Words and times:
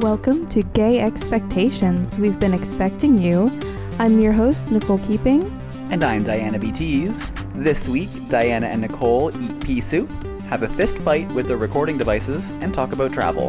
Welcome 0.00 0.46
to 0.50 0.62
Gay 0.62 1.00
Expectations. 1.00 2.18
We've 2.18 2.38
been 2.38 2.52
expecting 2.52 3.16
you. 3.16 3.58
I'm 3.98 4.20
your 4.20 4.34
host, 4.34 4.70
Nicole 4.70 4.98
Keeping. 4.98 5.44
And 5.90 6.04
I'm 6.04 6.22
Diana 6.22 6.58
BTs. 6.58 7.32
This 7.54 7.88
week, 7.88 8.10
Diana 8.28 8.66
and 8.66 8.82
Nicole 8.82 9.34
eat 9.42 9.58
pea 9.60 9.80
soup, 9.80 10.10
have 10.50 10.62
a 10.62 10.68
fist 10.68 10.98
fight 10.98 11.26
with 11.32 11.46
their 11.46 11.56
recording 11.56 11.96
devices, 11.96 12.50
and 12.60 12.74
talk 12.74 12.92
about 12.92 13.14
travel. 13.14 13.48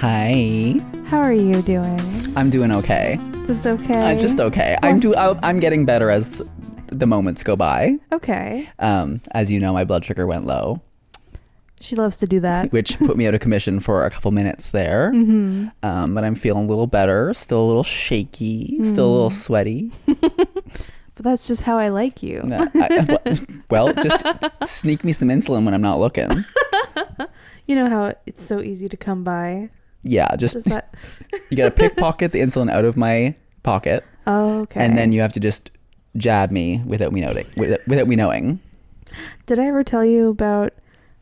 Hi. 0.00 0.76
How 1.08 1.18
are 1.18 1.32
you 1.32 1.60
doing? 1.62 1.98
I'm 2.36 2.50
doing 2.50 2.70
okay. 2.70 3.18
Just 3.46 3.66
okay? 3.66 4.10
I'm 4.12 4.20
just 4.20 4.38
okay. 4.38 4.76
I'm 4.80 5.00
do 5.00 5.12
I'm 5.16 5.58
getting 5.58 5.84
better 5.86 6.12
as 6.12 6.40
the 6.86 7.04
moments 7.04 7.42
go 7.42 7.56
by. 7.56 7.96
okay. 8.12 8.70
Um, 8.78 9.20
as 9.32 9.50
you 9.50 9.58
know, 9.58 9.72
my 9.72 9.82
blood 9.82 10.04
sugar 10.04 10.24
went 10.24 10.46
low, 10.46 10.80
She 11.80 11.96
loves 11.96 12.16
to 12.18 12.26
do 12.28 12.38
that. 12.38 12.70
which 12.72 12.96
put 13.00 13.16
me 13.16 13.26
out 13.26 13.34
of 13.34 13.40
commission 13.40 13.80
for 13.80 14.04
a 14.04 14.10
couple 14.10 14.30
minutes 14.30 14.70
there. 14.70 15.10
hmm 15.10 15.66
Um, 15.82 16.14
but 16.14 16.22
I'm 16.22 16.36
feeling 16.36 16.66
a 16.66 16.68
little 16.68 16.86
better. 16.86 17.34
Still 17.34 17.60
a 17.60 17.66
little 17.66 17.82
shaky. 17.82 18.78
Still 18.84 19.06
a 19.08 19.14
little 19.14 19.30
sweaty. 19.30 19.90
But 21.16 21.24
that's 21.24 21.48
just 21.48 21.62
how 21.62 21.76
I 21.78 21.88
like 21.88 22.22
you. 22.22 22.42
I- 22.48 23.18
well, 23.70 23.92
just 23.92 24.22
sneak 24.62 25.02
me 25.02 25.12
some 25.12 25.30
insulin 25.30 25.64
when 25.64 25.74
I'm 25.74 25.82
not 25.82 25.98
looking. 25.98 26.44
You 27.66 27.74
know 27.74 27.88
how 27.90 28.14
it's 28.24 28.46
so 28.46 28.60
easy 28.60 28.88
to 28.88 28.96
come 28.96 29.24
by? 29.24 29.70
Yeah, 30.02 30.34
just 30.36 30.64
that? 30.64 30.94
you 31.50 31.56
gotta 31.56 31.70
pickpocket 31.82 32.32
the 32.32 32.40
insulin 32.40 32.70
out 32.70 32.84
of 32.84 32.96
my 32.96 33.34
pocket, 33.62 34.04
Oh, 34.26 34.60
okay. 34.62 34.80
and 34.84 34.96
then 34.96 35.12
you 35.12 35.20
have 35.20 35.32
to 35.34 35.40
just 35.40 35.70
jab 36.16 36.50
me 36.50 36.82
without 36.86 37.12
me 37.12 37.20
knowing. 37.20 37.46
Without, 37.56 37.80
without 37.88 38.08
me 38.08 38.16
knowing. 38.16 38.60
Did 39.46 39.58
I 39.58 39.66
ever 39.66 39.82
tell 39.84 40.04
you 40.04 40.28
about 40.28 40.72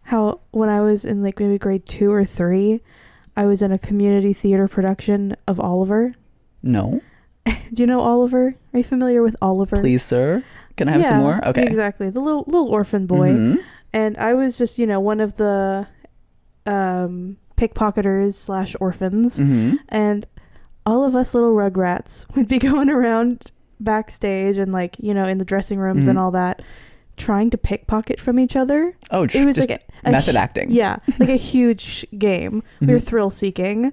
how 0.03 0.41
when 0.51 0.69
I 0.69 0.81
was 0.81 1.05
in 1.05 1.23
like 1.23 1.41
maybe 1.41 1.59
grade 1.59 1.87
two 1.87 2.13
or 2.13 2.25
three, 2.25 2.81
I 3.37 3.47
was 3.47 3.63
in 3.63 3.73
a 3.73 3.79
community 3.79 4.33
theater 4.33 4.69
production 4.69 5.37
of 5.49 5.59
Oliver? 5.61 6.15
No, 6.63 7.01
Do 7.47 7.83
you 7.83 7.87
know 7.87 8.01
Oliver? 8.01 8.55
Are 8.73 8.79
you 8.79 8.85
familiar 8.85 9.23
with 9.23 9.37
Oliver? 9.41 9.77
please, 9.81 10.03
sir. 10.03 10.43
Can 10.77 10.89
I 10.89 10.93
have 10.93 11.05
some 11.05 11.19
more? 11.19 11.43
Okay. 11.49 11.63
Exactly. 11.63 12.11
The 12.11 12.21
little 12.21 12.45
little 12.47 12.69
orphan 12.69 13.07
boy. 13.07 13.31
Mhm. 13.31 13.59
And 13.93 14.17
I 14.19 14.35
was 14.35 14.59
just, 14.59 14.79
you 14.79 14.87
know, 14.87 15.01
one 15.01 15.21
of 15.21 15.37
the 15.37 15.87
um 16.67 17.39
pickpocketers 17.57 18.35
slash 18.35 18.75
orphans. 18.81 19.39
Mhm. 19.39 19.79
And 19.89 20.27
all 20.85 21.05
of 21.05 21.17
us 21.17 21.35
little 21.35 21.53
rugrats 21.55 22.25
would 22.37 22.49
be 22.49 22.59
going 22.59 22.89
around 22.91 23.51
backstage 23.81 24.59
and 24.59 24.73
like, 24.73 24.97
you 24.99 25.13
know, 25.15 25.27
in 25.27 25.39
the 25.39 25.45
dressing 25.45 25.79
rooms 25.79 26.07
and 26.07 26.19
Mhm. 26.19 26.23
all 26.23 26.31
that, 26.33 26.63
trying 27.17 27.51
to 27.51 27.59
pickpocket 27.59 28.21
from 28.21 28.39
each 28.39 28.57
other. 28.57 28.95
Oh, 29.11 29.23
It 29.25 29.45
was 29.47 29.59
like 29.59 29.79
a, 30.05 30.09
a 30.09 30.13
method 30.13 30.35
hu- 30.35 30.41
acting. 30.41 30.71
Yeah, 30.71 30.97
like 31.19 31.29
a 31.31 31.37
huge 31.53 32.07
game. 32.19 32.63
We 32.81 32.89
were 32.89 32.99
Mhm. 32.99 33.03
thrill 33.03 33.31
seeking, 33.31 33.93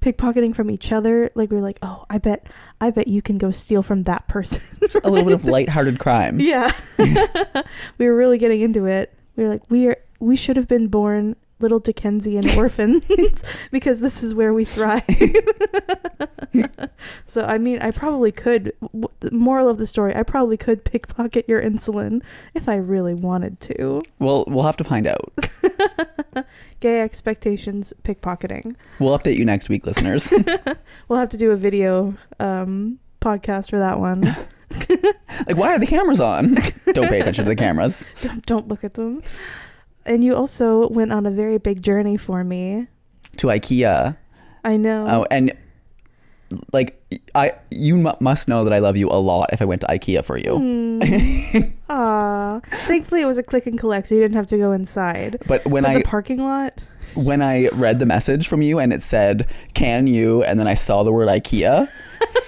pickpocketing 0.00 0.54
from 0.54 0.70
each 0.70 0.90
other. 0.90 1.30
Like 1.34 1.50
we 1.50 1.56
were 1.56 1.62
like, 1.62 1.78
oh, 1.82 2.04
I 2.10 2.18
bet, 2.18 2.46
I 2.80 2.90
bet 2.90 3.08
you 3.08 3.22
can 3.22 3.38
go 3.38 3.50
steal 3.50 3.82
from 3.82 4.02
that 4.04 4.26
person. 4.26 4.62
a 5.04 5.10
little 5.10 5.24
bit 5.26 5.34
of 5.34 5.44
lighthearted 5.56 5.98
crime. 5.98 6.40
yeah, 6.40 6.72
we 7.98 8.06
were 8.06 8.16
really 8.16 8.38
getting 8.38 8.60
into 8.60 8.86
it. 8.86 9.14
We 9.36 9.44
were 9.44 9.50
like, 9.50 9.62
we 9.70 9.86
are, 9.88 9.96
we 10.20 10.36
should 10.36 10.56
have 10.56 10.68
been 10.68 10.88
born 10.88 11.36
little 11.62 11.78
Dickensian 11.78 12.48
orphans 12.58 13.04
because 13.70 14.00
this 14.00 14.22
is 14.22 14.34
where 14.34 14.52
we 14.52 14.64
thrive. 14.64 15.04
so 17.26 17.44
I 17.44 17.58
mean, 17.58 17.78
I 17.80 17.90
probably 17.90 18.32
could. 18.32 18.72
w- 18.80 19.08
The 19.20 19.30
moral 19.30 19.68
of 19.68 19.78
the 19.78 19.86
story: 19.86 20.14
I 20.14 20.22
probably 20.22 20.56
could 20.56 20.84
pickpocket 20.84 21.48
your 21.48 21.62
insulin 21.62 22.22
if 22.54 22.68
I 22.68 22.76
really 22.76 23.14
wanted 23.14 23.60
to. 23.62 24.02
Well, 24.18 24.44
we'll 24.48 24.64
have 24.64 24.76
to 24.78 24.84
find 24.84 25.06
out. 25.06 25.32
Gay 26.80 27.00
expectations, 27.00 27.92
pickpocketing. 28.02 28.74
We'll 28.98 29.16
update 29.18 29.36
you 29.36 29.44
next 29.44 29.68
week, 29.68 29.86
listeners. 29.86 30.32
We'll 31.08 31.18
have 31.18 31.28
to 31.30 31.36
do 31.36 31.50
a 31.52 31.56
video 31.56 32.14
um, 32.40 32.98
podcast 33.20 33.70
for 33.70 33.78
that 33.78 34.00
one. 34.00 34.22
like, 35.46 35.56
why 35.56 35.72
are 35.74 35.78
the 35.78 35.86
cameras 35.86 36.20
on? 36.20 36.54
Don't 36.92 37.08
pay 37.08 37.20
attention 37.20 37.44
to 37.44 37.48
the 37.50 37.56
cameras. 37.56 38.04
don't, 38.22 38.46
don't 38.46 38.68
look 38.68 38.82
at 38.84 38.94
them. 38.94 39.22
And 40.04 40.24
you 40.24 40.34
also 40.34 40.88
went 40.88 41.12
on 41.12 41.26
a 41.26 41.30
very 41.30 41.58
big 41.58 41.82
journey 41.82 42.16
for 42.16 42.42
me. 42.44 42.88
To 43.38 43.46
IKEA. 43.48 44.16
I 44.64 44.76
know. 44.76 45.06
Oh, 45.08 45.26
and 45.30 45.52
like 46.72 47.00
I, 47.34 47.52
you 47.70 47.96
mu 47.96 48.12
must 48.20 48.48
know 48.48 48.64
that 48.64 48.72
I 48.72 48.78
love 48.78 48.96
you 48.96 49.08
a 49.08 49.16
lot. 49.18 49.50
If 49.52 49.62
I 49.62 49.64
went 49.64 49.80
to 49.82 49.86
IKEA 49.88 50.24
for 50.24 50.36
you, 50.36 50.58
Mm. 50.58 51.72
Aw. 51.88 52.60
Thankfully, 52.70 53.22
it 53.22 53.26
was 53.26 53.38
a 53.38 53.42
click 53.42 53.66
and 53.66 53.78
collect, 53.78 54.08
so 54.08 54.14
you 54.14 54.20
didn't 54.20 54.36
have 54.36 54.46
to 54.48 54.58
go 54.58 54.72
inside. 54.72 55.38
but 55.46 55.64
when 55.66 55.82
but 55.84 55.90
I 55.92 55.98
the 55.98 56.04
parking 56.04 56.42
lot. 56.44 56.80
When 57.14 57.42
I 57.42 57.68
read 57.68 57.98
the 57.98 58.06
message 58.06 58.48
from 58.48 58.62
you 58.62 58.78
and 58.78 58.92
it 58.92 59.02
said, 59.02 59.50
"Can 59.74 60.06
you?" 60.06 60.42
and 60.44 60.58
then 60.58 60.66
I 60.66 60.74
saw 60.74 61.02
the 61.02 61.12
word 61.12 61.28
IKEA, 61.28 61.88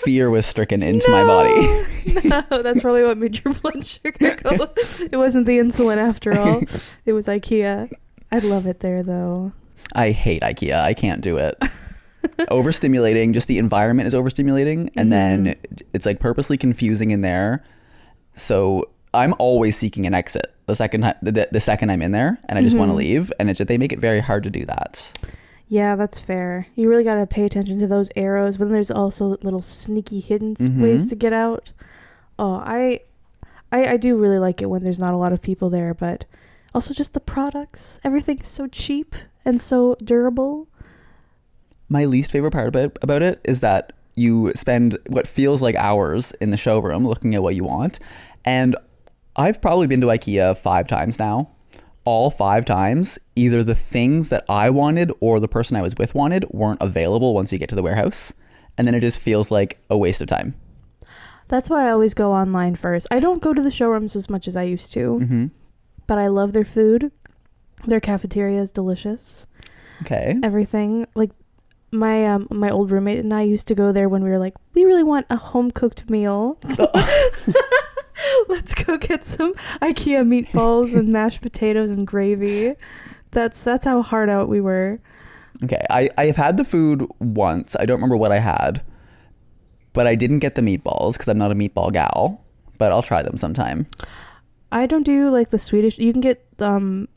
fear 0.05 0.31
was 0.31 0.47
stricken 0.47 0.83
into 0.83 1.11
my 1.11 1.25
body. 1.25 1.85
no, 2.25 2.63
that's 2.63 2.81
probably 2.81 3.03
what 3.03 3.19
made 3.19 3.43
your 3.45 3.55
blood 3.55 3.85
sugar 3.85 4.37
go. 4.37 4.71
it 5.01 5.17
wasn't 5.17 5.47
the 5.47 5.59
insulin 5.59 5.97
after 5.97 6.39
all. 6.39 6.63
It 7.07 7.13
was 7.13 7.27
IKEA. 7.27 7.93
I 8.33 8.39
love 8.39 8.67
it 8.67 8.81
there 8.81 9.03
though. 9.03 9.53
I 9.95 10.11
hate 10.11 10.43
IKEA. 10.43 10.81
I 10.81 10.95
can't 10.95 11.21
do 11.21 11.37
it. 11.37 11.55
overstimulating. 12.41 13.33
Just 13.33 13.49
the 13.49 13.59
environment 13.59 14.07
is 14.07 14.15
overstimulating, 14.15 14.91
and 14.97 15.13
then 15.13 15.47
mm-hmm. 15.47 15.87
it's 15.93 16.07
like 16.07 16.21
purposely 16.21 16.57
confusing 16.57 17.11
in 17.11 17.21
there. 17.21 17.63
So 18.35 18.91
I'm 19.13 19.35
always 19.39 19.77
seeking 19.77 20.07
an 20.07 20.15
exit 20.15 20.54
the 20.67 20.77
second 20.77 21.03
time, 21.03 21.15
the, 21.23 21.49
the 21.51 21.61
second 21.61 21.91
I'm 21.91 22.03
in 22.03 22.13
there, 22.13 22.39
and 22.49 22.59
I 22.59 22.63
just 22.63 22.77
want 22.77 22.89
to 22.89 22.93
mm-hmm. 22.93 22.99
leave. 22.99 23.33
And 23.39 23.51
it's 23.51 23.61
they 23.61 23.79
make 23.79 23.93
it 23.93 23.99
very 23.99 24.21
hard 24.21 24.45
to 24.45 24.51
do 24.51 24.65
that. 24.67 25.13
Yeah, 25.69 25.97
that's 25.97 26.21
fair. 26.21 26.67
You 26.75 26.89
really 26.89 27.05
got 27.05 27.17
to 27.17 27.27
pay 27.27 27.45
attention 27.45 27.79
to 27.81 27.87
those 27.87 28.11
arrows, 28.17 28.57
but 28.57 28.67
then 28.67 28.75
there's 28.75 28.91
also 28.91 29.39
little 29.43 29.63
sneaky 29.63 30.21
hidden 30.21 30.57
s- 30.59 30.69
mm-hmm. 30.69 30.83
ways 30.83 31.07
to 31.09 31.17
get 31.17 31.33
out. 31.33 31.73
Oh, 32.39 32.55
I, 32.55 33.01
I, 33.73 33.87
I 33.93 33.97
do 33.97 34.17
really 34.17 34.39
like 34.39 34.61
it 34.61 34.67
when 34.67 34.85
there's 34.85 34.99
not 34.99 35.15
a 35.15 35.17
lot 35.17 35.33
of 35.33 35.41
people 35.41 35.71
there, 35.71 35.95
but 35.95 36.27
also 36.75 36.93
just 36.93 37.15
the 37.15 37.21
products. 37.21 37.99
Everything's 38.05 38.49
so 38.49 38.67
cheap 38.67 39.15
and 39.45 39.61
so 39.61 39.97
durable. 40.03 40.69
My 41.89 42.05
least 42.05 42.33
favorite 42.33 42.53
part 42.53 42.69
about 42.69 42.99
about 43.03 43.23
it 43.23 43.41
is 43.45 43.61
that 43.61 43.93
you 44.17 44.53
spend 44.55 44.99
what 45.09 45.27
feels 45.27 45.61
like 45.63 45.75
hours 45.77 46.33
in 46.41 46.51
the 46.51 46.57
showroom 46.57 47.07
looking 47.07 47.35
at 47.35 47.43
what 47.43 47.55
you 47.55 47.65
want, 47.65 48.01
and 48.45 48.77
I've 49.37 49.61
probably 49.61 49.87
been 49.87 50.01
to 50.03 50.07
IKEA 50.09 50.57
five 50.57 50.87
times 50.87 51.19
now. 51.19 51.51
All 52.05 52.31
five 52.31 52.65
times, 52.65 53.19
either 53.35 53.65
the 53.65 53.75
things 53.75 54.29
that 54.29 54.45
I 54.49 54.71
wanted 54.71 55.11
or 55.21 55.41
the 55.41 55.49
person 55.49 55.77
I 55.77 55.83
was 55.83 55.95
with 55.97 56.15
wanted 56.15 56.45
weren't 56.51 56.83
available 56.83 57.35
once 57.35 57.53
you 57.53 57.59
get 57.59 57.69
to 57.71 57.75
the 57.75 57.83
warehouse, 57.83 58.33
and 58.77 58.87
then 58.87 58.95
it 58.95 59.01
just 59.01 59.21
feels 59.21 59.51
like 59.51 59.79
a 59.89 59.97
waste 59.97 60.21
of 60.21 60.29
time. 60.29 60.55
That's 61.49 61.71
why 61.71 61.87
I 61.87 61.91
always 61.91 62.15
go 62.15 62.33
online 62.33 62.77
first. 62.77 63.07
I 63.11 63.21
don't 63.21 63.43
go 63.43 63.55
to 63.55 63.63
the 63.63 63.71
showrooms 63.71 64.17
as 64.17 64.29
much 64.29 64.47
as 64.47 64.55
I 64.57 64.63
used 64.65 64.93
to, 64.93 65.19
hmm 65.19 65.47
but 66.07 66.19
I 66.19 66.27
love 66.27 66.53
their 66.53 66.67
food. 66.67 67.11
Their 67.87 68.01
cafeteria 68.01 68.61
is 68.61 68.71
delicious. 68.71 69.47
Okay. 70.03 70.37
everything. 70.43 71.07
Like 71.15 71.31
my 71.91 72.27
um 72.27 72.47
my 72.51 72.69
old 72.69 72.91
roommate 72.91 73.21
and 73.21 73.33
I 73.33 73.43
used 73.43 73.67
to 73.69 73.75
go 73.75 73.91
there 73.93 74.09
when 74.09 74.23
we 74.23 74.29
were 74.29 74.39
like, 74.39 74.55
we 74.75 74.85
really 74.85 75.03
want 75.05 75.25
a 75.31 75.37
home 75.37 75.71
cooked 75.71 76.11
meal. 76.11 76.59
Get 79.01 79.25
some 79.25 79.55
IKEA 79.83 80.23
meatballs 80.27 80.95
and 80.95 81.09
mashed 81.13 81.41
potatoes 81.43 81.91
and 81.91 82.07
gravy. 82.07 82.75
That's 83.31 83.63
that's 83.65 83.85
how 83.85 84.03
hard 84.03 84.29
out 84.31 84.49
we 84.49 84.61
were. 84.61 85.01
Okay. 85.63 85.85
I 85.91 86.09
I 86.19 86.27
have 86.27 86.37
had 86.37 86.57
the 86.57 86.65
food 86.65 87.07
once. 87.21 87.77
I 87.79 87.85
don't 87.87 87.97
remember 87.97 88.17
what 88.17 88.33
I 88.33 88.39
had, 88.39 88.83
but 89.93 90.07
I 90.07 90.15
didn't 90.15 90.39
get 90.41 90.55
the 90.55 90.63
meatballs 90.63 91.13
because 91.15 91.29
I'm 91.29 91.39
not 91.39 91.51
a 91.53 91.55
meatball 91.55 91.93
gal. 91.93 92.41
But 92.79 92.91
I'll 92.93 93.03
try 93.03 93.23
them 93.23 93.37
sometime. 93.37 93.87
I 94.73 94.87
don't 94.87 95.05
do 95.05 95.31
like 95.31 95.51
the 95.51 95.59
Swedish. 95.59 95.99
You 95.99 96.13
can 96.13 96.21
get 96.21 96.45
um 96.59 97.09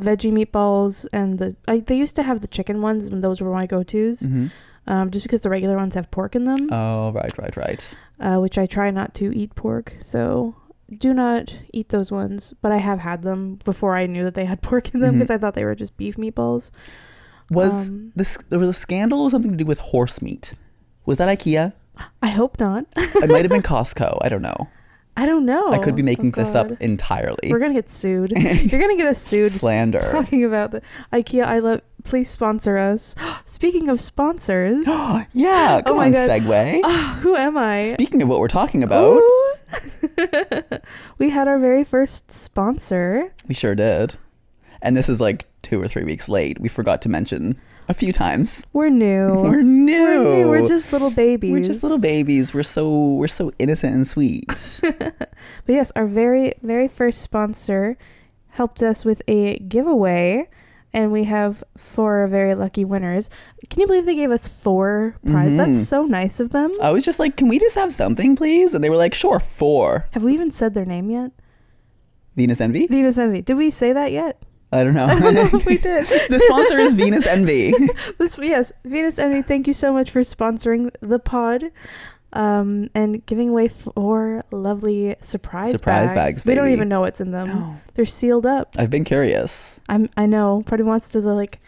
veggie 0.00 0.32
meatballs 0.32 1.06
and 1.12 1.38
the 1.38 1.56
I, 1.68 1.78
they 1.80 1.96
used 1.96 2.16
to 2.16 2.22
have 2.24 2.40
the 2.40 2.48
chicken 2.48 2.82
ones 2.82 3.06
and 3.06 3.22
those 3.22 3.40
were 3.40 3.50
my 3.52 3.66
go-tos. 3.66 4.20
hmm 4.20 4.46
Um, 4.86 5.10
just 5.10 5.22
because 5.24 5.40
the 5.40 5.48
regular 5.48 5.76
ones 5.76 5.94
have 5.94 6.10
pork 6.10 6.34
in 6.36 6.44
them. 6.44 6.68
Oh, 6.70 7.10
right, 7.12 7.32
right, 7.38 7.56
right. 7.56 7.96
uh, 8.20 8.36
which 8.38 8.58
I 8.58 8.66
try 8.66 8.90
not 8.90 9.14
to 9.14 9.32
eat 9.34 9.54
pork. 9.54 9.94
So 10.00 10.54
do 10.98 11.14
not 11.14 11.56
eat 11.72 11.88
those 11.90 12.10
ones. 12.12 12.54
But 12.60 12.72
I 12.72 12.78
have 12.78 13.00
had 13.00 13.22
them 13.22 13.56
before 13.64 13.96
I 13.96 14.06
knew 14.06 14.24
that 14.24 14.34
they 14.34 14.44
had 14.44 14.62
pork 14.70 14.94
in 14.94 15.00
them 15.00 15.14
because 15.14 15.30
I 15.30 15.38
thought 15.38 15.54
they 15.54 15.64
were 15.64 15.74
just 15.74 15.96
beef 15.96 16.16
meatballs. 16.16 16.70
Was 17.50 17.88
Um, 17.88 18.12
this 18.16 18.38
there 18.48 18.58
was 18.58 18.68
a 18.68 18.72
scandal 18.74 19.22
or 19.22 19.30
something 19.30 19.50
to 19.50 19.56
do 19.56 19.66
with 19.66 19.78
horse 19.78 20.22
meat? 20.22 20.54
Was 21.06 21.18
that 21.18 21.28
IKEA? 21.28 21.72
I 22.22 22.28
hope 22.28 22.58
not. 22.58 22.86
It 22.96 23.30
might 23.30 23.42
have 23.44 23.50
been 23.50 23.62
Costco. 23.74 24.18
I 24.22 24.28
don't 24.28 24.42
know. 24.42 24.68
I 25.16 25.26
don't 25.26 25.44
know. 25.46 25.70
I 25.70 25.78
could 25.78 25.94
be 25.94 26.02
Oh, 26.02 26.06
making 26.06 26.32
this 26.32 26.56
up 26.56 26.72
entirely. 26.82 27.48
We're 27.52 27.60
gonna 27.60 27.72
get 27.74 27.88
sued. 27.88 28.32
You're 28.36 28.80
gonna 28.80 28.96
get 28.96 29.06
us 29.06 29.22
sued. 29.22 29.48
Slander. 29.50 30.00
Talking 30.00 30.42
about 30.44 30.72
the 30.72 30.82
IKEA, 31.12 31.44
I 31.44 31.60
love. 31.60 31.82
Please 32.02 32.28
sponsor 32.28 32.78
us. 32.78 33.14
Speaking 33.46 33.88
of 33.88 34.00
sponsors, 34.00 34.84
yeah, 35.32 35.80
come 35.86 35.94
Oh 35.94 35.96
my 35.96 36.06
on, 36.06 36.12
God. 36.12 36.28
segue. 36.28 37.20
who 37.20 37.36
am 37.36 37.56
I? 37.56 37.82
Speaking 37.92 38.22
of 38.22 38.28
what 38.28 38.40
we're 38.40 38.48
talking 38.48 38.82
about, 38.82 39.18
Ooh. 39.18 39.33
we 41.18 41.30
had 41.30 41.48
our 41.48 41.58
very 41.58 41.84
first 41.84 42.30
sponsor. 42.30 43.32
we 43.48 43.54
sure 43.54 43.74
did. 43.74 44.16
And 44.82 44.96
this 44.96 45.08
is 45.08 45.20
like 45.20 45.46
two 45.62 45.80
or 45.80 45.88
three 45.88 46.04
weeks 46.04 46.28
late. 46.28 46.60
We 46.60 46.68
forgot 46.68 47.00
to 47.02 47.08
mention 47.08 47.58
a 47.88 47.94
few 47.94 48.12
times. 48.12 48.66
We're 48.72 48.90
new. 48.90 49.28
We're 49.42 49.62
new. 49.62 50.02
We're 50.02 50.22
new. 50.36 50.48
We're 50.48 50.66
just 50.66 50.92
little 50.92 51.10
babies. 51.10 51.52
We're 51.52 51.62
just 51.62 51.82
little 51.82 52.00
babies. 52.00 52.52
We're 52.52 52.62
so 52.62 53.14
we're 53.14 53.26
so 53.28 53.52
innocent 53.58 53.94
and 53.94 54.06
sweet. 54.06 54.80
But 55.66 55.72
yes, 55.72 55.92
our 55.96 56.06
very, 56.06 56.54
very 56.62 56.88
first 56.88 57.20
sponsor 57.20 57.96
helped 58.50 58.82
us 58.82 59.04
with 59.04 59.20
a 59.28 59.58
giveaway, 59.58 60.48
and 60.94 61.12
we 61.12 61.24
have 61.24 61.62
four 61.76 62.26
very 62.28 62.54
lucky 62.54 62.84
winners. 62.86 63.28
Can 63.68 63.80
you 63.82 63.86
believe 63.86 64.06
they 64.06 64.14
gave 64.14 64.30
us 64.30 64.48
four 64.48 65.16
prizes? 65.26 65.52
Mhm. 65.52 65.56
That's 65.58 65.86
so 65.88 66.04
nice 66.06 66.40
of 66.40 66.50
them. 66.50 66.72
I 66.80 66.90
was 66.90 67.04
just 67.04 67.18
like, 67.18 67.36
"Can 67.36 67.48
we 67.48 67.58
just 67.58 67.74
have 67.74 67.92
something, 67.92 68.36
please?" 68.36 68.72
And 68.72 68.82
they 68.82 68.88
were 68.88 68.96
like, 68.96 69.12
"Sure, 69.12 69.38
four. 69.40 70.06
Have 70.12 70.22
we 70.22 70.32
even 70.32 70.50
said 70.50 70.72
their 70.72 70.86
name 70.86 71.10
yet? 71.10 71.32
Venus 72.36 72.60
Envy? 72.60 72.86
Venus 72.86 73.18
Envy. 73.18 73.42
Did 73.42 73.56
we 73.56 73.68
say 73.70 73.92
that 73.92 74.10
yet? 74.12 74.40
I 74.72 74.82
don't 74.82 74.94
know. 74.98 75.04
I 75.06 75.20
don't 75.20 75.34
know 75.34 75.58
if 75.58 75.66
we 75.66 75.76
did. 75.78 76.04
the 76.30 76.38
sponsor 76.40 76.78
is 76.80 76.94
Venus 76.94 77.26
Envy. 77.26 77.72
This 78.18 78.38
yes, 78.38 78.72
Venus 78.84 79.18
Envy. 79.18 79.42
Thank 79.42 79.66
you 79.66 79.72
so 79.72 79.92
much 79.92 80.10
for 80.10 80.20
sponsoring 80.22 80.90
the 81.00 81.18
pod, 81.18 81.70
um, 82.34 82.90
and 82.94 83.24
giving 83.26 83.48
away 83.48 83.68
four 83.68 84.44
lovely 84.50 85.16
surprise 85.20 85.70
Surprise 85.70 86.12
bags, 86.12 86.44
We 86.44 86.54
don't 86.54 86.68
even 86.68 86.88
know 86.88 87.00
what's 87.00 87.20
in 87.20 87.30
them. 87.30 87.48
No. 87.48 87.80
They're 87.94 88.04
sealed 88.06 88.44
up. 88.44 88.74
I've 88.78 88.90
been 88.90 89.04
curious. 89.04 89.80
I'm. 89.88 90.08
I 90.16 90.26
know. 90.26 90.62
Party 90.66 90.82
wants 90.82 91.08
to 91.10 91.20
like 91.20 91.60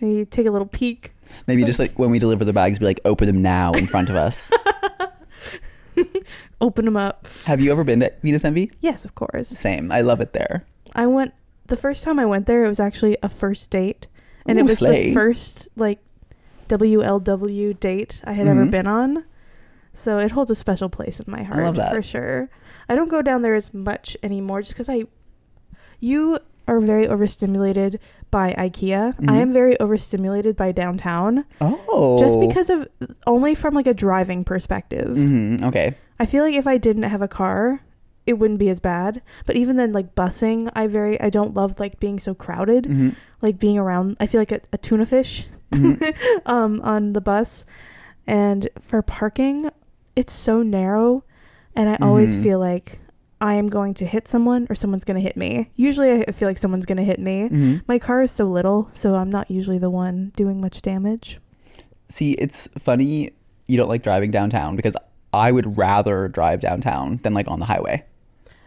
maybe 0.00 0.24
take 0.24 0.46
a 0.46 0.50
little 0.50 0.66
peek. 0.66 1.12
Maybe 1.46 1.64
just 1.64 1.78
like 1.78 1.98
when 1.98 2.10
we 2.10 2.18
deliver 2.18 2.44
the 2.44 2.52
bags, 2.52 2.78
be 2.78 2.84
like, 2.86 3.00
open 3.04 3.26
them 3.26 3.40
now 3.42 3.72
in 3.72 3.86
front 3.86 4.10
of 4.10 4.16
us. 4.16 4.50
Open 6.60 6.84
them 6.84 6.96
up. 6.96 7.26
Have 7.44 7.60
you 7.60 7.70
ever 7.72 7.84
been 7.84 8.00
to 8.00 8.12
Venus 8.22 8.44
Envy? 8.44 8.70
Yes, 8.80 9.04
of 9.04 9.14
course. 9.14 9.48
Same. 9.48 9.90
I 9.92 10.00
love 10.00 10.20
it 10.20 10.32
there. 10.32 10.64
I 10.94 11.06
went 11.06 11.34
the 11.66 11.76
first 11.76 12.02
time 12.04 12.18
I 12.18 12.24
went 12.24 12.46
there. 12.46 12.64
It 12.64 12.68
was 12.68 12.80
actually 12.80 13.16
a 13.22 13.28
first 13.28 13.70
date, 13.70 14.06
and 14.46 14.58
it 14.58 14.62
was 14.62 14.78
slay. 14.78 15.08
the 15.08 15.14
first 15.14 15.68
like 15.76 15.98
WLW 16.68 17.78
date 17.78 18.20
I 18.24 18.32
had 18.32 18.46
ever 18.46 18.64
Mhm. 18.64 18.70
been 18.70 18.86
on. 18.86 19.24
So 19.94 20.18
it 20.18 20.32
holds 20.32 20.50
a 20.50 20.54
special 20.54 20.88
place 20.88 21.20
in 21.20 21.30
my 21.30 21.42
heart 21.42 21.64
love 21.64 21.76
that. 21.76 21.94
for 21.94 22.02
sure. 22.02 22.48
I 22.88 22.94
don't 22.94 23.08
go 23.10 23.22
down 23.22 23.42
there 23.42 23.54
as 23.54 23.72
much 23.74 24.16
anymore 24.22 24.62
just 24.62 24.72
because 24.74 24.88
I, 24.88 25.04
you 26.00 26.38
are 26.68 26.80
very 26.80 27.06
overstimulated 27.06 27.98
by 28.30 28.54
IKEA. 28.56 29.14
I 29.20 29.22
Mhm. 29.22 29.28
am 29.42 29.52
very 29.52 29.78
overstimulated 29.80 30.56
by 30.56 30.72
downtown, 30.72 31.44
Oh. 31.60 32.18
just 32.18 32.40
because 32.40 32.70
of 32.70 32.88
only 33.26 33.54
from 33.54 33.74
like 33.74 33.86
a 33.86 33.94
driving 33.94 34.44
perspective. 34.44 35.16
hmm 35.16 35.56
Okay. 35.62 35.94
I 36.18 36.26
feel 36.26 36.44
like 36.44 36.54
if 36.54 36.66
I 36.66 36.78
didn't 36.78 37.02
have 37.02 37.20
a 37.22 37.28
car, 37.28 37.80
it 38.26 38.34
wouldn't 38.34 38.60
be 38.60 38.70
as 38.70 38.78
bad. 38.80 39.20
But 39.44 39.56
even 39.56 39.76
then, 39.76 39.92
like 39.92 40.14
busing, 40.14 40.70
I 40.74 40.86
very 40.86 41.20
I 41.20 41.28
don't 41.30 41.54
love 41.54 41.78
like 41.80 41.98
being 42.00 42.18
so 42.18 42.34
crowded. 42.34 42.86
hmm 42.86 43.10
Like 43.42 43.58
being 43.58 43.76
around, 43.76 44.16
I 44.20 44.26
feel 44.26 44.40
like 44.40 44.52
a, 44.52 44.60
a 44.72 44.78
tuna 44.78 45.04
fish 45.04 45.46
Mhm. 45.72 46.14
um 46.46 46.80
on 46.82 47.12
the 47.12 47.20
bus. 47.20 47.66
And 48.24 48.68
for 48.80 49.02
parking, 49.02 49.68
it's 50.16 50.32
so 50.32 50.62
narrow, 50.62 51.24
and 51.76 51.88
I 51.88 51.96
always 52.00 52.36
Mhm. 52.36 52.42
feel 52.42 52.58
like 52.58 53.00
I 53.40 53.54
am 53.54 53.68
going 53.68 53.94
to 53.94 54.06
hit 54.06 54.28
someone 54.28 54.66
or 54.70 54.74
someone's 54.76 55.04
going 55.04 55.16
to 55.16 55.20
hit 55.22 55.36
me. 55.36 55.70
Usually, 55.74 56.24
I 56.26 56.32
feel 56.32 56.48
like 56.48 56.58
someone's 56.58 56.86
going 56.86 56.98
to 56.98 57.04
hit 57.04 57.18
me. 57.18 57.48
hmm 57.48 57.76
My 57.88 57.98
car 57.98 58.22
is 58.22 58.30
so 58.30 58.44
little, 58.44 58.88
so 58.92 59.16
I'm 59.16 59.30
not 59.30 59.50
usually 59.50 59.78
the 59.78 59.90
one 59.90 60.32
doing 60.36 60.60
much 60.60 60.80
damage. 60.82 61.40
See, 62.08 62.32
it's 62.32 62.68
funny 62.78 63.32
you 63.66 63.76
don't 63.76 63.88
like 63.88 64.02
driving 64.02 64.30
downtown 64.30 64.76
because 64.76 64.96
I 65.32 65.50
would 65.50 65.76
rather 65.78 66.28
drive 66.28 66.60
downtown 66.60 67.18
than 67.22 67.32
like 67.34 67.48
on 67.48 67.58
the 67.58 67.64
highway. 67.64 68.04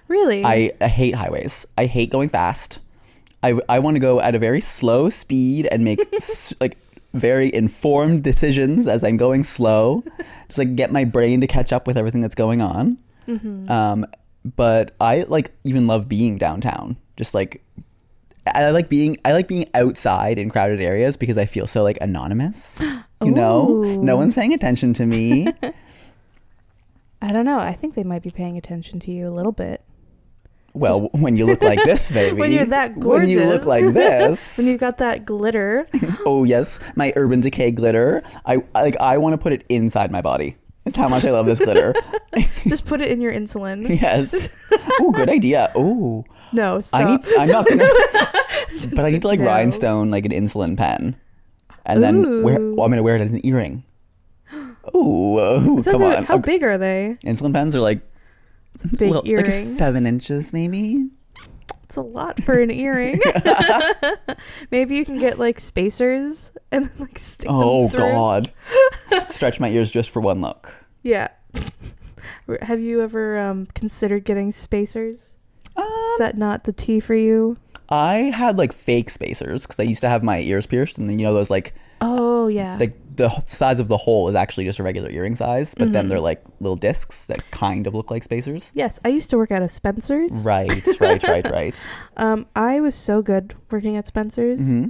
Really? 0.08 0.44
I, 0.44 0.72
I 0.82 0.88
hate 0.88 1.16
highways. 1.16 1.66
I 1.78 1.86
hate 1.86 2.10
going 2.10 2.30
fast. 2.30 2.80
I, 3.44 3.60
I 3.70 3.80
want 3.80 3.96
to 3.96 4.00
go 4.00 4.20
at 4.20 4.34
a 4.36 4.40
very 4.40 4.62
slow 4.62 5.10
speed 5.10 5.68
and 5.68 5.84
make 5.84 6.00
s- 6.14 6.54
like 6.60 6.78
very 7.16 7.54
informed 7.54 8.24
decisions 8.24 8.88
as 8.88 9.04
I'm 9.04 9.18
going 9.18 9.44
slow. 9.44 10.04
Just 10.48 10.58
like 10.58 10.76
get 10.76 10.92
my 10.92 11.06
brain 11.06 11.42
to 11.42 11.48
catch 11.48 11.74
up 11.74 11.88
with 11.88 11.98
everything 11.98 12.22
that's 12.22 12.36
going 12.36 12.62
on. 12.62 12.98
Mhm. 13.28 13.70
Um, 13.70 14.06
but 14.56 14.92
I 15.02 15.24
like 15.28 15.52
even 15.64 15.88
love 15.88 16.08
being 16.08 16.38
downtown. 16.38 16.98
Just 17.18 17.34
like 17.34 17.64
I 18.54 18.70
like 18.70 18.90
being 18.90 19.18
I 19.26 19.32
like 19.32 19.48
being 19.48 19.68
outside 19.74 20.38
in 20.38 20.50
crowded 20.50 20.80
areas 20.80 21.18
because 21.18 21.38
I 21.38 21.46
feel 21.46 21.66
so 21.68 21.84
like 21.84 21.98
anonymous. 22.02 22.82
You 23.24 23.32
know, 23.32 23.82
no 24.02 24.18
one's 24.18 24.36
paying 24.36 24.54
attention 24.54 24.94
to 24.96 25.06
me. 25.06 25.48
I 27.22 27.30
don't 27.30 27.46
know. 27.46 27.58
I 27.58 27.74
think 27.74 27.96
they 27.96 28.04
might 28.04 28.22
be 28.22 28.30
paying 28.30 28.56
attention 28.58 29.00
to 29.00 29.12
you 29.12 29.28
a 29.28 29.32
little 29.34 29.54
bit. 29.54 29.82
Well, 30.76 31.02
when 31.14 31.36
you 31.38 31.46
look 31.46 31.64
like 31.64 31.80
this, 31.86 32.12
baby. 32.12 32.38
When 32.40 32.52
you're 32.52 32.66
that 32.66 33.00
gorgeous. 33.00 33.30
When 33.36 33.40
you 33.40 33.46
look 33.54 33.66
like 33.66 33.94
this. 33.94 34.58
when 34.58 34.68
you've 34.68 34.80
got 34.80 34.98
that 35.00 35.26
glitter. 35.26 35.88
oh 36.26 36.44
yes, 36.44 36.80
my 36.96 37.12
Urban 37.16 37.42
Decay 37.42 37.72
glitter. 37.72 38.22
I 38.46 38.64
like. 38.76 38.98
I 38.98 39.18
want 39.18 39.34
to 39.34 39.38
put 39.38 39.54
it 39.54 39.64
inside 39.70 40.12
my 40.12 40.22
body. 40.22 40.58
That's 40.84 40.96
how 40.96 41.08
much 41.10 41.26
I 41.26 41.32
love 41.32 41.48
this 41.48 41.60
glitter. 41.60 41.96
Just 42.68 42.86
put 42.86 43.02
it 43.02 43.10
in 43.10 43.20
your 43.20 43.32
insulin. 43.34 43.90
yes. 44.00 44.50
Oh, 45.00 45.10
good 45.12 45.30
idea. 45.30 45.72
Oh, 45.76 46.24
No, 46.54 46.80
stop. 46.80 47.02
I 47.02 47.04
need. 47.10 47.22
I'm 47.40 47.50
not 47.50 47.68
gonna. 47.68 47.88
but 48.96 49.04
I 49.06 49.10
need 49.10 49.24
to 49.24 49.28
like 49.28 49.40
No. 49.40 49.48
rhinestone 49.48 50.12
like 50.12 50.26
an 50.26 50.32
insulin 50.32 50.78
pen, 50.78 51.16
and 51.88 52.04
then 52.04 52.44
wear. 52.44 52.62
Ooh. 52.62 52.76
Well, 52.76 52.86
I'm 52.86 52.92
gonna 52.92 53.02
wear 53.02 53.16
it 53.16 53.22
as 53.22 53.32
an 53.34 53.44
earring. 53.44 53.84
Ooh, 54.96 55.82
thought 55.84 55.92
come 55.92 56.04
on. 56.04 56.24
How 56.26 56.36
Okay. 56.36 56.54
big 56.54 56.64
are 56.64 56.78
they? 56.78 57.18
Insulin 57.26 57.52
pens 57.54 57.76
are 57.76 57.82
like 57.82 57.98
It's 57.98 58.06
big 58.98 59.10
well, 59.12 59.24
earring. 59.26 59.46
like 59.46 59.54
a 59.54 59.58
seven 59.58 60.06
inches 60.08 60.54
maybe. 60.54 61.08
it's 61.84 61.98
a 61.98 62.02
lot 62.02 62.42
for 62.44 62.60
an 62.60 62.72
earring. 62.72 63.20
Maybe 64.72 64.96
you 64.96 65.06
can 65.06 65.18
get 65.18 65.40
like 65.40 65.60
spacers 65.60 66.52
and 66.72 66.86
then 66.86 66.94
like 67.00 67.20
stick 67.20 67.48
Oh 67.50 67.88
them 67.88 67.92
through. 67.92 68.12
God! 68.12 68.52
Stretch 69.28 69.60
my 69.60 69.70
ears 69.70 69.92
just 69.92 70.10
for 70.10 70.20
one 70.22 70.42
look. 70.42 70.74
Yeah. 71.04 71.30
Have 72.62 72.80
you 72.80 73.02
ever 73.02 73.38
um, 73.40 73.66
considered 73.68 74.24
getting 74.26 74.52
spacers? 74.52 75.36
Um, 75.76 75.86
Is 75.86 76.20
that 76.20 76.38
not 76.38 76.64
the 76.64 76.74
T 76.74 77.00
for 77.00 77.16
you? 77.16 77.58
I 77.90 78.16
had 78.16 78.58
like 78.58 78.74
fake 78.74 79.10
spacers 79.10 79.64
because 79.64 79.80
I 79.80 79.84
used 79.84 80.02
to 80.02 80.10
have 80.10 80.24
my 80.24 80.40
ears 80.40 80.66
pierced, 80.66 80.98
and 80.98 81.10
then 81.10 81.20
you 81.20 81.26
know 81.26 81.34
those 81.34 81.50
like 81.50 81.74
Oh 82.02 82.48
yeah. 82.48 82.78
like 82.80 82.98
the 83.18 83.30
size 83.46 83.80
of 83.80 83.88
the 83.88 83.98
hole 83.98 84.28
is 84.30 84.36
actually 84.36 84.66
just 84.66 84.80
a 84.80 84.84
regular 84.84 85.10
earring 85.10 85.36
size, 85.36 85.74
but 85.76 85.92
then 85.94 86.06
Mhm. 86.06 86.10
they're 86.10 86.20
like 86.20 86.44
little 86.60 86.76
discs 86.76 87.26
that 87.26 87.50
kind 87.52 87.88
of 87.88 87.94
look 87.96 88.12
like 88.12 88.24
spacers. 88.24 88.72
yes, 88.74 89.00
I 89.06 89.10
used 89.10 89.30
to 89.32 89.38
work 89.38 89.52
at 89.52 89.62
a 89.62 89.68
Spencer's. 89.70 90.32
Right, 90.46 90.86
right, 91.00 91.24
right, 91.24 91.50
right. 91.52 91.86
Um, 92.18 92.46
I 92.56 92.80
was 92.82 92.96
so 92.96 93.22
good 93.22 93.56
working 93.72 93.96
at 93.98 94.08
Spencer's. 94.08 94.70
hmm 94.70 94.88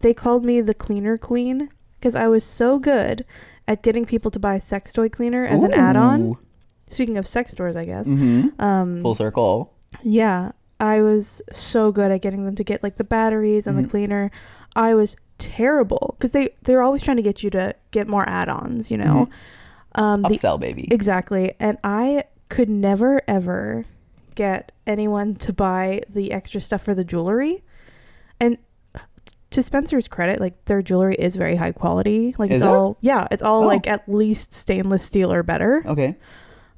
They 0.00 0.14
called 0.14 0.44
me 0.44 0.60
the 0.60 0.74
cleaner 0.74 1.18
queen 1.18 1.68
because 1.98 2.14
I 2.14 2.28
was 2.28 2.44
so 2.44 2.78
good 2.78 3.24
at 3.66 3.82
getting 3.82 4.06
people 4.06 4.30
to 4.30 4.38
buy 4.38 4.58
sex 4.58 4.92
toy 4.92 5.08
cleaner 5.08 5.44
as 5.44 5.62
an 5.64 5.72
add-on. 5.74 6.36
Speaking 6.88 7.18
of 7.18 7.26
sex 7.26 7.52
stores, 7.52 7.76
I 7.76 7.84
guess. 7.84 8.06
hmm 8.06 8.48
Um, 8.58 9.00
Full 9.02 9.14
circle. 9.14 9.74
Yeah, 10.02 10.52
I 10.80 11.02
was 11.02 11.42
so 11.52 11.90
good 11.92 12.10
at 12.12 12.22
getting 12.22 12.44
them 12.44 12.54
to 12.54 12.64
get 12.64 12.82
like 12.82 12.96
the 12.96 13.04
batteries 13.04 13.66
and 13.66 13.76
the 13.78 13.86
cleaner. 13.88 14.30
I 14.76 14.94
was 14.94 15.16
terrible 15.38 16.14
because 16.18 16.32
they 16.32 16.50
they're 16.62 16.82
always 16.82 17.02
trying 17.02 17.16
to 17.16 17.22
get 17.22 17.42
you 17.42 17.50
to 17.50 17.74
get 17.90 18.08
more 18.08 18.28
add-ons. 18.28 18.90
You 18.90 18.98
know, 18.98 19.28
um, 19.94 20.22
the 20.22 20.30
Upsell, 20.30 20.58
baby. 20.60 20.88
exactly. 20.90 21.54
And 21.60 21.78
I 21.84 22.24
could 22.48 22.68
never 22.68 23.20
ever 23.28 23.84
get 24.34 24.72
anyone 24.86 25.34
to 25.36 25.52
buy 25.52 26.02
the 26.08 26.32
extra 26.32 26.60
stuff 26.60 26.82
for 26.82 26.94
the 26.94 27.04
jewelry. 27.04 27.64
And 28.40 28.56
to 29.50 29.62
Spencer's 29.62 30.08
credit, 30.08 30.40
like 30.40 30.64
their 30.66 30.82
jewelry 30.82 31.14
is 31.16 31.34
very 31.34 31.56
high 31.56 31.72
quality. 31.72 32.34
Like 32.38 32.50
Is 32.50 32.56
it's 32.56 32.64
it? 32.64 32.68
all 32.68 32.98
yeah, 33.00 33.26
it's 33.30 33.42
all 33.42 33.64
Oh. 33.64 33.66
like 33.66 33.86
at 33.86 34.08
least 34.08 34.52
stainless 34.52 35.02
steel 35.02 35.32
or 35.32 35.42
better. 35.42 35.82
okay. 35.86 36.16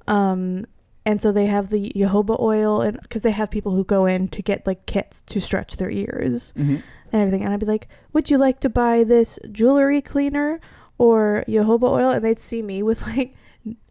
Um, 0.06 0.66
and 1.06 1.20
so 1.22 1.32
they 1.32 1.46
have 1.46 1.70
the 1.70 1.92
jojoba 1.96 2.38
oil, 2.40 2.80
and 2.80 2.98
because 3.00 3.22
they 3.22 3.30
have 3.30 3.50
people 3.50 3.74
who 3.74 3.84
go 3.84 4.06
in 4.06 4.28
to 4.28 4.42
get 4.42 4.66
like 4.66 4.86
kits 4.86 5.22
to 5.22 5.40
stretch 5.40 5.76
their 5.76 5.90
ears 5.90 6.52
hmm 6.56 6.76
and 7.12 7.20
everything, 7.22 7.42
and 7.44 7.52
I'd 7.52 7.60
be 7.60 7.66
like, 7.66 7.88
"Would 8.12 8.30
you 8.30 8.38
like 8.38 8.60
to 8.60 8.68
buy 8.68 9.04
this 9.04 9.38
jewelry 9.50 10.00
cleaner 10.00 10.60
or 10.98 11.44
jojoba 11.48 11.90
oil?" 11.90 12.10
And 12.10 12.24
they'd 12.24 12.38
see 12.40 12.62
me 12.62 12.82
with 12.82 13.02
like 13.06 13.34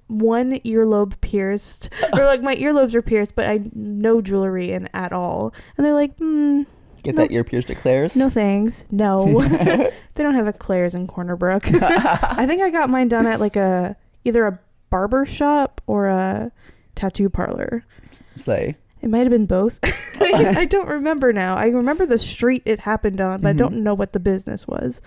one 0.07 0.53
earlobe 0.61 1.19
pierced, 1.21 1.89
or 2.13 2.25
like 2.25 2.41
my 2.41 2.55
earlobes 2.55 2.93
are 2.95 3.01
pierced, 3.01 3.35
but 3.35 3.47
I 3.49 3.61
no 3.73 4.21
jewelry 4.21 4.71
in 4.71 4.89
at 4.93 5.11
all, 5.13 5.53
and 5.77 5.85
they're 5.85 5.93
like, 5.93 6.17
"Hmm, 6.17 6.63
Get 7.03 7.15
No- 7.15 7.21
that 7.23 7.31
ear 7.31 7.43
pierced 7.43 7.69
at 7.71 7.77
Claire's. 7.77 8.15
no 8.15 8.29
thanks, 8.29 8.85
no." 8.91 9.41
they 9.49 10.23
don't 10.23 10.35
have 10.35 10.47
a 10.47 10.53
Claire's 10.53 10.95
in 10.95 11.07
Corner 11.07 11.35
Brook. 11.35 11.63
I 11.71 12.45
think 12.47 12.61
I 12.61 12.69
got 12.69 12.89
mine 12.89 13.07
done 13.07 13.25
at 13.27 13.39
like 13.39 13.55
a 13.55 13.95
either 14.25 14.45
a 14.47 14.59
barber 14.89 15.25
shop 15.25 15.79
or 15.87 16.07
a 16.07 16.51
tattoo 16.95 17.29
parlor. 17.29 17.85
Say. 18.35 18.75
It 19.01 19.09
might 19.09 19.19
have 19.19 19.29
been 19.29 19.45
both. 19.45 19.79
I 20.21 20.65
don't 20.65 20.87
remember 20.89 21.31
now. 21.33 21.55
I 21.55 21.67
remember 21.67 22.05
the 22.05 22.19
street 22.19 22.61
it 22.65 22.81
happened 22.81 23.21
on, 23.21 23.41
but 23.41 23.49
I 23.49 23.53
Mhm. 23.53 23.57
don't 23.57 23.83
know 23.83 23.93
what 23.93 24.11
the 24.13 24.19
business 24.19 24.67
was. 24.67 25.01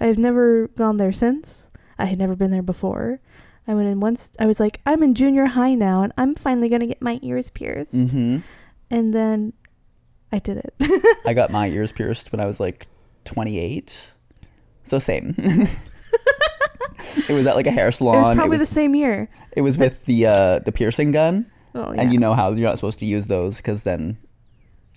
I 0.00 0.06
have 0.06 0.18
never 0.18 0.68
gone 0.68 0.96
there 0.96 1.12
since. 1.12 1.66
I 1.98 2.06
had 2.06 2.18
never 2.18 2.34
been 2.36 2.50
there 2.50 2.62
before. 2.62 3.20
I 3.66 3.74
went 3.74 3.88
in 3.88 4.00
once. 4.00 4.32
I 4.40 4.46
was 4.46 4.58
like, 4.60 4.80
I'm 4.86 5.02
in 5.02 5.14
junior 5.14 5.46
high 5.46 5.74
now, 5.74 6.02
and 6.02 6.12
I'm 6.16 6.34
finally 6.34 6.68
gonna 6.68 6.86
get 6.86 7.02
my 7.02 7.18
ears 7.22 7.50
pierced. 7.50 7.94
Mm-hmm. 7.94 8.38
And 8.90 9.14
then 9.14 9.52
I 10.32 10.38
did 10.38 10.56
it. 10.58 10.74
I 11.26 11.34
got 11.34 11.50
my 11.50 11.68
ears 11.68 11.92
pierced 11.98 12.32
when 12.32 12.40
I 12.40 12.46
was 12.46 12.58
like 12.60 12.86
28. 13.24 14.14
So 14.84 14.98
same. 14.98 15.34
it 15.38 17.32
was 17.32 17.46
at 17.46 17.56
like 17.56 17.66
a 17.66 17.70
hair 17.70 17.90
salon. 17.92 18.14
it 18.16 18.18
was 18.18 18.34
probably 18.36 18.56
it, 18.56 18.60
the 18.60 18.66
same 18.66 18.94
year. 18.94 19.28
it 19.52 19.60
was 19.62 19.78
with 19.78 20.04
the 20.06 20.26
uh, 20.26 20.58
the 20.60 20.72
piercing 20.72 21.12
gun, 21.12 21.46
Oh, 21.74 21.92
yeah. 21.92 22.00
and 22.02 22.12
you 22.12 22.18
know 22.18 22.34
how 22.34 22.50
you're 22.52 22.68
not 22.68 22.76
supposed 22.78 22.98
to 23.00 23.06
use 23.06 23.26
those 23.28 23.56
because 23.58 23.82
then, 23.84 24.18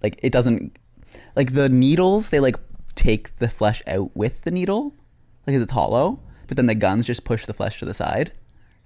like, 0.03 0.19
it 0.21 0.31
doesn't 0.31 0.77
like 1.35 1.53
the 1.53 1.69
needles. 1.69 2.29
They 2.29 2.39
like 2.39 2.57
take 2.95 3.37
the 3.39 3.47
flesh 3.49 3.81
out 3.87 4.11
with 4.15 4.41
the 4.41 4.51
needle, 4.51 4.93
like 5.45 5.55
'cause 5.55 5.61
it's 5.61 5.71
hollow. 5.71 6.19
But 6.47 6.57
then 6.57 6.65
the 6.67 6.75
guns 6.75 7.07
just 7.07 7.23
push 7.23 7.45
the 7.45 7.53
flesh 7.53 7.79
to 7.79 7.85
the 7.85 7.93
side, 7.93 8.31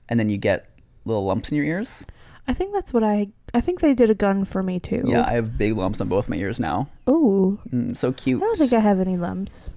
and 0.08 0.20
then 0.20 0.30
you 0.30 0.38
get 0.38 0.70
little 1.06 1.26
lumps 1.26 1.52
in 1.52 1.58
your 1.58 1.66
ears. 1.66 2.06
I 2.48 2.54
think 2.54 2.74
that's 2.74 2.94
what 2.94 3.04
I. 3.04 3.28
I 3.54 3.62
think 3.62 3.80
they 3.82 3.94
did 3.96 4.10
a 4.12 4.16
gun 4.16 4.46
for 4.46 4.62
me 4.64 4.80
too. 4.80 5.02
Yeah, 5.06 5.26
I 5.28 5.32
have 5.34 5.58
big 5.58 5.76
lumps 5.76 6.00
on 6.02 6.08
both 6.08 6.30
my 6.30 6.36
ears 6.36 6.60
now. 6.60 6.88
Oh, 7.08 7.58
Mm, 7.74 7.96
so 7.98 8.12
cute. 8.14 8.42
I 8.42 8.46
don't 8.46 8.58
think 8.58 8.74
I 8.74 8.80
have 8.80 9.00
any 9.00 9.18
lumps. 9.18 9.72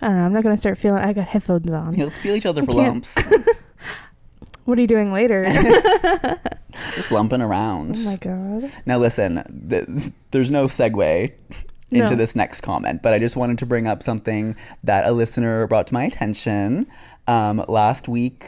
I 0.00 0.06
don't 0.08 0.16
know. 0.16 0.24
I'm 0.24 0.32
not 0.32 0.42
gonna 0.44 0.56
start 0.56 0.78
feeling. 0.78 1.02
I 1.02 1.12
got 1.12 1.26
headphones 1.28 1.70
on. 1.70 1.94
Yeah, 1.94 2.04
let's 2.04 2.18
feel 2.18 2.34
each 2.36 2.46
other 2.46 2.62
I 2.62 2.66
for 2.66 2.72
can't- 2.72 2.86
lumps. 2.88 3.18
What 4.64 4.78
are 4.78 4.80
you 4.80 4.86
doing 4.86 5.12
later? 5.12 5.44
Just 6.94 7.10
lumping 7.12 7.40
around. 7.42 7.96
oh 7.98 8.04
my 8.04 8.16
god. 8.16 8.64
Now 8.86 8.98
listen, 8.98 9.42
th- 9.68 10.12
there's 10.30 10.50
no 10.50 10.66
segue 10.66 11.32
into 11.90 12.10
No. 12.10 12.14
this 12.14 12.36
next 12.36 12.60
comment, 12.60 13.02
but 13.02 13.12
I 13.12 13.18
just 13.18 13.36
wanted 13.36 13.58
to 13.58 13.66
bring 13.66 13.88
up 13.88 14.02
something 14.02 14.54
that 14.84 15.06
a 15.06 15.12
listener 15.12 15.66
brought 15.66 15.88
to 15.88 15.94
my 15.94 16.04
attention. 16.04 16.86
Um, 17.26 17.64
last 17.68 18.08
week, 18.08 18.44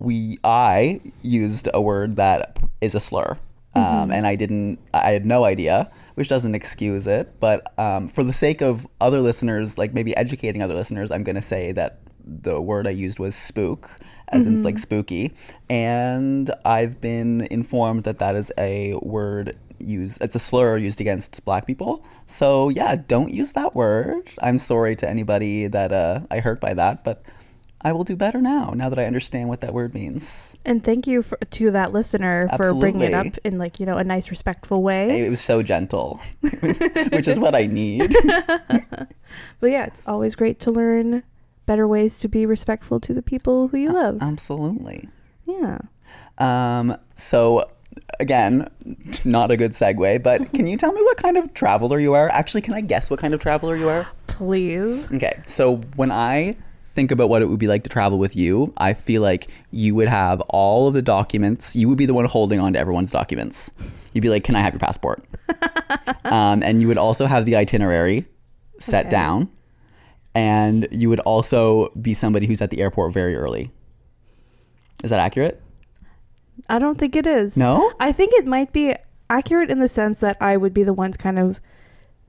we 0.00 0.38
I 0.42 1.00
used 1.22 1.68
a 1.72 1.80
word 1.80 2.16
that 2.16 2.58
is 2.80 2.94
a 2.96 3.00
slur, 3.00 3.38
um, 3.74 4.10
and 4.10 4.26
I 4.26 4.34
didn't. 4.34 4.80
I 4.92 5.12
had 5.12 5.24
no 5.24 5.44
idea, 5.44 5.88
which 6.16 6.28
doesn't 6.28 6.54
excuse 6.56 7.06
it. 7.06 7.38
But 7.38 7.72
um, 7.78 8.08
for 8.08 8.24
the 8.24 8.32
sake 8.32 8.60
of 8.60 8.86
other 9.00 9.20
listeners, 9.20 9.78
like 9.78 9.94
maybe 9.94 10.16
educating 10.16 10.60
other 10.62 10.74
listeners, 10.74 11.12
I'm 11.12 11.22
going 11.22 11.36
to 11.36 11.42
say 11.42 11.70
that 11.72 12.00
the 12.24 12.60
word 12.60 12.86
I 12.88 12.90
used 12.90 13.18
was 13.20 13.34
spook, 13.36 13.88
as 14.28 14.46
in 14.46 14.62
like 14.62 14.78
spooky, 14.78 15.34
and 15.68 16.50
I've 16.64 17.00
been 17.00 17.46
informed 17.50 18.04
that 18.04 18.18
that 18.18 18.36
is 18.36 18.52
a 18.58 18.94
word 18.94 19.56
used. 19.78 20.20
It's 20.20 20.34
a 20.34 20.38
slur 20.38 20.76
used 20.76 21.00
against 21.00 21.44
black 21.44 21.66
people. 21.66 22.04
So 22.26 22.68
yeah, 22.68 22.96
don't 22.96 23.32
use 23.32 23.52
that 23.52 23.74
word. 23.74 24.28
I'm 24.40 24.58
sorry 24.58 24.96
to 24.96 25.08
anybody 25.08 25.66
that 25.68 25.92
uh, 25.92 26.20
I 26.30 26.40
hurt 26.40 26.60
by 26.60 26.74
that, 26.74 27.04
but 27.04 27.22
I 27.80 27.92
will 27.92 28.04
do 28.04 28.16
better 28.16 28.40
now. 28.40 28.72
Now 28.74 28.88
that 28.88 28.98
I 28.98 29.04
understand 29.04 29.48
what 29.48 29.60
that 29.60 29.72
word 29.72 29.94
means. 29.94 30.56
And 30.64 30.82
thank 30.82 31.06
you 31.06 31.22
for, 31.22 31.36
to 31.38 31.70
that 31.70 31.92
listener 31.92 32.48
for 32.56 32.74
bringing 32.74 33.02
it 33.02 33.14
up 33.14 33.38
in 33.44 33.58
like 33.58 33.78
you 33.78 33.86
know 33.86 33.96
a 33.96 34.04
nice, 34.04 34.30
respectful 34.30 34.82
way. 34.82 35.24
It 35.24 35.30
was 35.30 35.40
so 35.40 35.62
gentle, 35.62 36.20
which 36.40 37.28
is 37.28 37.38
what 37.38 37.54
I 37.54 37.66
need. 37.66 38.14
But 39.60 39.70
yeah, 39.70 39.84
it's 39.84 40.02
always 40.06 40.34
great 40.34 40.60
to 40.60 40.70
learn 40.70 41.22
better 41.68 41.86
ways 41.86 42.18
to 42.20 42.28
be 42.28 42.44
respectful 42.46 42.98
to 43.00 43.12
the 43.14 43.22
people 43.22 43.68
who 43.68 43.76
you 43.76 43.92
love. 43.92 44.18
Absolutely. 44.20 45.08
yeah. 45.46 45.78
Um, 46.38 46.96
so 47.14 47.68
again, 48.20 48.66
not 49.24 49.50
a 49.50 49.56
good 49.56 49.72
segue, 49.72 50.22
but 50.22 50.52
can 50.56 50.66
you 50.66 50.76
tell 50.76 50.92
me 50.92 51.02
what 51.02 51.16
kind 51.18 51.36
of 51.36 51.52
traveler 51.54 51.98
you 52.00 52.14
are? 52.14 52.28
Actually, 52.30 52.62
can 52.62 52.74
I 52.74 52.80
guess 52.80 53.10
what 53.10 53.20
kind 53.20 53.34
of 53.34 53.40
traveler 53.40 53.76
you 53.76 53.88
are? 53.88 54.06
Please. 54.28 55.10
Okay, 55.12 55.40
so 55.46 55.76
when 55.96 56.10
I 56.10 56.56
think 56.84 57.10
about 57.10 57.28
what 57.28 57.42
it 57.42 57.46
would 57.46 57.58
be 57.60 57.68
like 57.68 57.84
to 57.84 57.90
travel 57.90 58.18
with 58.18 58.34
you, 58.34 58.72
I 58.78 58.94
feel 58.94 59.20
like 59.22 59.48
you 59.70 59.94
would 59.94 60.08
have 60.08 60.40
all 60.48 60.88
of 60.88 60.94
the 60.94 61.02
documents. 61.02 61.76
You 61.76 61.88
would 61.88 61.98
be 61.98 62.06
the 62.06 62.14
one 62.14 62.24
holding 62.24 62.58
on 62.60 62.72
to 62.72 62.78
everyone's 62.78 63.10
documents. 63.10 63.70
You'd 64.14 64.22
be 64.22 64.30
like, 64.30 64.42
"Can 64.44 64.56
I 64.56 64.60
have 64.62 64.72
your 64.72 64.80
passport?" 64.80 65.22
um, 66.24 66.62
and 66.62 66.80
you 66.80 66.88
would 66.88 66.98
also 66.98 67.26
have 67.26 67.44
the 67.46 67.56
itinerary 67.56 68.24
set 68.80 69.06
Okay. 69.06 69.10
down, 69.10 69.48
and 70.38 70.86
you 70.92 71.08
would 71.08 71.20
also 71.20 71.88
be 72.00 72.14
somebody 72.14 72.46
who's 72.46 72.62
at 72.62 72.70
the 72.70 72.80
airport 72.80 73.12
very 73.12 73.34
early. 73.34 73.70
Is 75.02 75.10
that 75.10 75.18
accurate? 75.18 75.60
I 76.68 76.78
don't 76.78 76.98
think 76.98 77.16
it 77.16 77.26
is. 77.26 77.56
No. 77.56 77.92
I 77.98 78.12
think 78.12 78.32
it 78.34 78.46
might 78.46 78.72
be 78.72 78.94
accurate 79.28 79.70
in 79.70 79.78
the 79.80 79.88
sense 79.88 80.18
that 80.18 80.36
I 80.40 80.56
would 80.56 80.72
be 80.74 80.82
the 80.84 80.92
ones 80.94 81.16
kind 81.16 81.38
of 81.38 81.60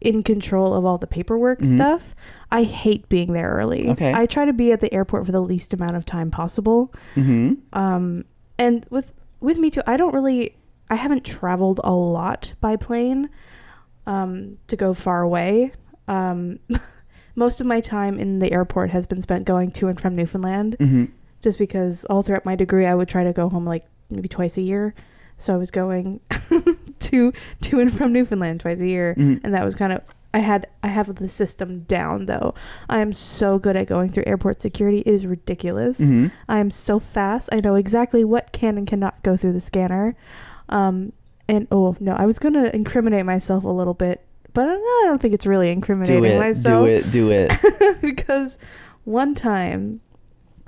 in 0.01 0.23
control 0.23 0.73
of 0.73 0.85
all 0.85 0.97
the 0.97 1.07
paperwork 1.07 1.59
Mhm. 1.61 1.75
stuff. 1.75 2.15
I 2.51 2.63
hate 2.63 3.07
being 3.09 3.33
there 3.33 3.51
early. 3.51 3.89
Okay. 3.89 4.13
I 4.13 4.25
try 4.25 4.45
to 4.45 4.53
be 4.53 4.71
at 4.71 4.79
the 4.79 4.91
airport 4.93 5.25
for 5.25 5.31
the 5.31 5.41
least 5.41 5.73
amount 5.73 5.95
of 5.95 6.05
time 6.05 6.31
possible. 6.31 6.91
Mm-hmm. 7.15 7.53
Um, 7.73 8.25
and 8.57 8.85
with 8.89 9.13
with 9.41 9.57
me 9.57 9.69
too, 9.69 9.81
I 9.87 9.97
don't 9.97 10.13
really. 10.13 10.55
I 10.89 10.95
haven't 10.95 11.23
traveled 11.23 11.79
a 11.83 11.91
lot 11.93 12.53
by 12.61 12.75
plane 12.75 13.29
um, 14.07 14.57
to 14.67 14.75
go 14.75 14.93
far 14.93 15.21
away. 15.21 15.71
Um, 16.07 16.59
most 17.39 17.59
of 17.61 17.65
my 17.67 17.79
time 17.81 18.19
in 18.19 18.39
the 18.39 18.51
airport 18.51 18.89
has 18.91 19.07
been 19.07 19.21
spent 19.21 19.45
going 19.45 19.71
to 19.71 19.87
and 19.87 19.99
from 19.99 20.15
Newfoundland, 20.15 20.75
Mm-hmm. 20.79 21.05
just 21.41 21.57
because 21.57 22.05
all 22.05 22.21
throughout 22.21 22.45
my 22.45 22.55
degree 22.55 22.85
I 22.85 22.93
would 22.93 23.07
try 23.07 23.23
to 23.23 23.33
go 23.33 23.49
home 23.49 23.65
like 23.65 23.85
maybe 24.09 24.27
twice 24.27 24.57
a 24.57 24.61
year. 24.61 24.93
So 25.37 25.53
I 25.53 25.57
was 25.57 25.71
going 25.71 26.19
to 26.99 27.33
to 27.61 27.79
and 27.79 27.91
from 27.97 28.11
Newfoundland 28.13 28.59
twice 28.59 28.79
a 28.81 28.87
year, 28.87 29.15
Mhm. 29.17 29.39
and 29.43 29.53
that 29.53 29.63
was 29.63 29.73
kind 29.75 29.93
of 29.93 30.01
I 30.33 30.39
had 30.39 30.67
I 30.83 30.89
have 30.89 31.15
the 31.15 31.27
system 31.27 31.69
down 31.87 32.25
though. 32.27 32.53
I 32.89 32.99
am 32.99 33.13
so 33.13 33.57
good 33.57 33.75
at 33.75 33.87
going 33.87 34.11
through 34.11 34.25
airport 34.27 34.61
security. 34.61 34.99
It 34.99 35.07
is 35.07 35.25
ridiculous. 35.25 35.99
Mm-hmm. 35.99 36.27
I 36.47 36.59
am 36.59 36.69
so 36.71 36.99
fast. 36.99 37.49
I 37.51 37.61
know 37.61 37.75
exactly 37.75 38.23
what 38.23 38.51
can 38.51 38.77
and 38.77 38.85
cannot 38.85 39.23
go 39.23 39.35
through 39.37 39.53
the 39.53 39.59
scanner. 39.59 40.15
Um, 40.67 41.13
and 41.47 41.67
oh 41.71 41.95
no, 41.99 42.13
I 42.13 42.25
was 42.27 42.37
gonna 42.37 42.69
incriminate 42.73 43.25
myself 43.25 43.63
a 43.63 43.69
little 43.69 43.95
bit, 43.95 44.23
but 44.53 44.63
I 44.67 44.73
don't, 44.73 45.05
I 45.05 45.07
don't 45.07 45.21
think 45.21 45.33
it's 45.33 45.45
really 45.45 45.69
incriminating 45.71 46.23
Do 46.23 46.29
it. 46.29 46.39
myself 46.39 46.85
Do 46.85 46.91
it. 46.91 47.11
Do 47.11 47.31
it. 47.31 48.01
because 48.01 48.57
one 49.03 49.35
time 49.35 50.01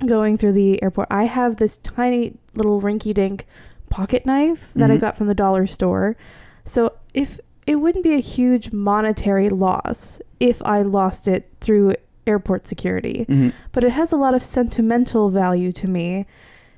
going 0.06 0.36
through 0.38 0.52
the 0.52 0.82
airport, 0.82 1.08
I 1.10 1.24
have 1.24 1.56
this 1.56 1.78
tiny 1.78 2.34
little 2.54 2.80
rinky-dink 2.80 3.46
pocket 3.90 4.24
knife 4.26 4.70
that 4.74 4.90
I 4.90 4.96
Mhm. 4.96 5.00
got 5.00 5.16
from 5.16 5.26
the 5.26 5.34
dollar 5.34 5.66
store. 5.66 6.16
So 6.64 6.92
if 7.14 7.38
it 7.66 7.76
wouldn't 7.76 8.02
be 8.04 8.14
a 8.14 8.18
huge 8.20 8.72
monetary 8.72 9.48
loss 9.48 10.20
if 10.40 10.60
I 10.64 10.82
lost 10.82 11.28
it 11.28 11.48
through 11.60 11.94
airport 12.26 12.66
security 12.68 13.24
hmm 13.28 13.48
but 13.72 13.82
it 13.84 13.90
has 13.90 14.10
a 14.12 14.16
lot 14.16 14.32
of 14.34 14.42
sentimental 14.42 15.28
value 15.30 15.70
to 15.72 15.88
me 15.88 16.24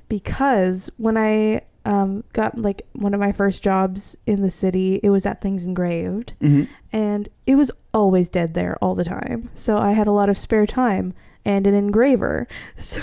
because 0.09 0.89
when 0.97 1.17
I 1.17 1.61
um, 1.85 2.23
got 2.33 2.57
like 2.57 2.85
one 2.93 3.13
of 3.13 3.19
my 3.19 3.31
first 3.31 3.61
jobs 3.63 4.17
in 4.25 4.41
the 4.41 4.49
city, 4.49 4.99
it 5.03 5.09
was 5.11 5.25
at 5.25 5.41
Things 5.41 5.65
Engraved, 5.65 6.33
hmm 6.41 6.63
and 6.91 7.27
it 7.45 7.55
was 7.55 7.71
always 7.93 8.29
dead 8.29 8.53
there 8.53 8.77
all 8.81 8.95
the 8.95 9.03
time. 9.03 9.49
So 9.53 9.77
I 9.77 9.91
had 9.91 10.07
a 10.07 10.11
lot 10.13 10.29
of 10.29 10.37
spare 10.37 10.65
time 10.65 11.13
and 11.43 11.67
an 11.67 11.73
engraver. 11.73 12.47
So 12.77 13.01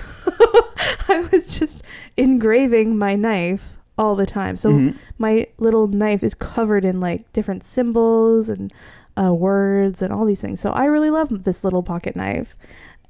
I 1.08 1.28
was 1.32 1.58
just 1.58 1.82
engraving 2.16 2.96
my 2.98 3.14
knife 3.16 3.76
all 3.98 4.16
the 4.16 4.26
time. 4.26 4.56
So 4.56 4.72
Mhm. 4.72 4.94
my 5.18 5.46
little 5.58 5.86
knife 5.88 6.22
is 6.22 6.34
covered 6.34 6.84
in 6.84 7.00
like 7.00 7.30
different 7.32 7.64
symbols 7.64 8.48
and 8.48 8.72
uh, 9.16 9.32
words 9.34 10.00
and 10.00 10.12
all 10.12 10.24
these 10.24 10.40
things. 10.40 10.60
So 10.60 10.70
I 10.70 10.86
really 10.86 11.10
love 11.10 11.44
this 11.44 11.62
little 11.64 11.82
pocket 11.82 12.16
knife. 12.16 12.56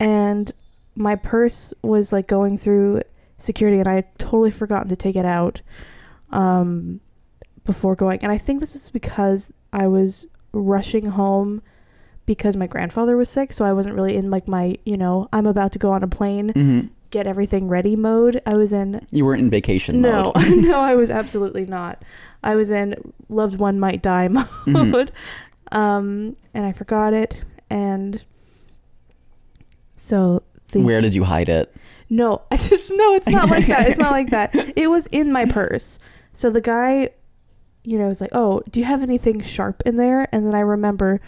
And 0.00 0.50
my 0.96 1.14
purse 1.16 1.72
was 1.82 2.12
like 2.12 2.26
going 2.26 2.58
through 2.58 3.02
security, 3.42 3.78
and 3.78 3.88
I 3.88 3.94
had 3.94 4.18
totally 4.18 4.50
forgotten 4.50 4.88
to 4.88 4.96
take 4.96 5.16
it 5.16 5.24
out 5.24 5.60
um, 6.30 7.00
before 7.64 7.94
going. 7.96 8.20
And 8.22 8.30
I 8.32 8.38
think 8.38 8.60
this 8.60 8.72
was 8.74 8.88
because 8.90 9.52
I 9.72 9.86
was 9.86 10.26
rushing 10.52 11.06
home 11.06 11.62
because 12.26 12.56
my 12.56 12.66
grandfather 12.66 13.16
was 13.16 13.28
sick. 13.28 13.52
So 13.52 13.64
I 13.64 13.72
wasn't 13.72 13.94
really 13.96 14.16
in 14.16 14.30
like 14.30 14.46
my, 14.48 14.76
you 14.84 14.96
know, 14.96 15.28
I'm 15.32 15.46
about 15.46 15.72
to 15.72 15.78
go 15.78 15.90
on 15.92 16.02
a 16.02 16.08
plane, 16.08 16.50
hmm 16.50 16.80
get 17.10 17.26
everything 17.26 17.68
ready 17.68 17.94
mode. 17.94 18.40
I 18.46 18.54
was 18.54 18.72
in 18.72 19.06
You 19.10 19.26
weren't 19.26 19.42
in 19.42 19.50
vacation 19.50 20.00
no, 20.00 20.32
mode. 20.34 20.56
no, 20.56 20.80
I 20.80 20.94
was 20.94 21.10
absolutely 21.20 21.66
not. 21.66 22.02
I 22.42 22.54
was 22.54 22.70
in 22.70 22.94
loved 23.28 23.56
one 23.58 23.78
might 23.78 24.00
die 24.00 24.28
mode, 24.28 24.48
Mhm. 24.66 25.08
um, 25.76 26.36
and 26.54 26.64
I 26.64 26.72
forgot 26.72 27.12
it, 27.12 27.44
and 27.68 28.24
so 29.96 30.42
the 30.68 30.80
Where 30.80 31.00
did 31.02 31.12
you 31.14 31.24
hide 31.24 31.48
it? 31.50 31.74
No, 32.12 32.42
I 32.50 32.58
just 32.58 32.92
no, 32.94 33.14
it's 33.14 33.26
not 33.26 33.48
like 33.48 33.66
that. 33.66 33.88
It's 33.88 33.98
not 33.98 34.12
like 34.12 34.30
that. 34.30 34.54
It 34.76 34.90
was 34.90 35.06
in 35.08 35.32
my 35.32 35.46
purse. 35.46 35.98
So 36.34 36.50
the 36.50 36.60
guy, 36.60 37.10
you 37.84 37.98
know, 37.98 38.08
was 38.08 38.20
like, 38.20 38.34
"Oh, 38.34 38.62
do 38.70 38.80
you 38.80 38.86
have 38.86 39.02
anything 39.02 39.40
sharp 39.40 39.82
in 39.86 39.96
there?" 39.96 40.28
And 40.30 40.46
then 40.46 40.54
I 40.54 40.60
remember, 40.60 41.22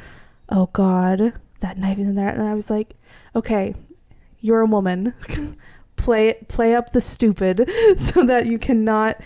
oh 0.51 0.67
God, 0.73 1.33
that 1.61 1.79
knife 1.79 1.99
is 1.99 2.07
in 2.07 2.15
there, 2.15 2.29
and 2.29 2.43
I 2.43 2.55
was 2.55 2.69
like, 2.69 2.97
"Okay, 3.35 3.75
you're 4.41 4.61
a 4.61 4.67
woman. 4.67 5.15
play 5.97 6.35
play 6.49 6.75
up 6.75 6.93
the 6.93 7.01
stupid 7.01 7.71
so 7.97 8.25
that 8.25 8.45
you 8.45 8.59
cannot 8.59 9.19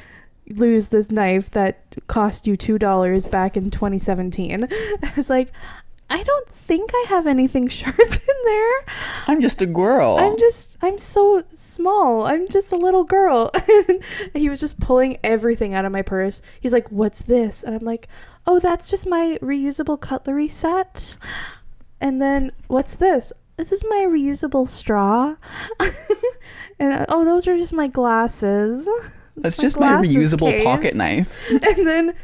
lose 0.51 0.89
this 0.89 1.11
knife 1.11 1.51
that 1.51 1.83
cost 2.07 2.47
you 2.47 2.57
two 2.57 2.79
dollars 2.79 3.27
back 3.27 3.57
in 3.57 3.69
2017. 3.69 4.69
I 5.03 5.13
was 5.17 5.29
like, 5.29 5.53
I 6.11 6.23
don't 6.23 6.49
think 6.49 6.91
I 6.95 7.07
have 7.09 7.27
anything 7.27 7.69
sharp 7.69 7.99
in 7.99 8.37
there. 8.45 8.85
I'm 9.27 9.41
just 9.41 9.61
a 9.61 9.67
girl. 9.67 10.17
I'm 10.19 10.39
just, 10.39 10.79
I'm 10.83 10.99
so 10.99 11.45
small. 11.53 12.27
I'm 12.27 12.49
just 12.49 12.73
a 12.73 12.77
little 12.77 13.05
girl. 13.05 13.51
and 13.89 14.03
he 14.35 14.49
was 14.49 14.61
just 14.61 14.81
pulling 14.81 15.19
everything 15.23 15.75
out 15.75 15.85
of 15.85 15.93
my 15.93 16.03
purse. 16.03 16.41
He's 16.61 16.73
like, 16.73 16.91
What's 16.91 17.23
this? 17.23 17.63
And 17.63 17.75
I'm 17.75 17.85
like, 17.85 18.09
Oh, 18.47 18.59
that's 18.59 18.89
just 18.89 19.07
my 19.07 19.39
reusable 19.43 20.01
cutlery 20.01 20.49
set. 20.49 21.17
And 22.01 22.23
then, 22.23 22.53
What's 22.69 22.95
this? 22.95 23.33
This 23.57 23.73
is 23.73 23.83
my 23.85 24.07
reusable 24.09 24.69
straw. 24.69 25.35
and 26.79 27.05
oh, 27.09 27.25
those 27.25 27.49
are 27.49 27.57
just 27.57 27.73
my 27.73 27.89
glasses. 27.89 28.89
That's 29.37 29.59
my 29.59 29.63
just 29.63 29.81
my 29.81 29.93
reusable 29.95 30.51
case. 30.51 30.65
pocket 30.65 30.95
knife. 30.95 31.51
and 31.51 31.87
then 31.87 32.15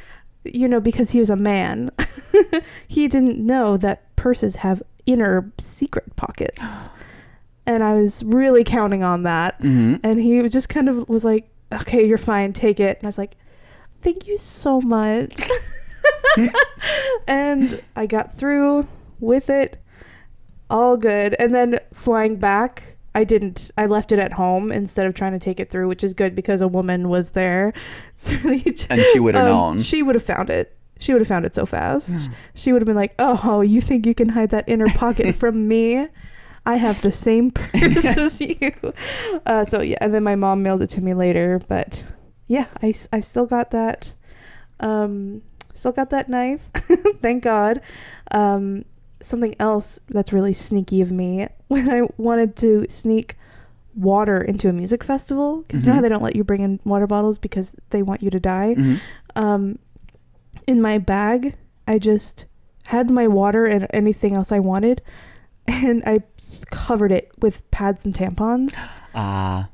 you 0.45 0.69
know 0.69 0.81
because 0.81 1.11
he 1.11 1.19
was 1.19 1.31
a 1.31 1.37
man. 1.37 1.91
He 2.89 3.09
didn't 3.09 3.39
know 3.39 3.77
that 3.79 4.15
purses 4.17 4.57
have 4.57 4.83
inner 5.07 5.53
secret 5.59 6.15
pockets. 6.17 6.89
And 7.67 7.83
i 7.83 7.95
was 7.95 8.23
really 8.23 8.63
counting 8.63 9.03
on 9.03 9.23
that. 9.23 9.57
Hmm 9.61 9.97
and 10.03 10.21
he 10.21 10.47
just 10.49 10.69
kind 10.69 10.89
of 10.89 11.09
was 11.09 11.25
like 11.25 11.49
okay 11.73 12.07
you're 12.07 12.19
fine 12.19 12.53
take 12.53 12.79
it. 12.79 12.99
And 12.99 13.07
i 13.07 13.09
was 13.09 13.19
like 13.19 13.37
thank 14.03 14.27
you 14.27 14.37
so 14.37 14.81
much. 14.81 15.35
And 17.27 17.83
i 17.97 18.07
got 18.07 18.37
through 18.37 18.87
with 19.21 19.49
it. 19.49 19.83
All 20.69 20.97
good. 20.97 21.35
And 21.39 21.55
then 21.55 21.79
flying 21.93 22.37
back 22.37 22.94
i 23.15 23.25
didn't 23.25 23.71
i 23.77 23.87
left 23.87 24.13
it 24.13 24.19
at 24.19 24.35
home 24.35 24.73
instead 24.73 25.07
of 25.07 25.15
trying 25.15 25.33
to 25.33 25.39
take 25.39 25.61
it 25.61 25.71
through 25.71 25.89
which 25.89 26.03
is 26.05 26.15
good 26.15 26.35
because 26.35 26.61
a 26.61 26.69
woman 26.69 27.09
was 27.09 27.31
there 27.31 27.73
for 28.17 28.35
the 28.37 28.87
And 28.91 29.01
she 29.13 29.21
would 29.21 29.35
have 29.35 29.47
um, 29.47 29.51
known. 29.51 29.81
She 29.81 30.03
would 30.03 30.15
have 30.15 30.25
found 30.25 30.51
it. 30.51 30.77
She 30.99 31.13
would 31.13 31.21
have 31.21 31.29
found 31.29 31.45
it 31.45 31.55
so 31.55 31.67
fast. 31.67 32.13
She 32.55 32.73
would 32.73 32.81
have 32.81 32.87
been 32.87 32.97
like, 32.97 33.15
"Oh, 33.19 33.61
you 33.61 33.81
think 33.81 34.07
you 34.07 34.15
can 34.15 34.31
hide 34.31 34.51
that 34.51 34.69
inner 34.69 34.89
pocket 34.89 35.35
from 35.43 35.69
me? 35.69 36.09
I 36.65 36.77
have 36.77 37.03
the 37.03 37.11
same 37.11 37.51
purse 37.51 38.05
as 38.05 38.41
you." 38.41 38.73
Uh, 39.45 39.65
so 39.65 39.81
yeah, 39.81 39.99
and 40.01 40.15
then 40.15 40.23
my 40.23 40.37
mom 40.37 40.63
mailed 40.63 40.83
it 40.83 40.87
to 40.91 41.01
me 41.01 41.13
later. 41.13 41.61
But 41.69 42.05
yeah, 42.47 42.67
I 42.83 42.95
I 43.13 43.21
still 43.21 43.47
got 43.47 43.71
that. 43.73 44.15
Um, 44.81 45.43
still 45.75 45.93
got 45.93 46.11
that 46.11 46.29
knife. 46.29 46.71
Thank 47.21 47.43
God. 47.43 47.81
Um, 48.31 48.85
something 49.25 49.55
else 49.59 49.99
that's 50.09 50.33
really 50.33 50.53
sneaky 50.53 51.01
of 51.01 51.11
me 51.13 51.49
when 51.69 51.89
I 51.91 52.03
wanted 52.19 52.57
to 52.57 52.87
sneak 52.89 53.37
water 53.95 54.41
into 54.41 54.69
a 54.69 54.73
music 54.73 55.05
festival 55.05 55.63
because 55.63 55.83
you 55.83 55.87
know 55.87 55.95
how 55.95 56.01
Mhm. 56.01 56.03
they 56.03 56.09
don't 56.09 56.23
let 56.23 56.35
you 56.37 56.43
bring 56.45 56.61
in 56.63 56.81
water 56.85 57.07
bottles 57.07 57.39
because 57.39 57.77
they 57.91 58.03
want 58.03 58.23
you 58.23 58.31
to 58.31 58.41
die 58.41 58.75
Mhm. 58.77 59.01
um, 59.37 59.79
in 60.67 60.81
my 60.83 60.99
bag, 60.99 61.55
I 61.87 61.99
just 61.99 62.47
had 62.85 63.11
my 63.11 63.27
water 63.29 63.67
and 63.67 63.87
anything 63.91 64.35
else 64.35 64.51
I 64.53 64.59
wanted, 64.59 65.01
and 65.69 66.03
I 66.07 66.21
covered 66.71 67.13
it 67.13 67.31
with 67.41 67.69
pads 67.71 68.05
and 68.05 68.15
tampons 68.15 68.75
Ah, 69.15 69.69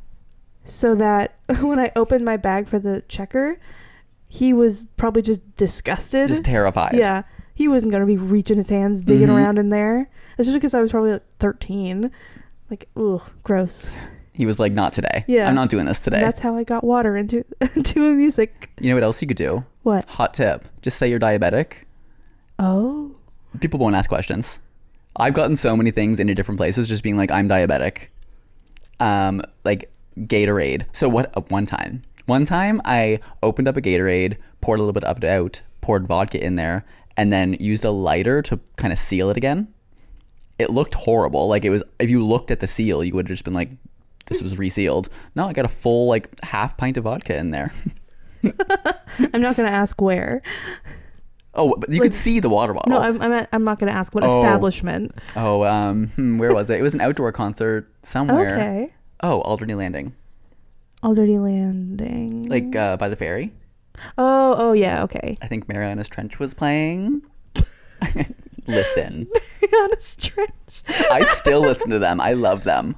so 0.65 0.95
that 0.95 1.37
when 1.61 1.79
I 1.79 1.91
opened 1.97 2.25
my 2.25 2.37
bag 2.37 2.69
for 2.69 2.79
the 2.79 3.03
checker, 3.09 3.59
he 4.29 4.53
was 4.53 4.87
probably 4.97 5.23
just 5.23 5.57
disgusted. 5.57 6.29
just 6.29 6.45
terrified. 6.45 6.95
yeah, 6.95 7.23
he 7.61 7.69
wasn't 7.69 7.93
gonna 7.93 8.07
be 8.07 8.17
reaching 8.17 8.57
his 8.57 8.71
hands 8.71 9.03
digging 9.03 9.29
Mhm. 9.29 9.37
around 9.37 9.59
in 9.59 9.69
there, 9.69 10.09
especially 10.39 10.59
because 10.59 10.73
I 10.73 10.81
was 10.81 10.91
probably 10.91 11.13
like 11.13 11.27
13. 11.39 12.11
Like, 12.71 12.89
ooh, 12.99 13.21
gross. 13.43 13.91
He 14.33 14.47
was 14.47 14.59
like, 14.59 14.73
not 14.73 14.95
today. 14.95 15.25
Yeah. 15.27 15.47
I'm 15.47 15.55
not 15.55 15.69
doing 15.69 15.85
this 15.85 15.99
And 15.99 16.05
today. 16.15 16.21
that's 16.25 16.41
how 16.41 16.57
I 16.57 16.65
got 16.65 16.83
water 16.85 17.19
into 17.19 17.45
into 17.77 18.07
a 18.07 18.13
music. 18.15 18.71
You 18.81 18.89
know 18.89 18.95
what 18.95 19.05
else 19.05 19.21
you 19.21 19.29
could 19.29 19.37
do? 19.37 19.65
What? 19.83 20.07
Hot 20.09 20.33
tip. 20.33 20.65
Just 20.81 20.97
say 20.97 21.11
you're 21.11 21.19
diabetic. 21.21 21.85
Oh. 22.59 23.11
People 23.61 23.79
won't 23.79 23.95
ask 23.95 24.09
questions. 24.09 24.59
I've 25.17 25.35
gotten 25.35 25.57
so 25.57 25.77
many 25.77 25.91
things 25.91 26.19
into 26.19 26.35
different 26.35 26.57
places 26.59 26.89
just 26.89 27.03
being 27.03 27.19
like, 27.19 27.31
I'm 27.31 27.47
diabetic. 27.49 28.07
Um, 29.01 29.43
like 29.65 29.91
Gatorade. 30.19 30.85
So 30.93 31.11
what 31.11 31.31
uh, 31.37 31.43
one 31.49 31.67
time? 31.67 32.01
One 32.25 32.47
time 32.47 32.81
I 32.87 33.19
opened 33.43 33.69
up 33.69 33.77
a 33.77 33.83
Gatorade, 33.83 34.37
poured 34.63 34.79
a 34.79 34.83
little 34.83 34.93
bit 34.95 35.05
of 35.05 35.19
it 35.19 35.25
out, 35.25 35.61
poured 35.81 36.07
vodka 36.07 36.43
in 36.43 36.55
there, 36.55 36.85
and 37.17 37.33
then 37.33 37.55
used 37.61 37.85
a 37.85 37.91
lighter 37.91 38.43
to 38.43 38.59
kind 38.77 38.93
of 38.93 38.99
seal 38.99 39.31
it 39.31 39.37
again. 39.37 39.69
It 40.59 40.71
looked 40.71 40.95
horrible. 40.95 41.49
Like 41.49 41.65
it 41.65 41.71
was 41.71 41.83
if 41.99 42.11
you 42.11 42.25
looked 42.27 42.51
at 42.51 42.61
the 42.61 42.67
seal, 42.67 43.03
you 43.05 43.15
would 43.15 43.27
have 43.27 43.33
just 43.35 43.45
been 43.45 43.55
like, 43.55 43.71
this 44.27 44.43
was 44.43 44.59
resealed. 44.59 45.09
No, 45.35 45.47
I 45.49 45.53
got 45.53 45.65
a 45.65 45.69
full 45.69 46.07
like 46.07 46.29
half 46.43 46.77
pint 46.77 46.97
of 46.97 47.05
vodka 47.05 47.37
in 47.37 47.51
there. 47.51 47.73
I'm 49.35 49.41
not 49.41 49.57
gonna 49.57 49.71
ask 49.71 50.01
where. 50.01 50.43
Oh, 51.55 51.75
but 51.77 51.89
you 51.91 51.97
Like- 52.01 52.03
could 52.11 52.15
see 52.15 52.39
the 52.41 52.49
water 52.49 52.73
bottle. 52.75 52.91
No, 52.93 53.01
I'm, 53.01 53.21
I'm, 53.21 53.47
I'm 53.53 53.65
not 53.65 53.81
going 53.81 53.91
to 53.93 53.99
ask 53.99 54.15
what 54.15 54.23
Oh. 54.23 54.39
establishment. 54.39 55.13
Oh, 55.35 55.65
um, 55.65 56.07
hmm, 56.07 56.39
where 56.39 56.55
was 56.55 56.71
it? 56.71 56.79
It 56.79 56.83
was 56.83 56.95
an 56.95 57.01
outdoor 57.01 57.33
concert 57.33 57.93
somewhere. 58.03 58.55
Okay. 58.55 58.93
Oh, 59.25 59.41
Alderney 59.43 59.75
Landing, 59.75 60.15
Alderney 61.03 61.39
landing. 61.39 62.45
like 62.45 62.77
uh, 62.77 62.97
by 62.99 63.09
the 63.09 63.17
ferry. 63.17 63.53
Oh, 64.19 64.55
oh 64.59 64.73
yeah, 64.73 65.03
okay. 65.05 65.39
I 65.43 65.47
think 65.47 65.69
Marianas 65.69 66.09
Trench 66.09 66.39
was 66.39 66.55
playing. 66.55 67.23
listen, 68.67 69.29
Marianas 69.63 70.17
Trench. 70.17 70.83
I 71.11 71.23
still 71.23 71.61
listen 71.61 71.91
to 71.91 71.99
them. 71.99 72.21
I 72.21 72.33
love 72.33 72.65
them. 72.65 72.97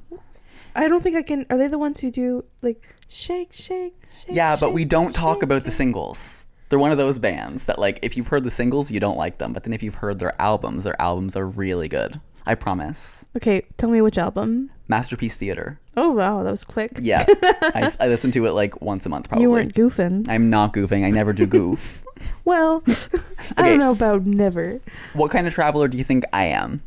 I 0.74 0.88
don't 0.88 1.02
think 1.02 1.16
I 1.16 1.22
can. 1.22 1.46
Are 1.50 1.58
they 1.58 1.68
the 1.68 1.78
ones 1.78 2.00
who 2.00 2.10
do 2.10 2.44
like 2.62 2.94
shake, 3.08 3.52
shake, 3.52 3.94
shake? 4.12 4.34
Yeah, 4.36 4.56
but 4.56 4.72
we 4.72 4.84
don't 4.84 5.14
talk 5.14 5.36
shake, 5.36 5.42
about 5.42 5.64
the 5.64 5.70
singles. 5.70 6.46
They're 6.68 6.78
one 6.78 6.92
of 6.92 6.98
those 6.98 7.18
bands 7.18 7.66
that, 7.66 7.78
like, 7.78 7.98
if 8.00 8.16
you've 8.16 8.28
heard 8.28 8.44
the 8.44 8.50
singles, 8.50 8.90
you 8.90 8.98
don't 8.98 9.18
like 9.18 9.36
them. 9.36 9.52
But 9.52 9.64
then 9.64 9.74
if 9.74 9.82
you've 9.82 9.96
heard 9.96 10.18
their 10.18 10.40
albums, 10.40 10.84
their 10.84 11.00
albums 11.00 11.36
are 11.36 11.46
really 11.46 11.88
good. 11.88 12.18
I 12.46 12.54
promise. 12.54 13.26
Okay, 13.36 13.62
tell 13.76 13.90
me 13.90 14.00
which 14.00 14.16
album. 14.16 14.70
Masterpiece 14.92 15.36
Theater. 15.36 15.80
Oh 15.96 16.10
wow, 16.10 16.42
that 16.42 16.50
was 16.50 16.64
quick. 16.64 16.90
Yeah, 17.00 17.24
I, 17.74 17.90
I 17.98 18.08
listen 18.08 18.30
to 18.32 18.44
it 18.44 18.52
like 18.52 18.82
once 18.82 19.06
a 19.06 19.08
month, 19.08 19.26
probably. 19.26 19.44
You 19.44 19.50
weren't 19.50 19.74
goofing. 19.74 20.28
I'm 20.28 20.50
not 20.50 20.74
goofing. 20.74 21.02
I 21.02 21.10
never 21.10 21.32
do 21.32 21.46
goof. 21.46 22.04
Well, 22.44 22.84
I 23.56 23.68
don't 23.68 23.80
know 23.80 23.90
about 23.90 24.24
never. 24.26 24.80
what 25.14 25.32
kind 25.32 25.48
of 25.48 25.52
traveler 25.52 25.88
do 25.88 25.98
you 25.98 26.04
think 26.04 26.24
I 26.32 26.44
am? 26.44 26.80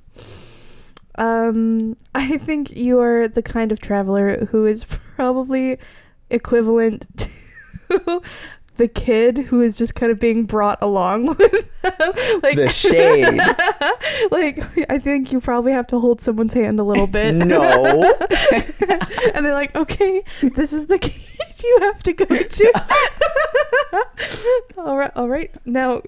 Um, 1.15 1.97
I 2.13 2.37
think 2.37 2.71
you 2.73 3.01
are 3.01 3.27
the 3.27 3.41
kind 3.41 3.73
of 3.73 3.81
traveler 3.81 4.45
who 4.45 4.65
is 4.65 4.85
probably 4.85 5.77
equivalent 6.29 7.07
to 7.17 8.21
the 8.77 8.87
kid 8.87 9.37
who 9.37 9.61
is 9.61 9.77
just 9.77 9.95
kind 9.95 10.11
of 10.11 10.19
being 10.19 10.45
brought 10.45 10.77
along 10.81 11.25
with 11.37 11.81
them. 11.81 12.13
like 12.43 12.55
The 12.57 12.69
shade. 12.69 13.25
like 14.31 14.59
I 14.89 14.97
think 14.99 15.31
you 15.31 15.39
probably 15.41 15.71
have 15.71 15.87
to 15.87 15.99
hold 15.99 16.21
someone's 16.21 16.53
hand 16.53 16.79
a 16.79 16.83
little 16.83 17.07
bit. 17.07 17.35
No. 17.45 18.03
and 19.33 19.45
they're 19.45 19.53
like, 19.53 19.75
"Okay, 19.75 20.23
this 20.41 20.73
is 20.73 20.87
the 20.87 20.97
gate 20.97 21.63
you 21.63 21.77
have 21.81 22.03
to 22.03 22.13
go 22.13 22.25
to." 22.25 22.81
all 24.77 24.97
right, 24.97 25.11
all 25.15 25.29
right. 25.29 25.51
Now 25.65 26.01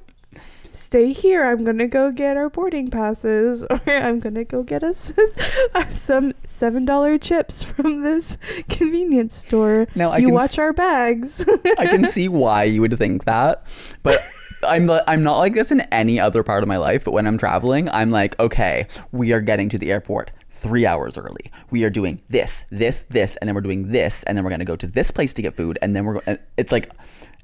stay 0.88 1.12
here. 1.12 1.45
I'm 1.45 1.65
gonna 1.65 1.86
go 1.88 2.12
get 2.12 2.38
our 2.38 2.50
boarding 2.50 2.89
passes, 2.89 3.63
or 3.69 3.82
I'm 3.88 4.19
gonna 4.21 4.45
go 4.45 4.63
get 4.63 4.84
us 4.84 5.12
some 5.89 6.34
seven 6.45 6.86
dollar 6.86 7.17
chips 7.17 7.62
from 7.62 8.02
this 8.04 8.38
convenience 8.69 9.36
store. 9.36 9.88
Now, 9.95 10.12
I 10.12 10.19
you 10.19 10.30
watch 10.30 10.52
s- 10.54 10.60
our 10.60 10.71
bags. 10.71 11.45
I 11.78 11.88
can 11.88 12.06
see 12.15 12.30
why 12.30 12.63
you 12.63 12.80
would 12.82 12.97
think 12.97 13.26
that, 13.26 13.67
but 14.02 14.21
I'm 14.65 14.89
I'm 14.89 15.23
not 15.23 15.39
like 15.39 15.54
this 15.56 15.71
in 15.71 15.82
any 15.91 16.21
other 16.21 16.41
part 16.41 16.63
of 16.63 16.69
my 16.69 16.78
life. 16.78 17.04
But 17.04 17.12
when 17.12 17.28
I'm 17.28 17.38
traveling, 17.38 17.89
I'm 17.89 18.10
like, 18.10 18.39
okay, 18.39 18.88
we 19.12 19.34
are 19.34 19.41
getting 19.41 19.67
to 19.69 19.78
the 19.78 19.91
airport 19.91 20.32
three 20.50 20.86
hours 20.86 21.17
early. 21.17 21.52
We 21.69 21.84
are 21.84 21.89
doing 21.89 22.21
this, 22.30 22.63
this, 22.71 23.02
this, 23.10 23.36
and 23.38 23.47
then 23.47 23.54
we're 23.56 23.62
doing 23.62 23.91
this, 23.91 24.23
and 24.23 24.38
then 24.38 24.45
we're 24.45 24.50
gonna 24.52 24.63
go 24.65 24.78
to 24.78 24.88
this 24.88 25.12
place 25.12 25.34
to 25.34 25.41
get 25.41 25.58
food, 25.58 25.78
and 25.82 25.93
then 25.95 26.06
we're 26.06 26.21
go- 26.21 26.38
it's 26.56 26.71
like 26.71 26.91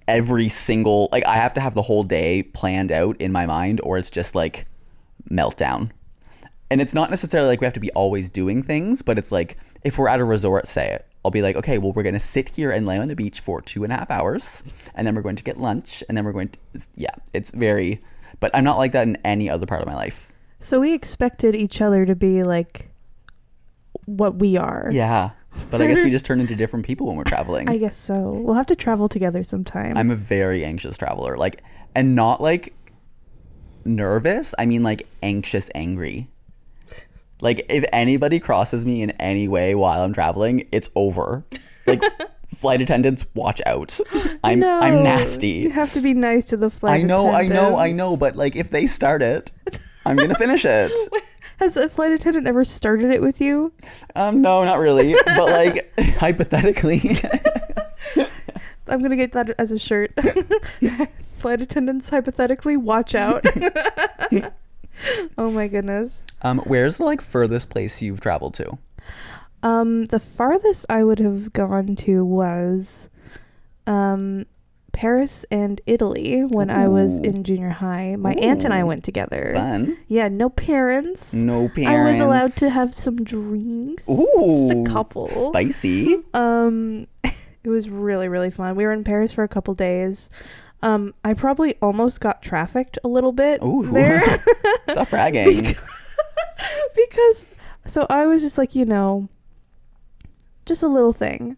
every 0.07 0.49
single 0.49 1.09
like 1.11 1.25
I 1.25 1.35
have 1.35 1.53
to 1.53 1.61
have 1.61 1.73
the 1.73 1.81
whole 1.81 2.03
day 2.03 2.43
planned 2.43 2.91
out 2.91 3.17
in 3.19 3.31
my 3.31 3.45
mind, 3.45 3.81
or 3.83 3.97
it's 3.97 4.09
just 4.09 4.35
like 4.35 4.65
meltdown. 5.29 5.89
And 6.69 6.81
it's 6.81 6.93
not 6.93 7.09
necessarily 7.11 7.49
like 7.49 7.61
we 7.61 7.65
have 7.65 7.73
to 7.73 7.79
be 7.79 7.91
always 7.91 8.29
doing 8.29 8.63
things, 8.63 9.01
but 9.01 9.17
it's 9.19 9.31
like 9.31 9.57
if 9.83 9.97
we're 9.97 10.07
at 10.07 10.19
a 10.19 10.23
resort, 10.23 10.65
say 10.65 10.89
it, 10.91 11.05
I'll 11.23 11.31
be 11.31 11.41
like, 11.43 11.55
okay, 11.55 11.77
well, 11.77 11.91
we're 11.91 12.03
going 12.03 12.13
to 12.13 12.19
sit 12.19 12.49
here 12.49 12.71
and 12.71 12.87
lay 12.87 12.97
on 12.97 13.07
the 13.07 13.15
beach 13.15 13.41
for 13.41 13.61
two 13.61 13.83
and 13.83 13.93
a 13.93 13.95
half 13.95 14.09
hours, 14.09 14.63
and 14.95 15.05
then 15.05 15.13
we're 15.13 15.21
going 15.21 15.35
to 15.35 15.43
get 15.43 15.59
lunch, 15.59 16.03
and 16.07 16.17
then 16.17 16.25
we're 16.25 16.31
going 16.31 16.49
to, 16.49 16.59
yeah, 16.95 17.13
it's 17.33 17.51
very, 17.51 18.01
but 18.39 18.49
I'm 18.55 18.63
not 18.63 18.77
like 18.79 18.91
that 18.93 19.07
in 19.07 19.17
any 19.23 19.49
other 19.49 19.67
part 19.67 19.81
of 19.81 19.87
my 19.87 19.93
life. 19.95 20.31
so 20.59 20.79
we 20.79 20.93
expected 20.93 21.55
each 21.55 21.79
other 21.79 22.05
to 22.05 22.15
be 22.15 22.41
like 22.43 22.89
what 24.05 24.39
we 24.39 24.57
are. 24.57 24.89
Yeah. 24.91 25.31
But 25.69 25.81
I 25.81 25.87
guess 25.87 26.01
we 26.01 26.09
just 26.11 26.25
turn 26.25 26.39
into 26.39 26.55
different 26.55 26.85
people 26.85 27.07
when 27.07 27.15
we're 27.15 27.23
traveling. 27.23 27.69
I 27.69 27.77
guess 27.77 27.97
so. 27.97 28.31
We'll 28.31 28.55
have 28.55 28.67
to 28.67 28.75
travel 28.75 29.09
together 29.09 29.43
sometime. 29.43 29.97
I'm 29.97 30.11
a 30.11 30.15
very 30.15 30.63
anxious 30.63 30.97
traveler, 30.97 31.37
like, 31.37 31.63
and 31.95 32.15
not 32.15 32.41
like 32.41 32.73
nervous. 33.85 34.53
I 34.57 34.65
mean, 34.65 34.83
like 34.83 35.07
anxious, 35.21 35.69
angry. 35.75 36.27
Like, 37.41 37.65
if 37.69 37.83
anybody 37.91 38.39
crosses 38.39 38.85
me 38.85 39.01
in 39.01 39.11
any 39.11 39.47
way 39.47 39.75
while 39.75 40.01
I'm 40.01 40.13
traveling, 40.13 40.67
it's 40.71 40.89
over. 40.95 41.43
Like, 41.85 42.01
flight 42.55 42.81
attendants, 42.81 43.25
watch 43.33 43.61
out. 43.65 43.99
I'm 44.43 44.59
no, 44.59 44.79
I'm 44.79 45.03
nasty. 45.03 45.49
You 45.49 45.71
have 45.71 45.91
to 45.93 46.01
be 46.01 46.13
nice 46.13 46.47
to 46.47 46.57
the 46.57 46.69
flight. 46.69 47.01
I 47.01 47.03
know, 47.03 47.29
I 47.29 47.47
know, 47.47 47.77
I 47.77 47.91
know, 47.91 48.15
but 48.15 48.35
like 48.35 48.55
if 48.55 48.69
they 48.69 48.85
start 48.85 49.21
it, 49.21 49.51
I'm 50.05 50.15
gonna 50.15 50.35
finish 50.35 50.65
it. 50.65 50.91
Has 51.59 51.77
a 51.77 51.87
flight 51.89 52.11
attendant 52.11 52.47
ever 52.47 52.65
started 52.65 53.11
it 53.11 53.21
with 53.21 53.39
you? 53.39 53.71
Um, 54.15 54.41
no, 54.41 54.63
not 54.63 54.79
really, 54.79 55.15
but 55.25 55.45
like 55.49 55.91
hypothetically, 56.17 57.01
I'm 58.87 59.01
gonna 59.01 59.15
get 59.15 59.31
that 59.33 59.51
as 59.59 59.71
a 59.71 59.79
shirt. 59.79 60.11
flight 61.21 61.61
attendants, 61.61 62.09
hypothetically, 62.09 62.75
watch 62.77 63.15
out. 63.15 63.45
oh 65.37 65.51
my 65.51 65.67
goodness. 65.67 66.23
um, 66.41 66.59
where's 66.59 66.97
the 66.97 67.05
like 67.05 67.21
furthest 67.21 67.69
place 67.69 68.01
you've 68.01 68.21
traveled 68.21 68.53
to? 68.55 68.77
Um, 69.61 70.05
the 70.05 70.19
farthest 70.19 70.85
I 70.89 71.03
would 71.03 71.19
have 71.19 71.53
gone 71.53 71.95
to 71.97 72.25
was, 72.25 73.09
um, 73.87 74.45
Paris 74.93 75.43
and 75.51 75.81
Italy 75.85 76.43
when 76.45 76.69
I 76.69 76.87
was 76.87 77.17
in 77.19 77.43
junior 77.43 77.71
high. 77.71 78.15
My 78.15 78.33
aunt 78.35 78.63
and 78.63 78.73
I 78.73 78.83
went 78.83 79.03
together. 79.03 79.51
Fun. 79.53 79.97
Yeah, 80.07 80.29
no 80.29 80.49
parents. 80.49 81.33
No 81.33 81.67
parents. 81.67 81.89
I 81.89 82.11
was 82.11 82.19
allowed 82.19 82.51
to 82.59 82.69
have 82.69 82.95
some 82.95 83.23
drinks. 83.23 84.07
Ooh, 84.07 84.69
Just 84.69 84.89
a 84.89 84.91
couple. 84.93 85.27
Spicy. 85.27 86.23
Um, 86.33 87.07
it 87.23 87.69
was 87.69 87.89
really 87.89 88.27
really 88.27 88.51
fun. 88.51 88.75
We 88.75 88.85
were 88.85 88.93
in 88.93 89.03
Paris 89.03 89.33
for 89.33 89.43
a 89.43 89.47
couple 89.47 89.73
days. 89.73 90.29
Um, 90.81 91.13
I 91.23 91.33
probably 91.33 91.75
almost 91.81 92.19
got 92.19 92.41
trafficked 92.41 92.99
a 93.03 93.07
little 93.07 93.31
bit 93.31 93.63
Ooh. 93.63 93.83
there 93.91 94.43
Stop 94.89 95.09
bragging. 95.09 95.75
because 96.95 97.45
so 97.85 98.05
I 98.09 98.25
was 98.25 98.41
just 98.41 98.57
like 98.57 98.75
you 98.75 98.85
know, 98.85 99.27
just 100.65 100.83
a 100.83 100.87
little 100.87 101.13
thing, 101.13 101.57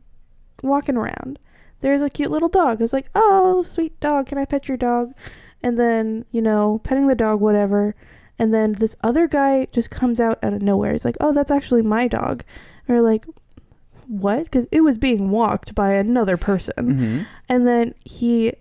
walking 0.64 0.96
around. 0.96 1.38
There's 1.86 2.02
a 2.02 2.10
cute 2.10 2.32
little 2.32 2.50
dog. 2.50 2.80
I 2.82 2.84
was 2.84 2.94
like, 2.94 3.10
oh 3.14 3.62
sweet 3.62 4.00
dog, 4.00 4.26
can 4.26 4.40
I 4.40 4.46
pet 4.46 4.68
your 4.68 4.78
dog? 4.78 5.14
And 5.62 5.80
then 5.80 6.26
you 6.32 6.42
know, 6.42 6.80
petting 6.84 7.06
the 7.08 7.14
dog, 7.16 7.40
whatever. 7.40 7.94
And 8.40 8.52
then 8.54 8.74
this 8.74 8.96
other 9.04 9.28
guy 9.28 9.66
just 9.72 9.90
comes 9.92 10.20
out 10.20 10.40
out 10.44 10.54
of 10.54 10.62
nowhere. 10.64 10.94
He's 10.94 11.06
like, 11.06 11.18
oh, 11.22 11.32
that's 11.32 11.52
actually 11.52 11.84
my 11.84 12.08
dog. 12.08 12.44
And 12.88 12.98
we're 12.98 13.04
like, 13.04 13.26
what? 14.08 14.44
Because 14.46 14.68
it 14.72 14.82
was 14.82 14.98
being 14.98 15.30
walked 15.30 15.76
by 15.76 15.92
another 15.94 16.38
person. 16.38 16.74
hmm 16.78 17.22
and 17.48 17.68
then 17.68 17.94
he 18.04 18.54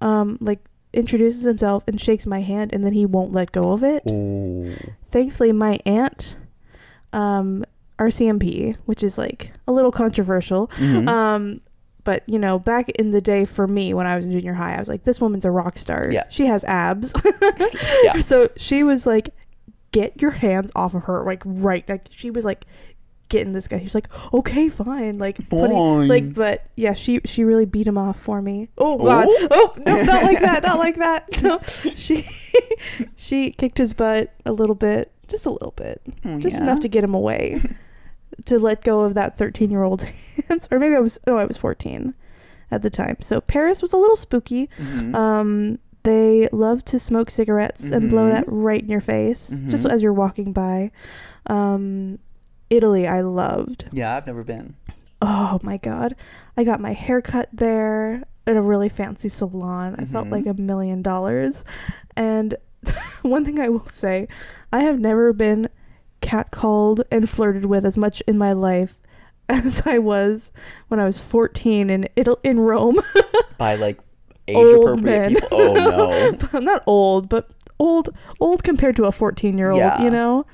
um 0.00 0.36
like 0.40 0.58
introduces 0.92 1.44
himself 1.44 1.84
and 1.86 2.00
shakes 2.00 2.26
my 2.26 2.40
hand 2.40 2.72
and 2.72 2.84
then 2.84 2.92
he 2.94 3.06
won't 3.06 3.30
let 3.30 3.52
go 3.52 3.70
of 3.72 3.84
it 3.84 4.02
Ooh. 4.08 4.74
thankfully 5.12 5.52
my 5.52 5.78
aunt 5.86 6.34
um 7.12 7.64
rcmp 8.00 8.76
which 8.86 9.02
is 9.04 9.16
like 9.18 9.52
a 9.68 9.72
little 9.72 9.92
controversial 9.92 10.66
Mhm. 10.78 11.08
um 11.08 11.60
but 12.10 12.22
you 12.26 12.38
know 12.40 12.58
back 12.58 12.88
in 12.90 13.12
the 13.12 13.20
day 13.20 13.44
for 13.44 13.68
me 13.68 13.94
when 13.94 14.06
i 14.06 14.16
was 14.16 14.24
in 14.24 14.32
junior 14.32 14.54
high 14.54 14.74
i 14.74 14.78
was 14.78 14.88
like 14.88 15.04
this 15.04 15.20
woman's 15.20 15.44
a 15.44 15.50
rock 15.50 15.78
star 15.78 16.08
Yeah. 16.10 16.24
she 16.28 16.46
has 16.46 16.64
abs 16.64 17.12
yeah. 18.02 18.18
so 18.18 18.48
she 18.56 18.82
was 18.82 19.06
like 19.06 19.30
get 19.92 20.20
your 20.20 20.32
hands 20.32 20.72
off 20.74 20.94
of 20.94 21.04
her 21.04 21.22
like 21.24 21.42
right 21.44 21.88
like 21.88 22.08
she 22.10 22.30
was 22.30 22.44
like 22.44 22.64
getting 23.28 23.52
this 23.52 23.68
guy 23.68 23.78
he 23.78 23.84
was 23.84 23.94
like 23.94 24.08
okay 24.34 24.68
fine 24.68 25.18
like 25.18 25.36
putting 25.50 25.76
Fine. 25.76 26.08
like 26.08 26.34
but 26.34 26.66
yeah 26.74 26.94
she 26.94 27.20
she 27.24 27.44
really 27.44 27.64
beat 27.64 27.86
him 27.86 27.96
off 27.96 28.18
for 28.18 28.42
me 28.42 28.68
oh, 28.76 28.94
oh? 28.94 29.04
god 29.04 29.26
Oh? 29.28 29.48
oh 29.52 29.74
no 29.86 30.02
not 30.02 30.22
like 30.24 30.40
that 30.40 30.62
not 30.64 30.78
like 30.80 30.96
that 31.06 31.42
no 31.44 31.60
she 31.94 32.26
she 33.14 33.52
kicked 33.52 33.78
his 33.78 33.94
butt 33.94 34.32
a 34.44 34.52
little 34.52 34.74
bit 34.74 35.12
just 35.28 35.46
a 35.46 35.50
little 35.50 35.74
bit 35.76 36.02
Oh, 36.24 36.40
just 36.40 36.56
yeah. 36.56 36.62
enough 36.64 36.80
to 36.80 36.88
get 36.88 37.04
him 37.04 37.14
away 37.14 37.54
to 38.46 38.58
let 38.58 38.82
go 38.82 39.00
of 39.00 39.14
that 39.14 39.36
13 39.36 39.70
year 39.70 39.82
old 39.82 40.02
hands 40.48 40.68
or 40.70 40.78
maybe 40.78 40.94
i 40.96 41.00
was 41.00 41.18
oh 41.26 41.36
i 41.36 41.44
was 41.44 41.56
14 41.56 42.14
at 42.70 42.82
the 42.82 42.90
time 42.90 43.16
so 43.20 43.40
paris 43.40 43.82
was 43.82 43.92
a 43.92 43.96
little 43.96 44.16
spooky 44.16 44.68
Mhm. 44.78 45.14
um, 45.14 45.78
they 46.02 46.48
love 46.52 46.84
to 46.86 46.98
smoke 46.98 47.28
cigarettes 47.30 47.90
and 47.90 48.08
blow 48.08 48.26
Mhm. 48.28 48.32
that 48.32 48.44
right 48.46 48.82
in 48.82 48.88
your 48.88 49.02
face, 49.02 49.50
just 49.68 49.84
Mhm. 49.84 49.90
as 49.90 50.00
you're 50.00 50.14
walking 50.14 50.50
by. 50.54 50.92
Um, 51.46 52.18
Italy, 52.70 53.06
I 53.06 53.20
loved. 53.20 53.86
yeah, 53.92 54.16
I've 54.16 54.26
never 54.26 54.42
been. 54.42 54.76
Oh 55.20 55.58
my 55.62 55.76
god, 55.76 56.14
I 56.56 56.64
got 56.64 56.80
my 56.80 56.94
hair 56.94 57.20
cut 57.20 57.50
there 57.52 58.22
at 58.46 58.56
a 58.56 58.62
really 58.62 58.88
fancy 58.88 59.28
salon. 59.28 59.94
I 59.98 60.06
felt 60.06 60.28
like 60.28 60.46
a 60.46 60.54
million 60.54 61.02
dollars. 61.02 61.64
And 62.16 62.54
one 63.22 63.44
thing 63.44 63.60
I 63.60 63.68
will 63.68 63.84
say, 63.86 64.26
I 64.72 64.80
have 64.84 64.98
never 65.00 65.34
been 65.34 65.68
catcalled 66.20 67.02
and 67.10 67.28
flirted 67.28 67.64
with 67.66 67.84
as 67.84 67.96
much 67.96 68.20
in 68.26 68.36
my 68.38 68.52
life 68.52 69.00
as 69.48 69.82
I 69.86 69.98
was 69.98 70.52
when 70.88 71.00
I 71.00 71.04
was 71.04 71.20
14 71.20 71.90
in 71.90 72.08
Ital- 72.16 72.38
in 72.44 72.60
Rome. 72.60 72.98
By 73.58 73.74
like 73.76 73.98
age 74.46 74.56
Old 74.56 74.84
appropriate 74.84 75.04
men. 75.04 75.34
people. 75.34 75.48
Oh 75.52 76.36
no. 76.52 76.58
not 76.60 76.82
old, 76.86 77.28
but 77.28 77.50
old 77.78 78.10
old 78.40 78.62
compared 78.62 78.96
to 78.96 79.04
a 79.06 79.12
14 79.12 79.56
year 79.58 79.70
old, 79.70 79.78
Yeah. 79.80 80.02
you 80.02 80.10
know? 80.10 80.44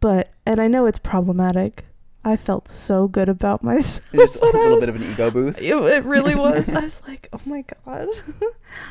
But 0.00 0.30
and 0.44 0.60
I 0.60 0.68
know 0.68 0.86
it's 0.86 0.98
problematic. 0.98 1.85
I 2.28 2.34
felt 2.36 2.66
so 2.68 3.06
good 3.06 3.28
about 3.28 3.62
myself. 3.62 4.04
It's 4.12 4.32
just 4.32 4.42
a 4.42 4.44
little 4.46 4.70
was- 4.72 4.80
bit 4.80 4.88
of 4.88 4.96
an 4.96 5.02
ego 5.04 5.30
boost. 5.30 5.62
It, 5.62 5.76
it 5.76 6.04
really 6.04 6.34
was. 6.46 6.72
I 6.72 6.80
was 6.80 7.00
like, 7.06 7.28
oh 7.32 7.40
my 7.46 7.64
god, 7.84 8.08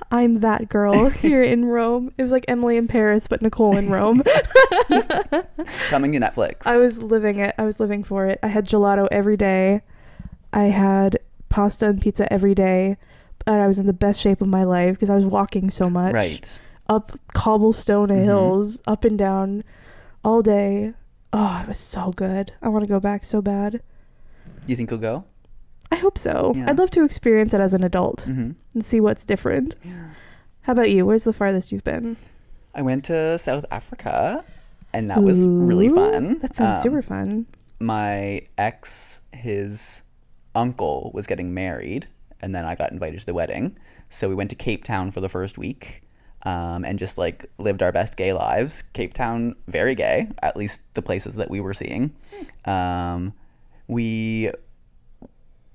I'm 0.09 0.39
that 0.39 0.69
girl 0.69 1.09
here 1.09 1.43
in 1.43 1.65
Rome. 1.65 2.13
It 2.17 2.21
was 2.23 2.31
like 2.31 2.45
Emily 2.47 2.77
in 2.77 2.87
Paris, 2.87 3.27
but 3.27 3.41
Nicole 3.41 3.75
in 3.75 3.89
Rome. 3.89 4.23
Coming 5.89 6.13
to 6.13 6.19
Netflix. 6.19 6.65
I 6.65 6.77
was 6.77 7.01
living 7.01 7.39
it. 7.39 7.53
I 7.57 7.63
was 7.63 7.79
living 7.79 8.03
for 8.03 8.25
it. 8.27 8.39
I 8.43 8.47
had 8.47 8.65
gelato 8.67 9.07
every 9.11 9.37
day. 9.37 9.81
I 10.53 10.65
had 10.65 11.19
pasta 11.49 11.87
and 11.87 12.01
pizza 12.01 12.31
every 12.31 12.55
day. 12.55 12.97
And 13.47 13.55
I 13.61 13.67
was 13.67 13.77
in 13.77 13.85
the 13.85 13.93
best 13.93 14.19
shape 14.21 14.41
of 14.41 14.47
my 14.47 14.63
life 14.63 14.95
because 14.95 15.09
I 15.09 15.15
was 15.15 15.25
walking 15.25 15.69
so 15.69 15.89
much. 15.89 16.13
right. 16.13 16.61
Up 16.87 17.11
cobblestone 17.33 18.09
Mhm. 18.09 18.23
hills, 18.23 18.79
up 18.87 19.03
and 19.05 19.17
down 19.17 19.63
all 20.23 20.41
day. 20.41 20.93
Oh, 21.37 21.59
it 21.61 21.67
was 21.67 21.77
so 21.77 22.11
good. 22.13 22.53
I 22.61 22.69
want 22.69 22.83
to 22.85 22.87
go 22.89 22.99
back 23.01 23.25
so 23.25 23.41
bad. 23.41 23.81
You 24.67 24.75
think 24.77 24.89
you'll 24.89 25.01
go? 25.01 25.25
I 25.91 25.95
hope 25.97 26.17
so. 26.17 26.53
Yeah. 26.55 26.69
I'd 26.69 26.77
love 26.77 26.91
to 26.91 27.03
experience 27.03 27.53
it 27.53 27.59
as 27.59 27.73
an 27.73 27.83
adult 27.83 28.19
Mm-hmm. 28.27 28.51
and 28.73 28.85
see 28.85 28.99
what's 29.01 29.25
different. 29.25 29.75
Yeah. 29.83 30.11
How 30.61 30.71
about 30.73 30.89
you? 30.91 31.05
Where's 31.05 31.25
the 31.25 31.33
farthest 31.33 31.71
you've 31.73 31.83
been? 31.83 32.15
I 32.73 32.81
went 32.81 33.03
to 33.05 33.37
South 33.37 33.65
Africa, 33.69 34.43
and 34.93 35.09
that 35.11 35.21
was 35.23 35.45
really 35.45 35.89
fun. 35.89 36.39
That 36.39 36.55
sounds 36.55 36.77
Um, 36.77 36.83
super 36.83 37.01
fun. 37.01 37.45
My 37.79 38.41
ex, 38.57 39.21
his 39.33 40.03
uncle 40.55 41.11
was 41.13 41.27
getting 41.27 41.53
married, 41.53 42.07
and 42.41 42.55
then 42.55 42.63
I 42.65 42.75
got 42.75 42.91
invited 42.93 43.19
to 43.19 43.25
the 43.25 43.33
wedding. 43.33 43.77
So 44.09 44.29
we 44.29 44.35
went 44.35 44.49
to 44.51 44.55
Cape 44.55 44.83
Town 44.85 45.11
for 45.11 45.19
the 45.21 45.29
first 45.29 45.57
week. 45.57 46.01
Um, 46.45 46.86
and 46.86 46.99
just 46.99 47.17
like 47.17 47.45
lived 47.58 47.81
our 47.81 47.91
best 47.91 48.17
gay 48.17 48.31
lives. 48.31 48.84
Cape 48.93 49.13
Town, 49.13 49.55
very 49.67 49.95
gay, 49.95 50.29
at 50.43 50.55
least 50.55 50.81
the 50.93 51.01
places 51.01 51.36
that 51.36 51.49
we 51.49 51.60
were 51.60 51.73
seeing. 51.73 52.13
Um, 52.65 53.34
we 53.88 54.51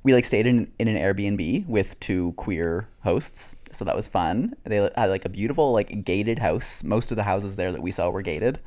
we 0.02 0.14
like 0.14 0.24
stayed 0.24 0.46
in 0.46 0.70
in 0.78 0.88
an 0.88 0.96
Airbnb 0.96 1.66
with 1.66 1.98
two 2.00 2.32
queer 2.32 2.88
hosts, 3.02 3.56
so 3.72 3.84
that 3.84 3.96
was 3.96 4.08
fun. 4.08 4.54
They 4.64 4.76
had 4.76 5.10
like 5.10 5.24
a 5.24 5.28
beautiful 5.28 5.72
like 5.72 6.04
gated 6.04 6.38
house. 6.38 6.84
Most 6.84 7.10
of 7.10 7.16
the 7.16 7.24
houses 7.24 7.56
there 7.56 7.72
that 7.72 7.82
we 7.82 7.90
saw 7.90 8.08
were 8.10 8.22
gated. 8.22 8.60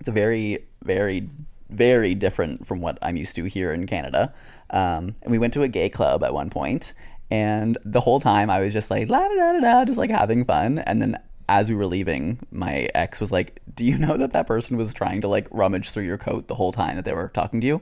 It's 0.00 0.08
a 0.08 0.12
very 0.12 0.64
very 0.84 1.28
very 1.70 2.14
different 2.14 2.66
from 2.66 2.80
what 2.80 2.98
I'm 3.02 3.16
used 3.16 3.36
to 3.36 3.44
here 3.44 3.72
in 3.72 3.86
Canada. 3.86 4.32
Um, 4.70 5.14
and 5.22 5.30
we 5.30 5.38
went 5.38 5.52
to 5.54 5.62
a 5.62 5.68
gay 5.68 5.88
club 5.88 6.22
at 6.24 6.32
one 6.32 6.50
point, 6.50 6.94
and 7.30 7.78
the 7.84 8.00
whole 8.00 8.20
time 8.20 8.50
I 8.50 8.60
was 8.60 8.72
just 8.72 8.90
like 8.90 9.08
la 9.08 9.20
da 9.20 9.34
da 9.34 9.52
da 9.52 9.60
da, 9.60 9.84
just 9.84 9.98
like 9.98 10.10
having 10.10 10.44
fun. 10.44 10.78
And 10.78 11.00
then 11.02 11.18
as 11.48 11.70
we 11.70 11.76
were 11.76 11.86
leaving, 11.86 12.38
my 12.50 12.88
ex 12.94 13.20
was 13.20 13.32
like, 13.32 13.60
"Do 13.74 13.84
you 13.84 13.98
know 13.98 14.16
that 14.16 14.32
that 14.32 14.46
person 14.46 14.76
was 14.76 14.92
trying 14.92 15.20
to 15.22 15.28
like 15.28 15.48
rummage 15.50 15.90
through 15.90 16.04
your 16.04 16.18
coat 16.18 16.48
the 16.48 16.54
whole 16.54 16.72
time 16.72 16.96
that 16.96 17.04
they 17.04 17.14
were 17.14 17.28
talking 17.28 17.60
to 17.60 17.66
you?" 17.66 17.80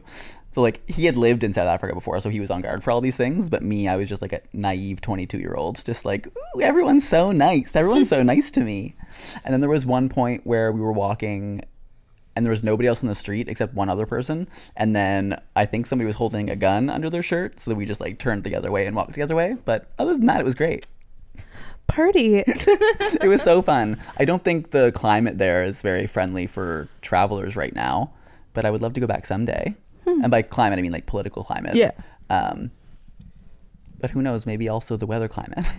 So 0.51 0.63
like 0.63 0.89
he 0.89 1.05
had 1.05 1.17
lived 1.17 1.45
in 1.45 1.53
South 1.53 1.69
Africa 1.69 1.95
before, 1.95 2.21
so 2.21 2.31
he 2.31 2.41
was 2.41 2.51
on 2.51 2.63
guard 2.63 2.83
for 2.83 2.91
all 2.91 3.01
these 3.01 3.17
things. 3.17 3.51
But 3.51 3.63
me, 3.63 3.89
I 3.89 3.97
was 3.97 4.09
just 4.09 4.23
like 4.23 4.33
a 4.33 4.41
naive 4.53 5.01
22 5.01 5.39
year 5.39 5.55
old, 5.55 5.85
just 5.85 6.05
like 6.05 6.29
Ooh, 6.29 6.61
everyone's 6.61 7.07
so 7.07 7.33
nice, 7.33 7.77
everyone's 7.77 8.09
so 8.09 8.23
nice 8.23 8.51
to 8.53 8.61
me. 8.61 8.97
And 9.45 9.53
then 9.53 9.61
there 9.61 9.71
was 9.71 9.85
one 9.85 10.09
point 10.09 10.47
where 10.47 10.73
we 10.73 10.81
were 10.81 10.93
walking, 10.93 11.63
and 12.37 12.45
there 12.45 12.51
was 12.51 12.63
nobody 12.63 12.87
else 12.87 13.03
on 13.03 13.09
the 13.09 13.15
street 13.15 13.49
except 13.49 13.75
one 13.75 13.89
other 13.89 14.07
person. 14.07 14.49
And 14.77 14.95
then 14.95 15.41
I 15.57 15.65
think 15.65 15.87
somebody 15.87 16.07
was 16.07 16.17
holding 16.17 16.51
a 16.51 16.57
gun 16.57 16.91
under 16.91 17.11
their 17.11 17.23
shirt, 17.23 17.59
so 17.59 17.75
we 17.75 17.87
just 17.87 18.01
like 18.01 18.19
turned 18.19 18.45
the 18.45 18.55
other 18.55 18.71
way 18.71 18.87
and 18.87 18.95
walked 18.95 19.15
the 19.15 19.23
other 19.23 19.35
way. 19.35 19.57
But 19.65 19.91
other 19.99 20.13
than 20.13 20.27
that, 20.27 20.41
it 20.41 20.45
was 20.45 20.55
great. 20.55 20.87
Party. 21.87 22.45
It 23.23 23.29
was 23.29 23.43
so 23.43 23.63
fun. 23.63 23.99
I 24.19 24.25
don't 24.25 24.45
think 24.45 24.71
the 24.71 24.93
climate 24.93 25.39
there 25.39 25.65
is 25.65 25.81
very 25.81 26.07
friendly 26.07 26.47
for 26.47 26.89
travelers 27.01 27.57
right 27.57 27.75
now, 27.75 28.13
but 28.53 28.65
I 28.65 28.71
would 28.71 28.83
love 28.83 28.93
to 28.95 29.01
go 29.01 29.07
back 29.07 29.25
someday. 29.25 29.75
And 30.05 30.31
by 30.31 30.43
climate, 30.43 30.79
I 30.79 30.83
mean 30.83 30.93
like 30.93 31.07
political 31.07 31.43
climate. 31.43 31.75
Yeah. 31.75 31.93
Um, 32.31 32.71
but 33.99 34.11
who 34.11 34.23
knows? 34.23 34.47
Maybe 34.47 34.69
also 34.69 34.97
the 34.97 35.07
weather 35.07 35.29
climate. 35.29 35.73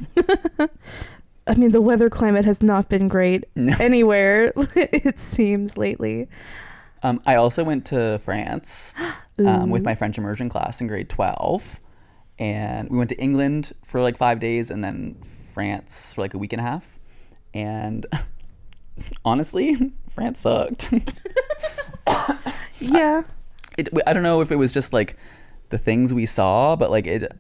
I 1.47 1.55
mean, 1.55 1.71
the 1.71 1.81
weather 1.81 2.10
climate 2.10 2.45
has 2.45 2.62
not 2.62 2.89
been 2.89 3.07
great 3.07 3.45
anywhere, 3.79 4.51
it 4.75 5.19
seems, 5.19 5.77
lately. 5.77 6.27
Um, 7.03 7.21
I 7.25 7.36
also 7.36 7.63
went 7.63 7.86
to 7.88 8.19
France 8.23 8.93
um, 9.39 9.69
with 9.69 9.83
my 9.83 9.95
French 9.95 10.17
immersion 10.17 10.49
class 10.49 10.81
in 10.81 10.88
grade 10.88 11.10
12. 11.10 11.79
and 12.39 12.89
we 12.89 12.97
went 12.97 13.10
to 13.12 13.17
England 13.17 13.73
for 13.86 14.01
like 14.01 14.17
five 14.17 14.39
days, 14.39 14.71
and 14.71 14.83
then 14.83 15.17
France 15.53 16.13
for 16.13 16.21
like 16.21 16.33
a 16.33 16.38
week 16.38 16.53
and 16.53 16.60
a 16.60 16.63
half. 16.63 16.99
And 17.53 18.05
honestly, 19.25 19.93
France 20.10 20.41
sucked. 20.41 20.93
Yeah. 22.79 23.23
it, 23.77 23.89
I 24.05 24.13
don't 24.13 24.21
know 24.21 24.41
if 24.41 24.51
it 24.51 24.55
was 24.55 24.71
just 24.71 24.93
like 24.93 25.17
the 25.69 25.79
things 25.79 26.13
we 26.13 26.27
saw, 26.27 26.75
but 26.75 26.91
like 26.91 27.07
it, 27.07 27.33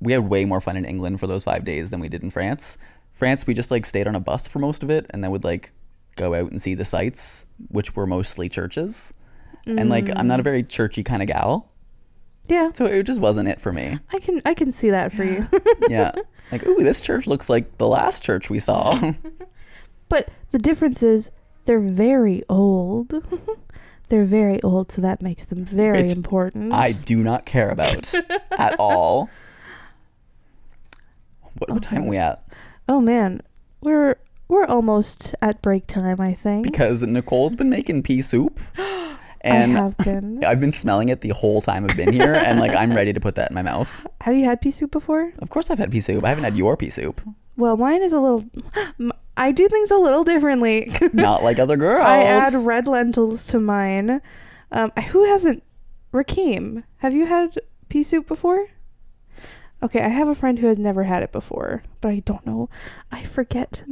we 0.00 0.12
had 0.12 0.28
way 0.28 0.44
more 0.44 0.60
fun 0.60 0.76
in 0.76 0.84
England 0.84 1.20
for 1.20 1.28
those 1.28 1.44
five 1.44 1.64
days 1.64 1.90
than 1.90 2.00
we 2.00 2.08
did 2.08 2.24
in 2.24 2.30
France. 2.30 2.76
France, 3.14 3.46
we 3.46 3.54
just 3.54 3.70
like 3.70 3.86
stayed 3.86 4.06
on 4.06 4.14
a 4.14 4.20
bus 4.20 4.46
for 4.48 4.58
most 4.58 4.82
of 4.82 4.90
it, 4.90 5.06
and 5.10 5.24
then 5.24 5.30
would 5.30 5.44
like 5.44 5.72
go 6.16 6.34
out 6.34 6.50
and 6.50 6.60
see 6.60 6.74
the 6.74 6.84
sites, 6.84 7.46
which 7.68 7.96
were 7.96 8.06
mostly 8.06 8.48
churches. 8.48 9.14
And 9.66 9.88
like, 9.88 10.10
I'm 10.16 10.26
not 10.26 10.40
a 10.40 10.42
mm. 10.42 10.44
very 10.44 10.62
churchy 10.62 11.02
kind 11.02 11.22
of 11.22 11.28
gal, 11.28 11.72
Yeah. 12.48 12.70
so 12.74 12.84
it 12.84 13.04
just 13.04 13.20
wasn't 13.20 13.48
it 13.48 13.60
for 13.60 13.72
me. 13.72 13.98
I 14.12 14.18
can 14.18 14.42
I 14.44 14.52
can 14.52 14.72
see 14.72 14.90
that 14.90 15.12
for 15.12 15.24
you. 15.24 15.48
Yeah, 15.88 16.12
like, 16.52 16.66
ooh, 16.66 16.82
this 16.82 17.00
church 17.00 17.26
looks 17.26 17.48
like 17.48 17.78
the 17.78 17.88
last 17.88 18.22
church 18.22 18.50
we 18.50 18.58
saw. 18.58 19.12
but 20.08 20.28
the 20.50 20.58
difference 20.58 21.02
is 21.02 21.30
they're 21.64 21.80
very 21.80 22.42
old. 22.48 23.14
they're 24.08 24.24
very 24.24 24.62
old, 24.62 24.92
so 24.92 25.00
that 25.00 25.22
makes 25.22 25.46
them 25.46 25.64
very 25.64 26.02
Which 26.02 26.12
important. 26.12 26.72
I 26.72 26.92
do 26.92 27.16
not 27.16 27.46
care 27.46 27.70
about 27.70 28.12
at 28.52 28.76
all. 28.78 29.30
What, 31.58 31.70
what 31.70 31.82
time 31.82 32.04
are 32.04 32.08
we 32.08 32.16
at? 32.18 32.43
Oh 32.88 33.00
man, 33.00 33.40
we're 33.80 34.16
we're 34.48 34.66
almost 34.66 35.34
at 35.42 35.62
break 35.62 35.86
time, 35.86 36.20
I 36.20 36.34
think. 36.34 36.64
Because 36.64 37.02
Nicole's 37.02 37.56
been 37.56 37.70
making 37.70 38.02
pea 38.02 38.22
soup. 38.22 38.60
And 39.46 39.76
I 39.76 39.82
have 39.82 39.96
been. 39.98 40.42
I've 40.46 40.58
been 40.58 40.72
smelling 40.72 41.10
it 41.10 41.20
the 41.20 41.28
whole 41.28 41.60
time 41.60 41.84
I've 41.84 41.98
been 41.98 42.14
here, 42.14 42.32
and 42.32 42.58
like 42.58 42.74
I'm 42.74 42.94
ready 42.94 43.12
to 43.12 43.20
put 43.20 43.34
that 43.34 43.50
in 43.50 43.54
my 43.54 43.60
mouth. 43.60 44.06
Have 44.22 44.34
you 44.34 44.46
had 44.46 44.62
pea 44.62 44.70
soup 44.70 44.90
before? 44.90 45.34
Of 45.40 45.50
course, 45.50 45.68
I've 45.68 45.78
had 45.78 45.92
pea 45.92 46.00
soup. 46.00 46.24
I 46.24 46.30
haven't 46.30 46.44
had 46.44 46.56
your 46.56 46.78
pea 46.78 46.88
soup. 46.88 47.20
Well, 47.58 47.76
mine 47.76 48.02
is 48.02 48.14
a 48.14 48.18
little. 48.18 48.46
I 49.36 49.52
do 49.52 49.68
things 49.68 49.90
a 49.90 49.98
little 49.98 50.24
differently. 50.24 50.90
Not 51.12 51.42
like 51.42 51.58
other 51.58 51.76
girls. 51.76 52.06
I 52.06 52.22
add 52.22 52.54
red 52.54 52.88
lentils 52.88 53.46
to 53.48 53.60
mine. 53.60 54.22
Um, 54.72 54.92
who 55.08 55.24
hasn't? 55.26 55.62
Rakeem, 56.14 56.84
have 56.98 57.12
you 57.12 57.26
had 57.26 57.58
pea 57.90 58.02
soup 58.02 58.26
before? 58.26 58.68
Okay, 59.84 60.00
I 60.00 60.08
have 60.08 60.28
a 60.28 60.34
friend 60.34 60.58
who 60.58 60.66
has 60.66 60.78
never 60.78 61.04
had 61.04 61.22
it 61.22 61.30
before, 61.30 61.82
but 62.00 62.08
I 62.08 62.20
don't 62.20 62.44
know. 62.46 62.70
I 63.12 63.22
forget 63.22 63.82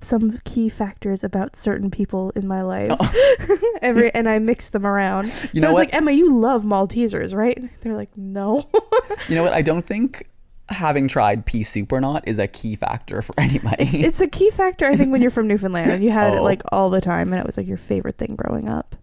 some 0.00 0.38
key 0.44 0.68
factors 0.68 1.22
about 1.22 1.54
certain 1.54 1.90
people 1.90 2.30
in 2.34 2.46
my 2.48 2.62
life. 2.62 2.92
Oh. 2.98 3.68
Every 3.82 4.10
and 4.14 4.28
I 4.28 4.38
mix 4.38 4.70
them 4.70 4.86
around. 4.86 5.26
You 5.26 5.30
so 5.30 5.60
know 5.60 5.66
I 5.66 5.70
was 5.70 5.74
what? 5.74 5.80
like, 5.80 5.94
Emma, 5.94 6.12
you 6.12 6.34
love 6.36 6.64
Maltesers, 6.64 7.34
right? 7.34 7.62
They're 7.82 7.94
like, 7.96 8.16
no. 8.16 8.68
You 9.28 9.36
know 9.36 9.42
what? 9.44 9.52
I 9.52 9.62
don't 9.62 9.86
think 9.86 10.28
having 10.68 11.06
tried 11.06 11.44
pea 11.46 11.62
soup 11.62 11.92
or 11.92 12.00
not 12.00 12.26
is 12.26 12.38
a 12.38 12.48
key 12.48 12.74
factor 12.74 13.20
for 13.22 13.34
anybody. 13.38 13.84
it's 14.02 14.20
a 14.20 14.26
key 14.26 14.50
factor, 14.50 14.86
I 14.86 14.96
think, 14.96 15.12
when 15.12 15.20
you're 15.22 15.30
from 15.30 15.46
Newfoundland 15.46 15.90
and 15.92 16.02
you 16.02 16.10
had 16.10 16.32
it 16.34 16.38
Oh. 16.38 16.42
like 16.42 16.62
all 16.72 16.88
the 16.90 17.00
time 17.00 17.32
and 17.32 17.38
it 17.38 17.46
was 17.46 17.56
like 17.56 17.66
your 17.68 17.76
favorite 17.76 18.16
thing 18.18 18.34
growing 18.34 18.68
up. 18.68 18.96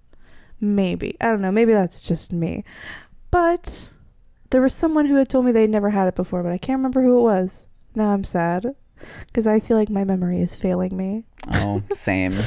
Maybe. 0.59 1.15
I 1.21 1.27
don't 1.27 1.41
know. 1.41 1.51
Maybe 1.51 1.71
that's 1.71 2.01
just 2.01 2.33
me. 2.33 2.65
But 3.31 3.91
there 4.49 4.61
was 4.61 4.73
someone 4.73 5.05
who 5.05 5.15
had 5.15 5.29
told 5.29 5.45
me 5.45 5.51
they'd 5.51 5.69
never 5.69 5.89
had 5.89 6.07
it 6.07 6.15
before, 6.15 6.43
but 6.43 6.51
I 6.51 6.57
can't 6.57 6.77
remember 6.79 7.01
who 7.01 7.19
it 7.19 7.21
was. 7.21 7.67
Now 7.95 8.09
I'm 8.09 8.23
sad 8.23 8.75
because 9.27 9.47
I 9.47 9.59
feel 9.59 9.77
like 9.77 9.89
my 9.89 10.03
memory 10.03 10.41
is 10.41 10.55
failing 10.55 10.95
me. 10.95 11.23
oh, 11.53 11.81
same. 11.91 12.37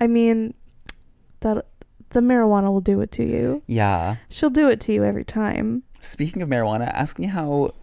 I 0.00 0.06
mean, 0.06 0.54
that 1.40 1.66
the 2.10 2.20
marijuana 2.20 2.72
will 2.72 2.80
do 2.80 3.00
it 3.00 3.12
to 3.12 3.24
you. 3.24 3.62
Yeah. 3.66 4.16
She'll 4.28 4.50
do 4.50 4.68
it 4.68 4.80
to 4.82 4.92
you 4.92 5.04
every 5.04 5.24
time. 5.24 5.82
Speaking 6.00 6.42
of 6.42 6.48
marijuana, 6.48 6.88
ask 6.88 7.18
me 7.18 7.26
how 7.26 7.74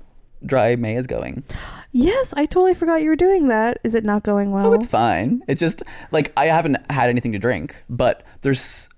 dry 0.46 0.76
May 0.76 0.96
is 0.96 1.08
going. 1.08 1.44
Yes, 1.92 2.34
I 2.36 2.46
totally 2.46 2.74
forgot 2.74 3.02
you 3.02 3.10
were 3.10 3.16
doing 3.16 3.48
that. 3.48 3.80
Is 3.84 3.96
it 3.96 4.04
not 4.04 4.24
going 4.24 4.52
well? 4.52 4.68
Oh, 4.68 4.74
it's 4.74 4.86
fine. 4.86 5.42
It's 5.48 5.60
just 5.60 5.84
like 6.12 6.32
I 6.38 6.48
haven't 6.48 6.78
had 6.92 7.10
anything 7.10 7.32
to 7.34 7.40
drink, 7.40 7.84
but 7.90 8.24
there's, 8.42 8.90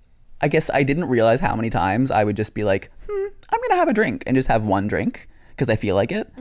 I 0.42 0.48
guess 0.48 0.70
I 0.74 0.84
didn't 0.84 1.06
realize 1.06 1.40
how 1.40 1.56
many 1.56 1.70
times 1.70 2.12
I 2.12 2.24
would 2.24 2.36
just 2.36 2.54
be 2.54 2.64
like, 2.64 2.92
hmm, 3.10 3.28
I'm 3.52 3.60
gonna 3.62 3.76
have 3.80 3.88
a 3.90 3.94
drink 3.94 4.24
and 4.28 4.36
just 4.36 4.48
have 4.48 4.66
one 4.66 4.88
drink 4.88 5.28
because 5.52 5.70
I 5.70 5.76
feel 5.76 5.96
like 5.96 6.12
it. 6.12 6.32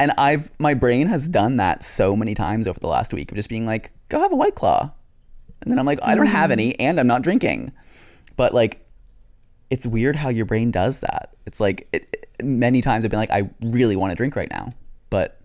And 0.00 0.12
I've 0.18 0.50
my 0.58 0.74
brain 0.74 1.06
has 1.08 1.28
done 1.28 1.56
that 1.58 1.82
so 1.82 2.14
many 2.16 2.34
times 2.34 2.66
over 2.68 2.78
the 2.80 2.86
last 2.88 3.12
week 3.12 3.30
of 3.30 3.36
just 3.36 3.48
being 3.48 3.66
like, 3.66 3.92
go 4.08 4.20
have 4.20 4.32
a 4.32 4.36
white 4.36 4.54
claw, 4.54 4.90
and 5.60 5.70
then 5.70 5.78
I'm 5.78 5.86
like, 5.86 6.00
I 6.02 6.14
don't 6.14 6.26
have 6.26 6.50
any, 6.50 6.78
and 6.80 6.98
I'm 7.00 7.06
not 7.06 7.22
drinking. 7.22 7.72
But 8.36 8.52
like, 8.54 8.84
it's 9.70 9.86
weird 9.86 10.16
how 10.16 10.28
your 10.28 10.46
brain 10.46 10.70
does 10.70 11.00
that. 11.00 11.34
It's 11.46 11.60
like 11.60 11.88
it, 11.92 12.08
it- 12.12 12.20
many 12.44 12.80
times 12.82 13.04
I've 13.04 13.10
been 13.10 13.20
like, 13.20 13.30
I 13.30 13.48
really 13.62 13.94
want 13.96 14.10
to 14.10 14.16
drink 14.16 14.34
right 14.34 14.50
now, 14.50 14.74
but 15.10 15.40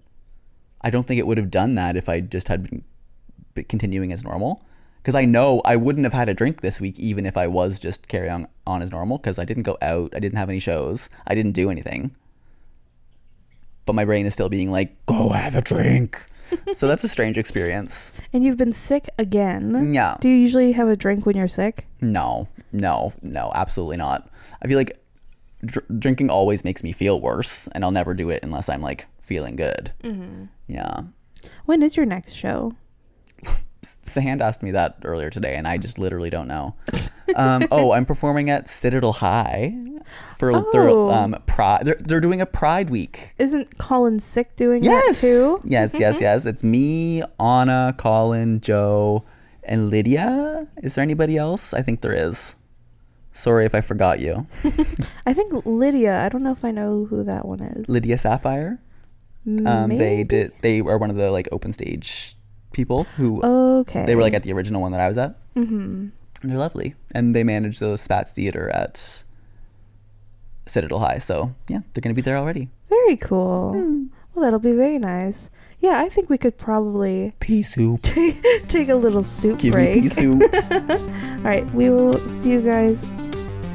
I 0.81 0.89
don't 0.89 1.05
think 1.05 1.19
it 1.19 1.27
would 1.27 1.37
have 1.37 1.51
done 1.51 1.75
that 1.75 1.95
if 1.95 2.09
I 2.09 2.19
just 2.19 2.47
had 2.47 2.67
been 3.53 3.65
continuing 3.65 4.11
as 4.11 4.23
normal. 4.23 4.63
Because 5.01 5.15
I 5.15 5.25
know 5.25 5.61
I 5.65 5.75
wouldn't 5.75 6.05
have 6.05 6.13
had 6.13 6.29
a 6.29 6.33
drink 6.33 6.61
this 6.61 6.81
week 6.81 6.99
even 6.99 7.25
if 7.25 7.37
I 7.37 7.47
was 7.47 7.79
just 7.79 8.07
carrying 8.07 8.47
on, 8.67 8.81
as 8.81 8.91
normal. 8.91 9.17
Because 9.17 9.39
I 9.39 9.45
didn't 9.45 9.63
go 9.63 9.77
out, 9.81 10.13
I 10.15 10.19
didn't 10.19 10.37
have 10.37 10.49
any 10.49 10.59
shows, 10.59 11.09
I 11.27 11.35
didn't 11.35 11.53
do 11.53 11.69
anything. 11.69 12.15
But 13.85 13.93
my 13.93 14.05
brain 14.05 14.25
is 14.25 14.33
still 14.33 14.49
being 14.49 14.71
like, 14.71 15.05
go 15.05 15.29
have 15.29 15.55
a 15.55 15.61
drink. 15.61 16.23
so 16.73 16.87
that's 16.87 17.03
a 17.03 17.07
strange 17.07 17.37
experience. 17.37 18.13
And 18.33 18.43
you've 18.43 18.57
been 18.57 18.73
sick 18.73 19.09
again. 19.17 19.93
Yeah. 19.93 20.17
Do 20.19 20.29
you 20.29 20.35
usually 20.35 20.73
have 20.73 20.87
a 20.87 20.95
drink 20.95 21.25
when 21.25 21.35
you're 21.35 21.47
sick? 21.47 21.87
No, 22.01 22.47
no, 22.71 23.13
no, 23.21 23.51
absolutely 23.55 23.97
not. 23.97 24.29
I 24.61 24.67
feel 24.67 24.77
like 24.77 24.99
dr- 25.65 25.99
drinking 25.99 26.29
always 26.29 26.63
makes 26.63 26.83
me 26.83 26.91
feel 26.91 27.19
worse, 27.19 27.67
and 27.69 27.83
I'll 27.83 27.91
never 27.91 28.13
do 28.13 28.29
it 28.29 28.43
unless 28.43 28.69
I'm 28.69 28.81
like 28.81 29.07
feeling 29.19 29.55
good. 29.55 29.91
Mm-hmm. 30.03 30.45
Yeah. 30.67 31.01
When 31.65 31.81
is 31.81 31.95
your 31.95 32.05
next 32.05 32.33
show? 32.33 32.75
Sahand 33.83 34.41
asked 34.41 34.61
me 34.61 34.71
that 34.71 34.97
earlier 35.03 35.29
today, 35.29 35.55
and 35.55 35.67
I 35.67 35.77
just 35.77 35.97
literally 35.97 36.29
don't 36.29 36.47
know. 36.47 36.75
Um, 37.35 37.67
oh, 37.71 37.91
I'm 37.93 38.05
performing 38.05 38.49
at 38.49 38.67
Citadel 38.67 39.13
High 39.13 39.73
for 40.37 40.51
their 40.73 40.89
Oh. 40.89 41.09
um, 41.09 41.35
pride. 41.45 41.85
They're, 41.85 41.95
they're 41.99 42.19
doing 42.19 42.41
a 42.41 42.45
Pride 42.45 42.89
Week. 42.89 43.33
Isn't 43.37 43.77
Colin 43.77 44.19
sick 44.19 44.55
doing 44.55 44.83
Yes, 44.83 45.21
that 45.21 45.27
too? 45.27 45.61
yes, 45.63 45.97
yes, 45.99 46.19
yes. 46.19 46.45
It's 46.45 46.63
me, 46.63 47.21
Anna, 47.39 47.93
Colin, 47.97 48.59
Joe, 48.59 49.23
and 49.63 49.89
Lydia. 49.89 50.67
Is 50.83 50.95
there 50.95 51.03
anybody 51.03 51.37
else? 51.37 51.73
I 51.73 51.81
think 51.81 52.01
there 52.01 52.13
is. 52.15 52.55
Sorry 53.31 53.65
if 53.65 53.75
I 53.75 53.81
forgot 53.81 54.19
you. 54.19 54.47
I 55.25 55.33
think 55.33 55.65
Lydia. 55.65 56.19
I 56.19 56.29
don't 56.29 56.43
know 56.43 56.51
if 56.51 56.65
I 56.65 56.71
know 56.71 57.05
who 57.05 57.23
that 57.23 57.45
one 57.45 57.61
is. 57.61 57.87
Lydia 57.87 58.17
Sapphire. 58.17 58.81
Um, 59.65 59.95
they 59.95 60.23
did. 60.23 60.51
They 60.61 60.79
are 60.81 60.97
one 60.97 61.09
of 61.09 61.15
the 61.15 61.31
like 61.31 61.47
open 61.51 61.71
stage 61.71 62.35
people 62.71 63.03
who 63.17 63.41
Okay. 63.43 64.05
they 64.05 64.15
were 64.15 64.21
like 64.21 64.33
at 64.33 64.43
the 64.43 64.53
original 64.53 64.81
one 64.81 64.91
that 64.91 65.01
I 65.01 65.07
was 65.07 65.17
at. 65.17 65.35
Mm-hmm. 65.55 66.07
They're 66.43 66.57
lovely, 66.57 66.95
and 67.13 67.35
they 67.35 67.43
manage 67.43 67.79
the 67.79 67.95
Spatz 67.95 68.29
Theater 68.29 68.69
at 68.69 69.23
Citadel 70.65 70.99
High. 70.99 71.17
So 71.19 71.53
yeah, 71.67 71.79
they're 71.93 72.01
gonna 72.01 72.13
be 72.15 72.21
there 72.21 72.37
already. 72.37 72.69
Very 72.89 73.17
cool. 73.17 73.73
Hmm. 73.73 74.03
Well, 74.33 74.43
that'll 74.45 74.59
be 74.59 74.71
very 74.73 74.99
nice. 74.99 75.49
Yeah, 75.81 75.99
I 76.01 76.09
think 76.09 76.29
we 76.29 76.37
could 76.37 76.57
probably 76.57 77.33
Pea 77.39 77.63
soup. 77.63 78.01
take 78.03 78.41
take 78.67 78.89
a 78.89 78.95
little 78.95 79.23
soup 79.23 79.59
Give 79.59 79.73
break. 79.73 79.95
me 79.95 80.01
pea 80.03 80.09
soup. 80.09 80.41
All 80.71 81.39
right, 81.43 81.65
we 81.73 81.89
will 81.89 82.17
see 82.29 82.51
you 82.51 82.61
guys. 82.61 83.05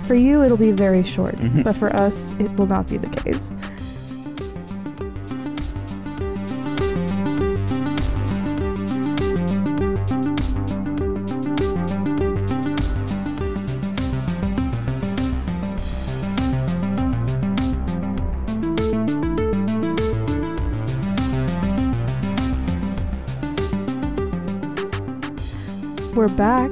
For 0.06 0.14
you, 0.14 0.42
it'll 0.44 0.58
be 0.58 0.70
very 0.70 1.02
short, 1.02 1.36
Mhm. 1.36 1.64
but 1.64 1.74
for 1.76 1.94
us, 1.96 2.32
it 2.38 2.50
will 2.56 2.66
not 2.66 2.86
be 2.88 2.98
the 2.98 3.08
case. 3.08 3.54
Back. 26.36 26.70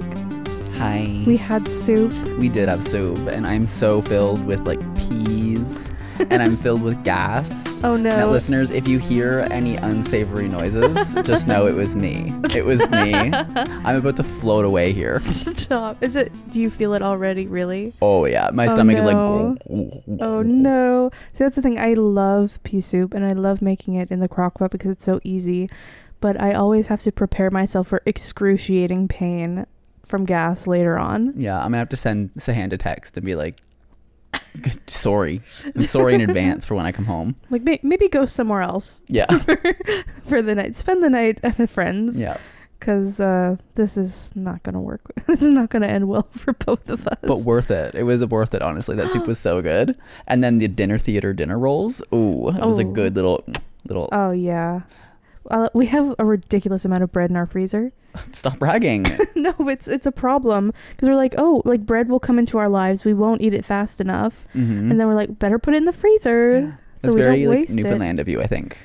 Hi. 0.76 1.22
We 1.26 1.36
had 1.36 1.68
soup. 1.68 2.12
We 2.38 2.48
did 2.48 2.68
have 2.68 2.82
soup, 2.84 3.18
and 3.28 3.46
I'm 3.46 3.66
so 3.66 4.02
filled 4.02 4.44
with 4.46 4.60
like 4.60 4.80
peas, 4.96 5.92
and 6.18 6.42
I'm 6.42 6.56
filled 6.64 6.82
with 6.82 7.04
gas. 7.04 7.80
Oh 7.84 7.96
no. 7.96 8.10
Now, 8.10 8.20
no. 8.26 8.30
listeners, 8.30 8.70
if 8.70 8.88
you 8.88 8.98
hear 8.98 9.46
any 9.50 9.76
unsavory 9.76 10.48
noises, 10.48 11.14
just 11.24 11.46
know 11.46 11.66
it 11.66 11.74
was 11.74 11.94
me. 11.94 12.34
It 12.52 12.66
was 12.66 12.88
me. 12.90 13.14
I'm 13.14 13.96
about 13.96 14.16
to 14.16 14.22
float 14.24 14.64
away 14.66 14.92
here. 14.92 15.18
Stop. 15.20 16.02
Is 16.02 16.16
it? 16.16 16.32
Do 16.50 16.60
you 16.60 16.68
feel 16.68 16.92
it 16.94 17.00
already? 17.00 17.46
Really? 17.46 17.94
Oh 18.02 18.26
yeah, 18.26 18.50
my 18.52 18.66
Oh, 18.66 18.74
stomach 18.74 18.96
no. 18.98 19.56
is 19.66 19.68
like. 19.70 20.20
Oh 20.20 20.42
no. 20.42 21.10
See, 21.32 21.44
that's 21.44 21.56
the 21.56 21.62
thing. 21.62 21.78
I 21.78 21.94
love 21.94 22.60
pea 22.62 22.80
soup 22.80 23.14
and 23.14 23.24
I 23.24 23.32
love 23.32 23.62
making 23.62 23.94
it 23.94 24.10
in 24.10 24.20
the 24.20 24.28
crock 24.28 24.58
pot 24.58 24.70
because 24.70 24.90
it's 24.90 25.04
so 25.04 25.20
easy. 25.22 25.70
But 26.22 26.40
I 26.40 26.54
always 26.54 26.86
have 26.86 27.02
to 27.02 27.12
prepare 27.12 27.50
myself 27.50 27.88
for 27.88 28.00
excruciating 28.06 29.08
pain 29.08 29.66
from 30.06 30.24
gas 30.24 30.66
later 30.66 30.98
on. 30.98 31.34
Yeah, 31.36 31.56
I'm 31.58 31.64
gonna 31.66 31.78
have 31.78 31.88
to 31.90 31.96
send 31.96 32.30
Sahand 32.38 32.72
a 32.72 32.78
text 32.78 33.16
and 33.18 33.26
be 33.26 33.34
like, 33.34 33.60
sorry. 34.86 35.42
I'm 35.74 35.82
sorry 35.82 36.14
in 36.14 36.20
advance 36.28 36.66
for 36.66 36.74
when 36.74 36.86
I 36.86 36.92
come 36.92 37.04
home. 37.06 37.36
Like 37.50 37.62
may- 37.62 37.80
maybe 37.82 38.08
go 38.08 38.26
somewhere 38.26 38.62
else 38.62 39.02
Yeah. 39.08 39.26
for, 39.38 39.56
for 40.28 40.42
the 40.42 40.54
night. 40.54 40.76
Spend 40.76 41.02
the 41.02 41.10
night 41.10 41.38
at 41.42 41.58
a 41.58 41.66
friend's. 41.66 42.18
Yeah. 42.18 42.36
Because 42.78 43.20
uh, 43.20 43.56
this 43.76 43.96
is 43.96 44.32
not 44.34 44.62
gonna 44.64 44.80
work. 44.80 45.02
this 45.26 45.40
is 45.42 45.50
not 45.50 45.70
gonna 45.70 45.86
end 45.86 46.08
well 46.08 46.28
for 46.32 46.52
both 46.52 46.88
of 46.88 47.06
us. 47.06 47.18
But 47.22 47.40
worth 47.40 47.70
it. 47.70 47.94
It 47.94 48.02
was 48.02 48.24
worth 48.26 48.54
it, 48.54 48.62
honestly. 48.62 48.96
That 48.96 49.10
soup 49.10 49.26
was 49.28 49.38
so 49.38 49.62
good. 49.62 49.96
And 50.26 50.42
then 50.42 50.58
the 50.58 50.68
dinner 50.68 50.98
theater 50.98 51.32
dinner 51.32 51.58
rolls. 51.58 52.02
Ooh, 52.12 52.48
it 52.48 52.60
was 52.64 52.78
a 52.78 52.84
Oh. 52.84 52.92
good 52.92 53.14
little 53.16 53.44
little 53.88 54.08
oh 54.12 54.30
yeah. 54.32 54.80
Uh, 55.50 55.68
we 55.74 55.86
have 55.86 56.14
a 56.18 56.24
ridiculous 56.24 56.84
amount 56.84 57.02
of 57.02 57.12
bread 57.12 57.30
in 57.30 57.36
our 57.36 57.46
freezer. 57.46 57.92
stop 58.32 58.58
bragging. 58.58 59.04
no, 59.34 59.54
it's 59.60 59.88
it's 59.88 60.06
a 60.06 60.12
problem 60.12 60.72
because 60.90 61.08
we're 61.08 61.16
like, 61.16 61.34
oh, 61.38 61.62
like 61.64 61.86
bread 61.86 62.08
will 62.08 62.20
come 62.20 62.38
into 62.38 62.58
our 62.58 62.68
lives. 62.68 63.04
We 63.04 63.14
won't 63.14 63.40
eat 63.42 63.54
it 63.54 63.64
fast 63.64 64.00
enough, 64.00 64.46
hmm 64.52 64.90
and 64.90 65.00
then 65.00 65.06
we're 65.06 65.14
like, 65.14 65.38
better 65.38 65.58
put 65.58 65.74
it 65.74 65.78
in 65.78 65.84
the 65.86 65.92
freezer 65.92 66.78
so 66.96 67.08
That's 67.08 67.14
we 67.16 67.22
very 67.22 67.42
don't 67.42 67.50
like 67.50 67.58
waste 67.60 67.72
it. 67.72 67.76
Newfoundland 67.82 68.18
of 68.20 68.28
you, 68.28 68.40
I 68.40 68.46
think. 68.46 68.78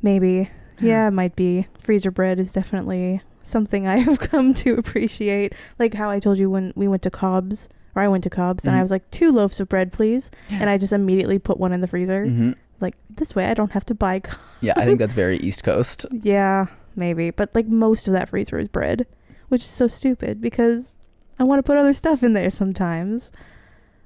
Maybe. 0.00 0.50
Yeah, 0.80 1.08
it 1.08 1.12
might 1.12 1.36
be. 1.36 1.66
Freezer 1.78 2.10
bread 2.10 2.40
is 2.40 2.52
definitely 2.52 3.20
something 3.42 3.86
I 3.86 3.96
have 4.06 4.18
come 4.18 4.54
to 4.54 4.74
appreciate. 4.74 5.52
Like 5.78 5.94
how 5.94 6.08
I 6.10 6.18
told 6.18 6.38
you 6.38 6.48
when 6.50 6.72
we 6.74 6.88
went 6.88 7.02
to 7.02 7.10
Cobb's, 7.10 7.68
or 7.94 8.02
I 8.02 8.08
went 8.08 8.24
to 8.24 8.30
Cobb's, 8.30 8.64
and 8.66 8.74
I 8.74 8.78
Mhm. 8.78 8.82
was 8.82 8.90
like, 8.90 9.08
two 9.10 9.30
loaves 9.30 9.60
of 9.60 9.68
bread, 9.68 9.92
please. 9.92 10.30
And 10.50 10.70
I 10.70 10.78
just 10.78 10.92
immediately 10.92 11.38
put 11.38 11.58
one 11.60 11.72
in 11.72 11.80
the 11.82 11.86
freezer. 11.86 12.26
hmm 12.26 12.52
Like, 12.82 12.96
this 13.08 13.34
way 13.34 13.46
I 13.46 13.54
don't 13.54 13.72
have 13.72 13.86
to 13.86 13.94
buy. 13.94 14.20
Co- 14.20 14.36
Yeah, 14.60 14.74
I 14.76 14.84
think 14.84 14.98
that's 14.98 15.14
very 15.14 15.38
East 15.38 15.64
Coast. 15.64 16.04
yeah, 16.12 16.66
maybe. 16.96 17.30
But 17.30 17.54
like 17.54 17.66
most 17.66 18.06
of 18.08 18.12
that 18.12 18.28
freezer 18.28 18.58
is 18.58 18.68
bread, 18.68 19.06
which 19.48 19.62
is 19.62 19.68
so 19.70 19.86
stupid 19.86 20.40
because 20.40 20.96
I 21.38 21.44
want 21.44 21.58
to 21.58 21.62
put 21.62 21.76
other 21.78 21.94
stuff 21.94 22.22
in 22.22 22.32
there 22.34 22.50
sometimes. 22.50 23.32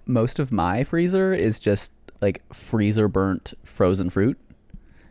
Most 0.06 0.38
of 0.38 0.52
my 0.52 0.84
freezer 0.84 1.34
is 1.34 1.58
just 1.58 1.92
like 2.20 2.42
freezer 2.54 3.08
burnt 3.08 3.52
frozen 3.64 4.08
fruit. 4.10 4.38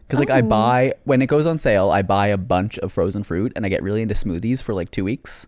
Because 0.07 0.19
like 0.19 0.29
I 0.31 0.39
Oh. 0.39 0.43
buy 0.43 0.93
when 1.03 1.21
it 1.21 1.27
goes 1.27 1.45
on 1.45 1.57
sale, 1.57 1.89
I 1.89 2.01
buy 2.01 2.27
a 2.27 2.37
bunch 2.37 2.77
of 2.79 2.91
frozen 2.91 3.23
fruit 3.23 3.51
and 3.55 3.65
I 3.65 3.69
get 3.69 3.83
really 3.83 4.01
into 4.01 4.13
smoothies 4.15 4.63
for 4.63 4.73
like 4.73 4.89
two 4.91 5.03
weeks. 5.03 5.47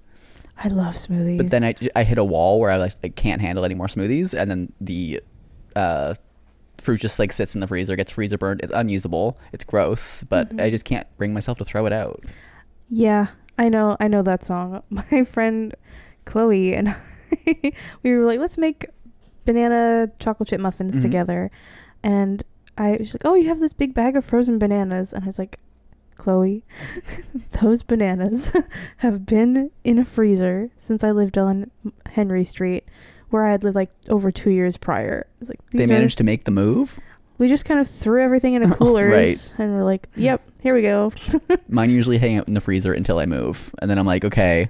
I 0.63 0.67
love 0.69 0.95
smoothies. 0.95 1.38
But 1.38 1.49
then 1.51 1.63
I, 1.63 1.75
I 1.95 2.03
hit 2.03 2.17
a 2.17 2.23
wall 2.23 2.60
where 2.60 2.71
I 2.71 2.77
like 2.77 2.93
I 3.03 3.10
can't 3.10 3.41
handle 3.41 3.63
any 3.65 3.75
more 3.75 3.86
smoothies, 3.88 4.34
and 4.39 4.49
then 4.49 4.73
the 4.82 5.21
uh, 5.75 6.15
fruit 6.82 7.00
just 7.00 7.20
like 7.20 7.32
sits 7.34 7.56
in 7.56 7.62
the 7.62 7.68
freezer, 7.68 7.96
gets 7.96 8.12
freezer 8.12 8.38
burned. 8.38 8.62
It's 8.63 8.72
unusable. 8.74 9.38
It's 9.54 9.63
gross, 9.63 10.24
but 10.24 10.50
Mhm. 10.56 10.62
I 10.63 10.70
just 10.70 10.86
can't 10.86 11.08
bring 11.18 11.34
myself 11.34 11.58
to 11.60 11.63
throw 11.63 11.86
it 11.86 11.94
out. 11.94 12.24
Yeah, 12.90 13.28
I 13.58 13.70
know. 13.70 13.98
I 14.00 14.08
know 14.08 14.22
that 14.22 14.44
song. 14.46 14.82
My 14.90 15.24
friend 15.24 15.74
Chloe 16.26 16.74
and 16.74 16.90
I, 16.90 16.96
we 18.04 18.12
were 18.16 18.26
like, 18.26 18.40
let's 18.40 18.58
make 18.58 18.86
banana 19.46 20.12
chocolate 20.20 20.50
chip 20.50 20.60
muffins 20.62 20.96
Mhm. 20.98 21.02
together. 21.02 21.52
And 22.04 22.44
I 22.78 22.98
was 23.00 23.13
like, 23.13 23.26
oh, 23.26 23.34
you 23.36 23.48
have 23.48 23.60
this 23.60 23.74
big 23.74 23.94
bag 23.94 24.16
of 24.16 24.24
frozen 24.26 24.60
bananas. 24.60 25.13
And 25.13 25.24
I 25.24 25.28
was 25.28 25.40
like, 25.40 25.58
Chloe, 26.18 26.63
those 27.62 27.84
bananas 27.84 28.52
have 28.98 29.26
been 29.26 29.72
in 29.84 30.00
a 30.00 30.06
freezer 30.06 30.70
since 30.78 31.04
I 31.04 31.12
lived 31.12 31.38
on 31.38 31.72
Henry 32.12 32.44
Street, 32.44 32.86
where 33.30 33.46
I 33.46 33.52
had 33.52 33.63
lived 33.63 33.76
like 33.76 33.90
over 34.10 34.32
two 34.32 34.52
years 34.52 34.78
prior. 34.78 35.28
It's 35.42 35.50
like 35.50 35.60
They 35.72 35.80
these 35.80 35.90
are- 35.90 35.94
managed 35.94 36.18
to 36.20 36.24
make 36.24 36.46
the 36.46 36.52
move. 36.52 37.00
We 37.40 37.48
just 37.48 37.66
kind 37.66 37.80
of 37.80 37.88
threw 37.88 38.24
everything 38.24 38.56
into 38.56 38.76
coolers, 38.78 39.12
Right. 39.12 39.54
and 39.63 39.76
we're 39.76 39.84
like, 39.84 40.08
"Yep, 40.16 40.42
here 40.62 40.74
we 40.74 40.82
go." 40.82 41.12
Mine 41.70 41.92
usually 41.92 42.18
hang 42.18 42.38
out 42.38 42.48
in 42.48 42.56
the 42.56 42.62
freezer 42.62 42.94
until 42.94 43.20
I 43.20 43.26
move, 43.28 43.76
and 43.80 43.92
then 43.92 44.00
I'm 44.00 44.08
like, 44.08 44.26
okay, 44.26 44.70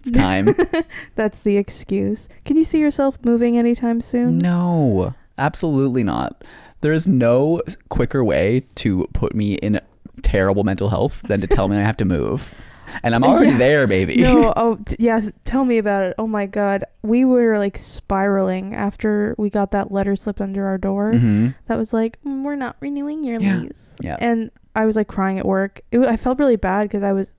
it's 0.00 0.10
time. 0.10 0.48
That's 1.14 1.40
the 1.40 1.56
excuse. 1.56 2.28
Can 2.44 2.56
you 2.58 2.64
see 2.64 2.78
yourself 2.78 3.18
moving 3.24 3.56
anytime 3.56 4.02
soon? 4.02 4.36
no, 4.38 5.14
absolutely 5.38 6.04
not. 6.04 6.44
There's 6.82 7.08
no 7.08 7.62
quicker 7.88 8.22
way 8.22 8.66
to 8.76 9.08
put 9.14 9.34
me 9.34 9.54
in 9.54 9.80
terrible 10.22 10.64
mental 10.64 10.90
health 10.90 11.22
than 11.22 11.40
to 11.40 11.46
tell 11.46 11.68
me 11.68 11.76
I 11.78 11.80
have 11.80 11.96
to 11.98 12.04
move, 12.04 12.54
and 13.02 13.14
I'm 13.14 13.24
already 13.24 13.52
Yeah. 13.52 13.58
there, 13.58 13.86
baby. 13.86 14.16
No, 14.16 14.52
oh 14.56 14.76
t- 14.84 14.96
yeah, 14.98 15.20
tell 15.44 15.64
me 15.64 15.78
about 15.78 16.04
it. 16.04 16.14
Oh 16.18 16.26
my 16.26 16.46
god. 16.46 16.84
We 17.02 17.24
were 17.24 17.58
like 17.58 17.76
spiraling 17.78 18.74
after 18.74 19.34
we 19.38 19.50
got 19.50 19.70
that 19.72 19.90
letter 19.92 20.16
slipped 20.16 20.40
under 20.40 20.66
our 20.66 20.78
door. 20.78 21.12
hmm 21.14 21.48
That 21.66 21.78
was 21.78 21.92
like, 21.92 22.18
"Mm, 22.24 22.42
we're 22.44 22.56
not 22.56 22.76
renewing 22.80 23.24
your 23.24 23.40
Yeah. 23.40 23.58
lease. 23.60 23.96
Yeah. 24.00 24.16
And 24.20 24.50
I 24.74 24.86
was 24.86 24.96
like 24.96 25.08
crying 25.08 25.38
at 25.38 25.46
work. 25.46 25.80
It, 25.90 26.00
I 26.00 26.16
felt 26.16 26.38
really 26.38 26.56
bad 26.56 26.84
because 26.88 27.02
I 27.02 27.12
was 27.12 27.32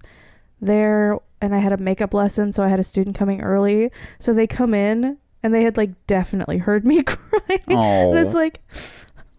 there 0.62 1.18
and 1.42 1.56
I 1.56 1.60
had 1.60 1.72
a 1.72 1.78
makeup 1.78 2.14
lesson, 2.14 2.52
so 2.52 2.64
I 2.64 2.68
had 2.68 2.80
a 2.80 2.84
student 2.84 3.16
coming 3.18 3.42
early. 3.42 3.92
So 4.20 4.34
they 4.34 4.46
come 4.48 4.74
in 4.74 5.18
and 5.42 5.54
they 5.54 5.64
had 5.64 5.78
like 5.78 5.92
definitely 6.06 6.58
heard 6.58 6.86
me 6.86 7.02
crying. 7.04 7.62
Oh, 7.70 8.12
And 8.12 8.20
it's 8.20 8.34
like, 8.36 8.62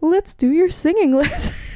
let's 0.01 0.33
do 0.35 0.49
your 0.51 0.71
singing 0.71 1.15
lesson. 1.17 1.70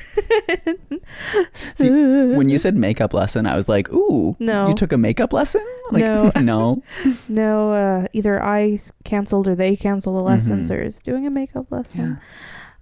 See, 1.55 1.91
when 1.91 2.49
you 2.49 2.59
said 2.65 2.77
makeup 2.77 3.15
lesson, 3.15 3.47
I 3.47 3.57
was 3.57 3.69
like, 3.69 3.93
ooh, 3.93 4.37
No. 4.39 4.69
you 4.69 4.75
took 4.75 4.93
a 4.93 4.99
makeup 4.99 5.33
lesson? 5.33 5.65
Like, 5.93 6.03
No. 6.05 6.33
no. 6.41 6.83
no, 7.29 7.73
uh, 7.73 8.07
either 8.15 8.43
I 8.43 8.79
canceled 9.05 9.47
or 9.47 9.55
they 9.55 9.77
canceled 9.77 10.19
the 10.19 10.25
lessons 10.25 10.71
Mhm. 10.71 10.75
or 10.75 10.81
is 10.81 10.99
doing 11.01 11.27
a 11.27 11.31
makeup 11.31 11.67
lesson. 11.71 12.19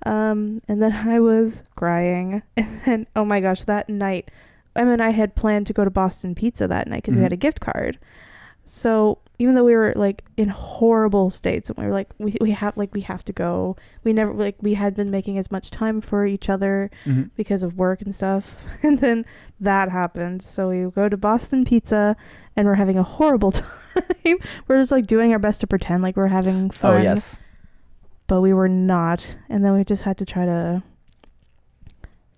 Um, 0.06 0.60
and 0.68 0.80
then 0.80 0.92
I 0.92 1.18
was 1.18 1.64
crying. 1.74 2.42
And 2.56 2.80
then, 2.86 3.06
oh 3.16 3.24
my 3.24 3.40
gosh, 3.40 3.64
that 3.64 3.88
night, 3.88 4.30
Emma 4.76 4.92
and 4.92 5.02
I 5.02 5.10
had 5.10 5.34
planned 5.34 5.66
to 5.66 5.72
go 5.72 5.84
to 5.84 5.90
Boston 5.90 6.34
Pizza 6.36 6.68
that 6.68 6.86
night 6.86 7.02
because 7.02 7.16
we 7.16 7.22
had 7.22 7.32
a 7.32 7.36
gift 7.36 7.58
card. 7.60 7.98
So 8.64 9.18
even 9.42 9.54
though 9.56 9.64
we 9.64 9.74
were 9.74 9.92
like 9.96 10.22
in 10.36 10.48
horrible 10.48 11.28
states, 11.30 11.68
and 11.68 11.76
we 11.78 11.84
were 11.84 11.92
like, 11.92 12.08
we, 12.18 12.36
we 12.40 12.52
have 12.52 12.76
like 12.76 12.94
we 12.94 13.00
have 13.02 13.24
to 13.24 13.32
go. 13.32 13.76
We 14.04 14.12
never 14.12 14.32
like 14.32 14.56
we 14.60 14.74
had 14.74 14.94
been 14.94 15.10
making 15.10 15.36
as 15.38 15.50
much 15.50 15.70
time 15.70 16.00
for 16.00 16.24
each 16.24 16.48
other 16.48 16.90
Mhm. 17.04 17.30
because 17.36 17.62
of 17.62 17.76
work 17.76 18.00
and 18.02 18.14
stuff. 18.14 18.44
And 18.82 18.98
then 19.00 19.24
that 19.60 19.90
happened. 19.90 20.42
So 20.42 20.68
we 20.70 20.90
go 20.90 21.08
to 21.08 21.16
Boston 21.16 21.64
Pizza 21.64 22.16
and 22.56 22.66
we're 22.68 22.74
having 22.84 22.96
a 22.98 23.02
horrible 23.02 23.50
time. 23.60 24.38
we're 24.68 24.80
just 24.80 24.92
like 24.92 25.06
doing 25.06 25.32
our 25.32 25.38
best 25.38 25.60
to 25.62 25.66
pretend 25.66 26.02
like 26.02 26.16
we're 26.16 26.28
having 26.28 26.70
fun. 26.70 27.00
Oh, 27.00 27.02
yes. 27.02 27.38
But 28.28 28.40
we 28.40 28.52
were 28.52 28.68
not. 28.68 29.36
And 29.48 29.64
then 29.64 29.72
we 29.74 29.84
just 29.84 30.02
had 30.02 30.16
to 30.18 30.24
try 30.24 30.44
to 30.46 30.82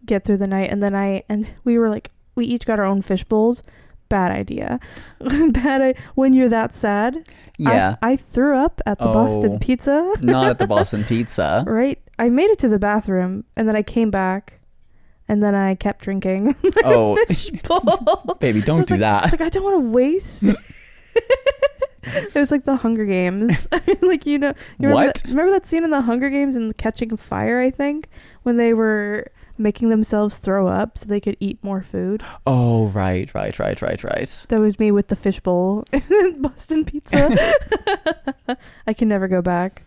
get 0.06 0.24
through 0.24 0.38
the 0.38 0.46
night. 0.46 0.70
And 0.70 0.82
then 0.82 0.94
I, 0.94 1.22
and 1.28 1.50
we 1.64 1.78
were 1.78 1.88
like, 1.90 2.10
we 2.34 2.46
each 2.46 2.66
got 2.66 2.78
our 2.78 2.84
own 2.84 3.00
fish 3.02 3.24
bowls. 3.24 3.62
Bad 4.08 4.32
idea. 4.32 4.78
Bad. 5.20 5.82
I- 5.82 5.94
when 6.14 6.32
you're 6.32 6.48
that 6.48 6.74
sad. 6.74 7.28
Yeah. 7.58 7.96
I, 8.02 8.12
I 8.12 8.16
threw 8.16 8.56
up 8.56 8.80
at 8.86 8.98
the 8.98 9.04
Oh. 9.08 9.12
Boston 9.14 9.58
Pizza. 9.58 10.12
Not 10.22 10.46
at 10.46 10.58
the 10.58 10.66
Boston 10.68 11.04
Pizza. 11.04 11.64
Right. 11.66 12.00
I 12.18 12.28
made 12.28 12.50
it 12.50 12.58
to 12.60 12.68
the 12.68 12.78
bathroom 12.78 13.44
and 13.56 13.68
then 13.68 13.74
I 13.76 13.82
came 13.82 14.10
back 14.10 14.60
and 15.28 15.42
then 15.42 15.54
I 15.54 15.74
kept 15.74 16.02
drinking. 16.04 16.54
Oh, 16.84 17.16
baby, 18.40 18.60
I 18.60 18.64
don't 18.64 18.86
do 18.86 18.94
I 18.94 18.96
was 18.96 19.00
that. 19.00 19.22
like, 19.32 19.40
I 19.40 19.48
don't 19.48 19.64
want 19.64 19.82
to 19.82 19.88
waste. 19.90 20.44
it 22.04 22.34
was 22.34 22.50
like 22.50 22.64
the 22.64 22.76
Hunger 22.76 23.06
Games. 23.06 23.66
like 24.02 24.26
you 24.26 24.38
know, 24.38 24.48
you 24.78 24.88
remember 24.88 24.94
What? 25.06 25.14
That, 25.16 25.30
remember 25.30 25.52
that 25.52 25.66
scene 25.66 25.84
in 25.84 25.90
the 25.90 26.02
Hunger 26.02 26.28
Games 26.30 26.56
and 26.56 26.76
Catching 26.76 27.16
Fire? 27.16 27.58
I 27.60 27.70
think 27.70 28.08
when 28.42 28.56
they 28.58 28.74
were 28.74 29.28
making 29.56 29.88
themselves 29.88 30.38
throw 30.38 30.66
up 30.66 30.98
so 30.98 31.06
they 31.06 31.20
could 31.20 31.36
eat 31.40 31.58
more 31.62 31.82
food. 31.82 32.22
Oh, 32.46 32.88
right, 32.88 33.32
right, 33.34 33.56
right, 33.58 33.80
right, 33.80 34.02
right. 34.04 34.46
That 34.48 34.60
was 34.60 34.78
me 34.78 34.90
with 34.90 35.08
the 35.08 35.16
fishbowl 35.16 35.84
and 35.92 36.42
Boston 36.42 36.84
pizza. 36.84 37.30
I 38.86 38.92
can 38.92 39.08
never 39.08 39.28
go 39.28 39.42
back, 39.42 39.84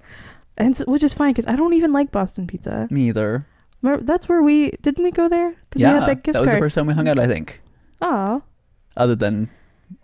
and 0.57 0.75
s- 0.75 0.85
which 0.87 1.03
is 1.03 1.13
fine 1.13 1.31
because 1.33 1.47
I 1.47 1.55
don't 1.55 1.73
even 1.73 1.93
like 1.93 2.11
Boston 2.11 2.47
pizza. 2.47 2.87
Me 2.89 3.07
either. 3.09 3.45
Remember, 3.81 4.03
that's 4.03 4.27
where 4.27 4.41
we 4.41 4.71
didn't 4.81 5.03
we 5.03 5.11
go 5.11 5.29
there? 5.29 5.55
Yeah, 5.75 5.99
had 5.99 6.09
that 6.09 6.23
gift 6.23 6.37
was 6.37 6.47
card. 6.47 6.57
the 6.57 6.61
first 6.61 6.75
time 6.75 6.87
we 6.87 6.93
hung 6.93 7.07
out, 7.07 7.19
I 7.19 7.27
think. 7.27 7.61
Oh, 8.01 8.41
Other 8.95 9.15
than 9.15 9.49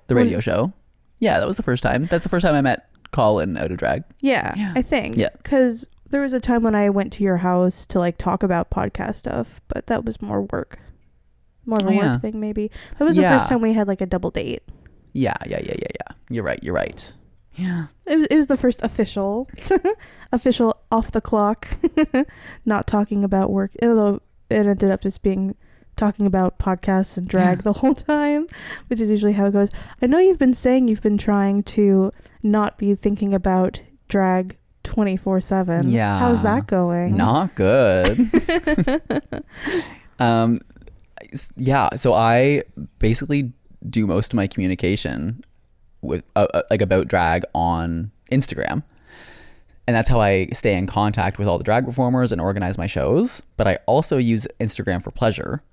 the 0.08 0.16
When- 0.16 0.26
radio 0.26 0.40
show. 0.40 0.74
Yeah, 1.20 1.40
that 1.40 1.48
was 1.48 1.58
the 1.58 1.64
first 1.64 1.82
time. 1.84 2.06
That's 2.08 2.24
the 2.24 2.30
first 2.30 2.44
time 2.44 2.54
I 2.54 2.62
met 2.62 2.90
Colin 3.12 3.56
out 3.58 3.72
of 3.72 3.78
drag. 3.78 4.04
yeah, 4.20 4.54
Yeah. 4.58 4.74
I 4.76 4.82
think. 4.82 5.16
Yeah. 5.16 5.30
Because 5.42 5.88
there 6.14 6.22
was 6.22 6.32
a 6.34 6.40
time 6.40 6.64
when 6.64 6.76
I 6.76 6.90
went 6.90 7.12
to 7.14 7.24
your 7.24 7.38
house 7.38 7.86
to 7.88 8.00
like 8.00 8.18
talk 8.18 8.42
about 8.44 8.70
podcast 8.70 9.16
stuff, 9.16 9.60
but 9.68 9.88
that 9.88 10.06
was 10.06 10.22
more 10.22 10.44
work, 10.44 10.80
more 11.66 11.80
of 11.80 11.86
a 11.86 11.90
Oh, 11.90 11.92
yeah. 11.92 12.14
work 12.14 12.22
thing 12.22 12.40
maybe. 12.40 12.72
That 12.98 13.06
was 13.06 13.18
the 13.18 13.24
first 13.24 13.50
time 13.50 13.60
we 13.62 13.74
had 13.74 13.88
like 13.88 14.00
a 14.02 14.06
double 14.06 14.32
date. 14.32 14.64
Yeah, 15.12 15.34
yeah, 15.48 15.60
yeah, 15.62 15.76
yeah, 15.78 15.88
yeah. 16.00 16.16
You're 16.30 16.44
right, 16.44 16.64
you're 16.64 16.74
right. 16.74 17.14
Yeah. 17.56 17.88
It 18.08 18.18
was 18.18 18.28
it 18.32 18.36
was 18.36 18.48
the 18.48 18.58
first 18.58 18.82
official, 18.82 19.48
official 20.32 20.78
off 20.92 21.12
the 21.12 21.22
clock, 21.22 21.68
not 22.66 22.88
talking 22.88 23.24
about 23.24 23.52
work. 23.52 23.72
Although 23.82 24.22
it 24.50 24.66
ended 24.66 24.90
up 24.92 25.02
just 25.02 25.22
being 25.22 25.56
talking 25.96 26.26
about 26.26 26.58
podcasts 26.58 27.18
and 27.18 27.28
drag 27.28 27.60
Yeah. 27.60 27.62
the 27.64 27.74
whole 27.74 27.94
time, 27.94 28.48
which 28.88 29.00
is 29.00 29.10
usually 29.12 29.34
how 29.34 29.46
it 29.46 29.52
goes. 29.54 29.70
I 30.02 30.08
know 30.08 30.18
you've 30.18 30.40
been 30.40 30.54
saying 30.56 30.88
you've 30.88 31.02
been 31.04 31.18
trying 31.20 31.62
to 31.64 32.12
not 32.42 32.78
be 32.80 32.96
thinking 32.96 33.34
about 33.34 33.82
drag 34.08 34.58
twenty 34.84 35.18
four 35.18 35.42
seven. 35.42 35.90
Yeah. 35.90 36.20
how's 36.20 36.44
that 36.44 36.68
going? 36.68 37.16
Not 37.18 37.56
good. 37.56 38.30
um 40.20 40.62
yeah, 41.56 41.96
so 41.96 42.14
I 42.14 42.64
basically 43.00 43.52
do 43.90 44.06
most 44.06 44.34
of 44.34 44.38
my 44.38 44.46
communication 44.48 45.44
with 46.02 46.24
uh, 46.36 46.48
uh, 46.54 46.62
like 46.70 46.82
about 46.82 47.08
drag 47.08 47.44
on 47.56 48.12
Instagram. 48.32 48.84
and 49.88 49.96
that's 49.96 50.10
how 50.10 50.20
I 50.20 50.48
stay 50.54 50.76
in 50.76 50.86
contact 50.88 51.38
with 51.40 51.48
all 51.48 51.58
the 51.58 51.64
drag 51.64 51.86
performers 51.86 52.32
and 52.32 52.40
organize 52.40 52.78
my 52.78 52.88
shows. 52.88 53.42
But 53.58 53.68
I 53.68 53.80
also 53.86 54.18
use 54.18 54.48
Instagram 54.60 55.02
for 55.02 55.12
pleasure, 55.12 55.64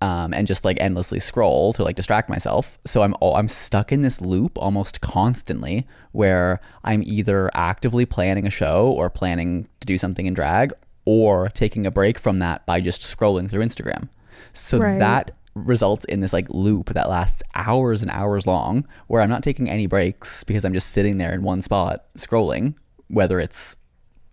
um, 0.00 0.32
and 0.32 0.46
just 0.46 0.64
like 0.64 0.76
endlessly 0.80 1.20
scroll 1.20 1.72
to 1.74 1.82
like 1.82 1.96
distract 1.96 2.28
myself. 2.28 2.78
So 2.84 3.02
I'm 3.02 3.14
all, 3.20 3.36
I'm 3.36 3.48
stuck 3.48 3.92
in 3.92 4.02
this 4.02 4.20
loop 4.20 4.58
almost 4.58 5.00
constantly, 5.00 5.86
where 6.12 6.60
I'm 6.84 7.02
either 7.04 7.50
actively 7.54 8.06
planning 8.06 8.46
a 8.46 8.50
show 8.50 8.92
or 8.92 9.10
planning 9.10 9.68
to 9.80 9.86
do 9.86 9.98
something 9.98 10.26
in 10.26 10.34
drag, 10.34 10.72
or 11.04 11.48
taking 11.48 11.86
a 11.86 11.90
break 11.90 12.18
from 12.18 12.38
that 12.38 12.66
by 12.66 12.80
just 12.80 13.00
scrolling 13.00 13.48
through 13.48 13.64
Instagram. 13.64 14.08
So 14.52 14.78
Right. 14.78 14.98
that 14.98 15.30
results 15.54 16.04
in 16.04 16.20
this 16.20 16.32
like 16.32 16.46
loop 16.50 16.90
that 16.90 17.08
lasts 17.08 17.42
hours 17.54 18.02
and 18.02 18.10
hours 18.12 18.46
long 18.46 18.86
where 19.08 19.20
I'm 19.20 19.28
not 19.28 19.42
taking 19.42 19.68
any 19.68 19.86
breaks 19.86 20.44
because 20.44 20.64
I'm 20.64 20.74
just 20.74 20.90
sitting 20.90 21.18
there 21.18 21.32
in 21.32 21.42
one 21.42 21.62
spot 21.62 22.04
scrolling, 22.16 22.74
whether 23.08 23.40
it's 23.40 23.76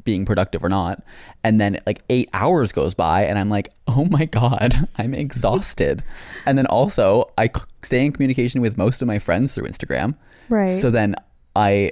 being 0.05 0.23
productive 0.25 0.63
or 0.63 0.69
not. 0.69 1.03
And 1.43 1.59
then 1.59 1.81
like 1.85 2.01
eight 2.09 2.29
hours 2.33 2.71
goes 2.71 2.93
by 2.93 3.25
and 3.25 3.37
I'm 3.37 3.49
like, 3.49 3.73
oh 3.87 4.05
my 4.05 4.25
God, 4.25 4.87
I'm 4.97 5.13
exhausted. 5.13 6.03
and 6.45 6.57
then 6.57 6.67
also, 6.67 7.31
I 7.37 7.49
stay 7.83 8.05
in 8.05 8.13
communication 8.13 8.61
with 8.61 8.77
most 8.77 9.01
of 9.01 9.07
my 9.07 9.19
friends 9.19 9.53
through 9.53 9.67
Instagram. 9.67 10.15
Right. 10.47 10.67
So 10.67 10.89
then 10.89 11.15
I. 11.55 11.91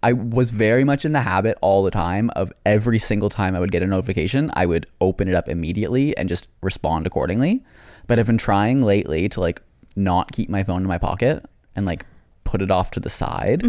I 0.00 0.12
was 0.12 0.52
very 0.52 0.84
much 0.84 1.04
in 1.04 1.10
the 1.10 1.22
habit 1.22 1.58
all 1.60 1.82
the 1.82 1.90
time 1.90 2.30
of 2.36 2.52
every 2.64 3.00
single 3.00 3.28
time 3.28 3.56
I 3.56 3.58
would 3.58 3.72
get 3.72 3.82
a 3.82 3.86
notification, 3.86 4.48
I 4.54 4.64
would 4.64 4.86
open 5.00 5.26
it 5.26 5.34
up 5.34 5.48
immediately 5.48 6.16
and 6.16 6.28
just 6.28 6.46
respond 6.62 7.04
accordingly. 7.04 7.64
But 8.06 8.20
I've 8.20 8.26
been 8.28 8.38
trying 8.38 8.82
lately 8.82 9.28
to 9.30 9.40
like 9.40 9.60
not 9.96 10.30
keep 10.30 10.48
my 10.48 10.62
phone 10.62 10.82
in 10.82 10.86
my 10.86 10.98
pocket 10.98 11.44
and 11.74 11.84
like 11.84 12.06
put 12.44 12.62
it 12.62 12.70
off 12.70 12.92
to 12.92 13.00
the 13.00 13.10
side 13.10 13.64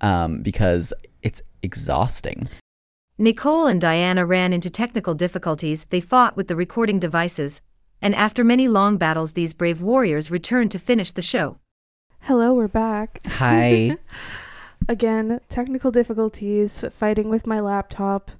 um, 0.00 0.42
because 0.42 0.92
it's 1.22 1.40
exhausting. 1.62 2.48
Nicole 3.22 3.66
and 3.66 3.78
Diana 3.78 4.24
ran 4.24 4.54
into 4.54 4.70
technical 4.70 5.12
difficulties. 5.12 5.84
They 5.84 6.00
fought 6.00 6.38
with 6.38 6.48
the 6.48 6.56
recording 6.56 6.98
devices, 6.98 7.60
and 8.00 8.14
after 8.14 8.42
many 8.42 8.66
long 8.66 8.96
battles, 8.96 9.34
these 9.34 9.52
brave 9.52 9.82
warriors 9.82 10.30
returned 10.30 10.70
to 10.70 10.78
finish 10.78 11.12
the 11.12 11.20
show. 11.20 11.58
Hello, 12.20 12.54
we're 12.54 12.66
back. 12.66 13.20
Hi. 13.26 13.98
Again, 14.88 15.38
technical 15.50 15.90
difficulties, 15.90 16.82
fighting 16.92 17.28
with 17.28 17.46
my 17.46 17.60
laptop. 17.60 18.30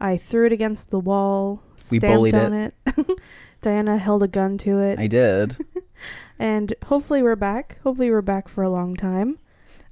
I 0.00 0.16
threw 0.16 0.46
it 0.46 0.52
against 0.52 0.90
the 0.90 0.98
wall, 0.98 1.62
We 1.92 1.98
stamped 1.98 2.16
bullied 2.16 2.34
on 2.34 2.52
it. 2.54 2.74
Diana 3.60 3.98
held 3.98 4.24
a 4.24 4.28
gun 4.28 4.58
to 4.58 4.80
it. 4.80 4.98
I 4.98 5.06
did. 5.06 5.64
and 6.40 6.74
hopefully 6.86 7.22
we're 7.22 7.36
back. 7.36 7.78
Hopefully 7.84 8.10
we're 8.10 8.20
back 8.20 8.48
for 8.48 8.64
a 8.64 8.68
long 8.68 8.96
time. 8.96 9.38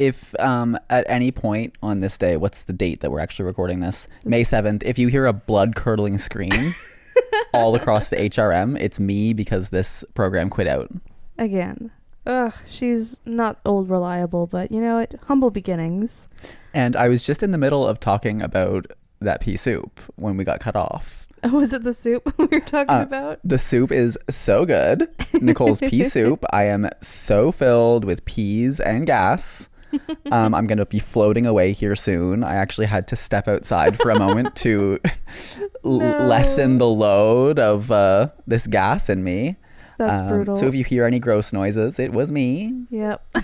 If 0.02 0.34
um, 0.40 0.76
at 0.90 1.04
any 1.08 1.30
point 1.30 1.74
on 1.80 2.00
this 2.00 2.18
day, 2.18 2.36
what's 2.36 2.64
the 2.64 2.72
date 2.72 3.00
that 3.00 3.10
we're 3.12 3.20
actually 3.20 3.44
recording 3.44 3.78
this? 3.78 4.08
May 4.24 4.42
7th. 4.42 4.82
If 4.82 4.98
you 4.98 5.06
hear 5.06 5.26
a 5.26 5.32
blood 5.32 5.76
curdling 5.76 6.18
scream 6.18 6.74
all 7.54 7.76
across 7.76 8.08
the 8.08 8.16
HRM, 8.16 8.76
it's 8.80 8.98
me 8.98 9.32
because 9.32 9.70
this 9.70 10.04
program 10.14 10.50
quit 10.50 10.66
out. 10.66 10.90
Again. 11.38 11.92
Ugh, 12.26 12.52
she's 12.66 13.20
not 13.26 13.60
old 13.64 13.90
reliable, 13.90 14.48
but 14.48 14.72
you 14.72 14.80
know 14.80 14.96
what? 14.96 15.14
Humble 15.28 15.50
beginnings. 15.50 16.26
And 16.74 16.96
I 16.96 17.08
was 17.08 17.24
just 17.24 17.42
in 17.44 17.52
the 17.52 17.58
middle 17.58 17.86
of 17.86 18.00
talking 18.00 18.42
about 18.42 18.86
that 19.20 19.40
pea 19.40 19.56
soup 19.56 20.00
when 20.16 20.36
we 20.36 20.42
got 20.42 20.58
cut 20.58 20.74
off. 20.74 21.26
Was 21.52 21.72
it 21.72 21.82
the 21.84 21.92
soup 21.94 22.32
we 22.38 22.46
were 22.46 22.60
talking 22.60 22.94
Uh, 22.94 23.02
about? 23.02 23.40
The 23.44 23.58
soup 23.58 23.90
is 23.92 24.16
so 24.30 24.64
good. 24.64 25.08
Nicole's 25.40 25.80
pea 25.80 26.04
soup. 26.04 26.44
I 26.52 26.64
am 26.64 26.88
so 27.00 27.50
filled 27.52 28.04
with 28.04 28.24
peas 28.24 28.78
and 28.80 29.06
gas. 29.06 29.68
Um, 30.32 30.54
I'm 30.54 30.66
going 30.66 30.78
to 30.78 30.86
be 30.86 30.98
floating 30.98 31.44
away 31.46 31.72
here 31.72 31.94
soon. 31.94 32.42
I 32.42 32.54
actually 32.54 32.86
had 32.86 33.06
to 33.08 33.16
step 33.16 33.48
outside 33.48 33.98
for 33.98 34.10
a 34.10 34.18
moment 34.18 34.54
to 34.56 34.98
l- 35.84 35.98
lessen 35.98 36.78
the 36.78 36.88
load 36.88 37.58
of 37.58 37.90
uh, 37.90 38.28
this 38.46 38.66
gas 38.66 39.08
in 39.10 39.22
me. 39.22 39.56
That's 39.98 40.22
Um, 40.22 40.28
brutal. 40.28 40.56
So 40.56 40.66
if 40.68 40.74
you 40.74 40.84
hear 40.84 41.04
any 41.04 41.18
gross 41.18 41.52
noises, 41.52 41.98
it 41.98 42.12
was 42.12 42.32
me. 42.32 42.86
Yep. 42.90 43.36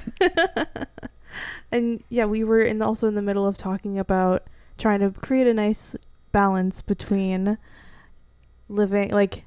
and 1.72 2.02
yeah, 2.08 2.24
we 2.24 2.42
were 2.44 2.62
in 2.62 2.80
also 2.82 3.06
in 3.06 3.14
the 3.14 3.22
middle 3.22 3.46
of 3.46 3.56
talking 3.58 3.98
about 3.98 4.44
trying 4.78 5.00
to 5.00 5.10
create 5.20 5.46
a 5.46 5.54
nice 5.54 5.94
balance 6.32 6.80
between 6.82 7.58
living 8.68 9.10
like 9.10 9.44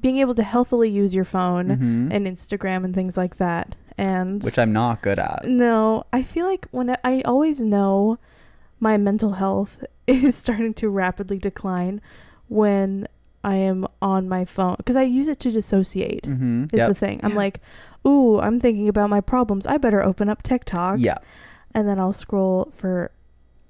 being 0.00 0.16
able 0.18 0.34
to 0.34 0.42
healthily 0.42 0.88
use 0.90 1.14
your 1.14 1.24
phone 1.24 1.68
Mhm. 1.68 2.08
and 2.14 2.26
Instagram 2.26 2.84
and 2.84 2.94
things 2.94 3.16
like 3.16 3.36
that. 3.36 3.74
And 3.96 4.42
Which 4.42 4.58
I'm 4.58 4.72
not 4.72 5.02
good 5.02 5.18
at. 5.18 5.44
no, 5.44 6.04
I 6.12 6.22
feel 6.22 6.46
like 6.46 6.66
when 6.72 6.90
I, 6.90 6.96
I 7.04 7.22
always 7.24 7.60
know 7.60 8.18
my 8.80 8.96
mental 8.96 9.34
health 9.34 9.84
is 10.06 10.34
starting 10.34 10.74
to 10.74 10.88
rapidly 10.88 11.38
decline 11.38 12.00
when 12.48 13.06
I 13.44 13.56
am 13.56 13.86
on 14.00 14.28
my 14.28 14.44
phone 14.44 14.76
because 14.78 14.96
I 14.96 15.02
use 15.02 15.28
it 15.28 15.38
to 15.40 15.50
dissociate. 15.50 16.24
Mm-hmm. 16.24 16.64
Is 16.72 16.88
the 16.88 16.94
thing. 16.94 17.20
I'm 17.22 17.34
like, 17.34 17.60
ooh, 18.06 18.40
I'm 18.40 18.58
thinking 18.58 18.88
about 18.88 19.10
my 19.10 19.20
problems. 19.20 19.66
I 19.66 19.76
better 19.76 20.02
open 20.02 20.28
up 20.28 20.42
TikTok. 20.42 20.96
Yeah. 20.98 21.18
And 21.74 21.86
then 21.88 21.98
I'll 21.98 22.12
scroll 22.12 22.72
for 22.74 23.10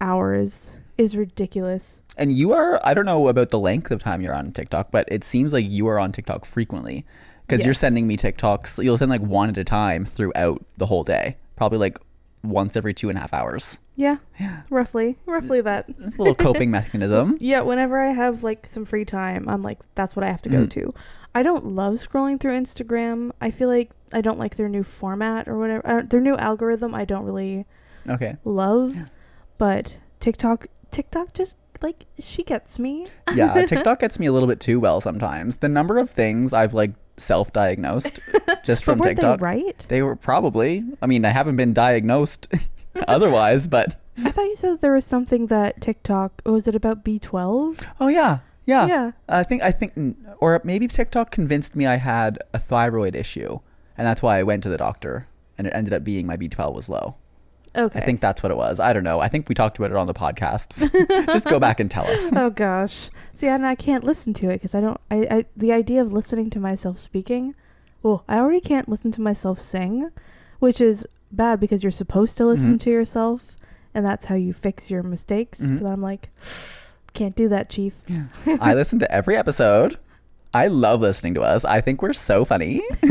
hours. 0.00 0.74
Is 0.96 1.16
ridiculous. 1.16 2.02
And 2.16 2.32
you 2.32 2.52
are, 2.52 2.80
I 2.84 2.94
don't 2.94 3.04
know 3.04 3.26
about 3.26 3.50
the 3.50 3.58
length 3.58 3.90
of 3.90 4.00
time 4.00 4.20
you're 4.20 4.34
on 4.34 4.52
TikTok, 4.52 4.92
but 4.92 5.08
it 5.10 5.24
seems 5.24 5.52
like 5.52 5.68
you 5.68 5.88
are 5.88 5.98
on 5.98 6.12
TikTok 6.12 6.44
frequently 6.44 7.04
because 7.46 7.64
you're 7.64 7.74
sending 7.74 8.06
me 8.06 8.16
TikToks. 8.16 8.82
You'll 8.82 8.98
send 8.98 9.10
like 9.10 9.20
one 9.22 9.48
at 9.50 9.58
a 9.58 9.64
time 9.64 10.04
throughout 10.04 10.64
the 10.76 10.86
whole 10.86 11.04
day, 11.04 11.36
probably 11.56 11.78
like 11.78 11.98
once 12.42 12.76
every 12.76 12.92
two 12.94 13.08
and 13.08 13.16
a 13.16 13.20
half 13.20 13.32
hours. 13.32 13.78
Yeah. 13.96 14.16
Yeah. 14.40 14.62
roughly. 14.70 15.16
Roughly 15.24 15.60
that. 15.62 15.86
It's 16.00 16.16
a 16.16 16.18
little 16.18 16.34
coping 16.34 16.70
mechanism. 16.72 17.38
Yeah, 17.40 17.60
whenever 17.60 17.98
I 18.00 18.12
have 18.12 18.42
like 18.42 18.66
some 18.66 18.84
free 18.84 19.04
time, 19.04 19.48
I'm 19.48 19.62
like, 19.62 19.78
that's 19.94 20.14
what 20.16 20.24
I 20.24 20.30
have 20.30 20.42
to 20.42 20.48
go 20.48 20.64
Mm. 20.66 20.70
to. 20.72 20.94
I 21.34 21.42
don't 21.42 21.74
love 21.74 21.94
scrolling 21.94 22.38
through 22.40 22.52
Instagram. 22.58 23.30
I 23.40 23.50
feel 23.50 23.68
like 23.68 23.90
I 24.12 24.20
don't 24.20 24.38
like 24.38 24.56
their 24.56 24.68
new 24.68 24.82
format 24.84 25.48
or 25.48 25.58
whatever. 25.58 25.86
Uh, 25.86 26.02
their 26.02 26.20
new 26.20 26.36
algorithm, 26.36 26.94
I 26.94 27.04
don't 27.04 27.24
really 27.24 27.66
Okay. 28.08 28.36
love. 28.44 28.94
But 29.58 29.96
TikTok, 30.20 30.66
TikTok 30.90 31.32
just 31.32 31.56
like, 31.82 32.04
she 32.18 32.42
gets 32.42 32.78
me. 32.78 33.06
Yeah, 33.34 33.54
TikTok 33.66 34.00
gets 34.00 34.18
me 34.18 34.26
a 34.26 34.32
little 34.32 34.48
bit 34.48 34.60
too 34.60 34.78
well 34.80 35.00
sometimes. 35.00 35.58
The 35.58 35.68
number 35.68 35.98
of 35.98 36.10
things 36.10 36.52
I've 36.52 36.74
like 36.74 36.92
self 37.16 37.52
diagnosed 37.52 38.20
just 38.64 38.84
from 38.84 39.00
TikTok. 39.00 39.38
they 39.38 39.44
right? 39.44 39.86
They 39.88 40.02
were 40.02 40.16
probably, 40.16 40.84
I 41.00 41.06
mean, 41.06 41.24
I 41.24 41.30
haven't 41.30 41.56
been 41.56 41.72
diagnosed 41.72 42.52
otherwise, 43.08 43.66
but 43.66 44.00
I 44.24 44.30
thought 44.30 44.44
you 44.44 44.56
said 44.56 44.80
there 44.80 44.92
was 44.92 45.04
something 45.04 45.46
that 45.46 45.80
TikTok 45.80 46.42
was 46.44 46.68
it 46.68 46.74
about 46.74 47.04
B 47.04 47.18
twelve? 47.18 47.80
oh, 48.00 48.08
yeah. 48.08 48.38
Yeah. 48.66 48.86
Yeah. 48.86 49.10
I 49.28 49.42
think 49.42 49.62
I 49.62 49.72
think 49.72 50.16
or 50.38 50.60
maybe 50.64 50.88
TikTok 50.88 51.30
convinced 51.30 51.76
me 51.76 51.86
I 51.86 51.96
had 51.96 52.38
a 52.54 52.58
thyroid 52.58 53.14
issue 53.14 53.58
and 53.98 54.06
that's 54.06 54.22
why 54.22 54.38
I 54.38 54.42
went 54.42 54.62
to 54.62 54.68
the 54.70 54.78
doctor 54.78 55.28
and 55.58 55.66
it 55.66 55.74
ended 55.74 55.92
up 55.92 56.02
being 56.02 56.26
my 56.26 56.36
B12 56.36 56.74
was 56.74 56.88
low. 56.88 57.14
Okay. 57.76 57.98
I 57.98 58.04
think 58.04 58.20
that's 58.20 58.42
what 58.42 58.52
it 58.52 58.56
was. 58.56 58.78
I 58.80 58.92
don't 58.92 59.02
know. 59.04 59.18
I 59.20 59.28
think 59.28 59.48
we 59.48 59.54
talked 59.54 59.78
about 59.78 59.90
it 59.90 59.96
on 59.96 60.06
the 60.06 60.14
podcasts. 60.14 60.80
Just 61.32 61.46
go 61.46 61.58
back 61.58 61.80
and 61.80 61.90
tell 61.90 62.06
us. 62.06 62.30
oh 62.34 62.50
gosh. 62.50 63.10
See, 63.34 63.46
and 63.48 63.66
I 63.66 63.74
can't 63.74 64.04
listen 64.04 64.32
to 64.34 64.48
it 64.50 64.54
because 64.54 64.74
I 64.74 64.80
don't. 64.80 65.00
I, 65.10 65.16
I 65.30 65.44
the 65.56 65.72
idea 65.72 66.00
of 66.02 66.12
listening 66.12 66.50
to 66.50 66.60
myself 66.60 66.98
speaking. 66.98 67.54
Well, 68.02 68.22
I 68.28 68.36
already 68.36 68.60
can't 68.60 68.88
listen 68.88 69.10
to 69.12 69.20
myself 69.20 69.58
sing, 69.58 70.10
which 70.58 70.80
is 70.80 71.06
bad 71.32 71.58
because 71.58 71.82
you're 71.82 71.90
supposed 71.90 72.36
to 72.36 72.44
listen 72.46 72.76
Mhm. 72.76 72.80
to 72.82 72.90
yourself, 72.90 73.56
and 73.94 74.04
that's 74.06 74.26
how 74.26 74.34
you 74.34 74.52
fix 74.52 74.90
your 74.90 75.02
mistakes. 75.02 75.60
Mhm. 75.60 75.82
But 75.82 75.88
I'm 75.90 76.02
like, 76.02 76.30
can't 77.14 77.34
do 77.34 77.48
that, 77.48 77.70
chief. 77.70 78.02
I 78.46 78.74
listen 78.74 78.98
to 79.00 79.10
every 79.10 79.36
episode. 79.36 79.98
I 80.54 80.68
love 80.68 81.00
listening 81.00 81.34
to 81.34 81.42
us. 81.42 81.64
I 81.64 81.80
think 81.80 82.00
we're 82.00 82.12
so 82.12 82.44
funny. 82.44 82.80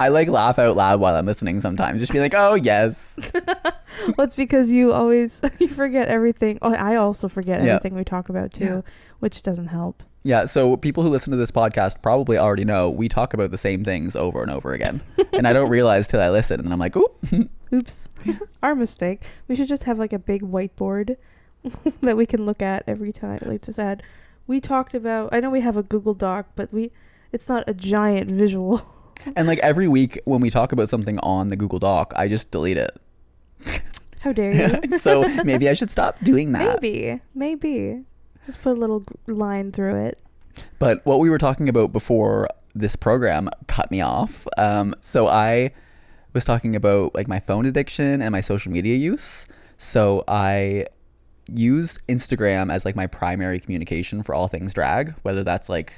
I 0.00 0.08
like 0.08 0.28
laugh 0.28 0.58
out 0.58 0.76
loud 0.76 1.00
while 1.00 1.14
I'm 1.16 1.26
listening 1.26 1.60
sometimes. 1.60 2.00
Just 2.00 2.12
be 2.12 2.20
like, 2.20 2.34
"Oh, 2.34 2.54
yes." 2.54 3.18
well, 3.44 4.26
it's 4.26 4.34
because 4.34 4.70
you 4.72 4.92
always 4.92 5.42
you 5.58 5.68
forget 5.68 6.08
everything. 6.08 6.58
Oh, 6.62 6.72
I 6.74 6.96
also 6.96 7.28
forget 7.28 7.62
Yeah. 7.62 7.74
everything 7.76 7.94
we 7.94 8.04
talk 8.04 8.28
about 8.28 8.52
too, 8.52 8.64
Yeah. 8.64 8.80
which 9.20 9.42
doesn't 9.42 9.68
help. 9.68 10.02
Yeah, 10.24 10.44
so 10.44 10.76
people 10.76 11.02
who 11.02 11.08
listen 11.08 11.30
to 11.30 11.36
this 11.36 11.50
podcast 11.50 12.02
probably 12.02 12.36
already 12.36 12.64
know 12.64 12.90
we 12.90 13.08
talk 13.08 13.32
about 13.34 13.50
the 13.50 13.56
same 13.58 13.84
things 13.84 14.14
over 14.16 14.42
and 14.42 14.50
over 14.50 14.72
again. 14.74 15.00
and 15.32 15.46
I 15.48 15.52
don't 15.52 15.70
realize 15.70 16.08
till 16.08 16.20
I 16.20 16.28
listen 16.30 16.60
and 16.60 16.72
I'm 16.72 16.78
like, 16.78 16.96
"Oop." 16.96 17.24
Oops. 17.72 18.10
Our 18.62 18.74
mistake. 18.74 19.22
We 19.46 19.54
should 19.54 19.68
just 19.68 19.84
have 19.84 19.98
like 19.98 20.12
a 20.12 20.18
big 20.18 20.42
whiteboard 20.42 21.16
that 22.02 22.16
we 22.16 22.26
can 22.26 22.44
look 22.46 22.62
at 22.62 22.82
every 22.86 23.12
time. 23.12 23.38
Like 23.42 23.62
just 23.62 23.78
add 23.78 24.02
we 24.48 24.60
talked 24.60 24.94
about 24.94 25.28
I 25.32 25.38
know 25.38 25.50
we 25.50 25.60
have 25.60 25.76
a 25.76 25.84
Google 25.84 26.14
Doc, 26.14 26.48
but 26.56 26.72
we 26.72 26.90
it's 27.30 27.48
not 27.48 27.62
a 27.68 27.74
giant 27.74 28.30
visual. 28.30 28.82
And 29.34 29.48
like 29.48 29.58
every 29.58 29.88
week 29.88 30.20
when 30.26 30.40
we 30.40 30.48
talk 30.48 30.70
about 30.70 30.88
something 30.88 31.18
on 31.18 31.48
the 31.48 31.56
Google 31.56 31.80
Doc, 31.80 32.12
I 32.14 32.28
just 32.28 32.52
delete 32.52 32.76
it. 32.76 32.96
How 34.20 34.32
dare 34.32 34.80
you? 34.84 34.96
so 34.98 35.26
maybe 35.44 35.68
I 35.68 35.74
should 35.74 35.90
stop 35.90 36.20
doing 36.22 36.52
that. 36.52 36.80
maybe. 36.80 37.20
Maybe. 37.34 38.04
Just 38.46 38.62
put 38.62 38.76
a 38.76 38.80
little 38.80 39.02
line 39.26 39.72
through 39.72 40.04
it. 40.04 40.20
But 40.78 41.04
what 41.04 41.18
we 41.18 41.30
were 41.30 41.38
talking 41.38 41.68
about 41.68 41.92
before 41.92 42.46
this 42.76 42.94
program 42.94 43.50
cut 43.66 43.90
me 43.90 44.00
off. 44.00 44.46
Um, 44.56 44.94
so 45.00 45.26
I 45.26 45.72
was 46.32 46.44
talking 46.44 46.76
about 46.76 47.12
like 47.16 47.26
my 47.26 47.40
phone 47.40 47.66
addiction 47.66 48.22
and 48.22 48.30
my 48.30 48.40
social 48.40 48.70
media 48.70 48.94
use. 48.96 49.46
So 49.78 50.22
I 50.28 50.86
use 51.54 51.98
Instagram 52.08 52.72
as 52.72 52.84
like 52.84 52.96
my 52.96 53.06
primary 53.06 53.60
communication 53.60 54.22
for 54.22 54.34
all 54.34 54.48
things 54.48 54.74
drag, 54.74 55.14
whether 55.22 55.42
that's 55.42 55.68
like 55.68 55.94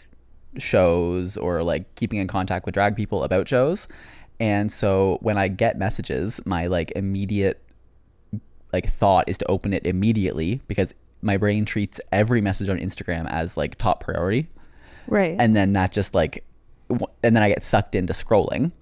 shows 0.57 1.37
or 1.37 1.63
like 1.63 1.95
keeping 1.95 2.19
in 2.19 2.27
contact 2.27 2.67
with 2.67 2.75
drag 2.75 2.97
people 2.97 3.25
about 3.25 3.49
shows. 3.49 3.89
And 4.39 4.73
so 4.73 5.19
when 5.21 5.39
I 5.39 5.49
get 5.49 5.79
messages, 5.79 6.41
my 6.47 6.67
like 6.67 6.93
immediate 6.97 7.63
like 8.73 8.89
thought 8.89 9.29
is 9.29 9.39
to 9.39 9.47
open 9.47 9.73
it 9.73 9.85
immediately 9.85 10.61
because 10.69 10.95
my 11.23 11.37
brain 11.37 11.65
treats 11.65 12.01
every 12.13 12.41
message 12.41 12.69
on 12.69 12.79
Instagram 12.79 13.29
as 13.31 13.57
like 13.57 13.77
top 13.77 14.03
priority. 14.03 14.49
Right. 15.07 15.37
And 15.39 15.55
then 15.55 15.73
that 15.75 15.93
just 15.93 16.15
like 16.15 16.45
and 17.23 17.37
then 17.37 17.43
I 17.43 17.49
get 17.49 17.63
sucked 17.63 17.95
into 17.95 18.13
scrolling. 18.13 18.73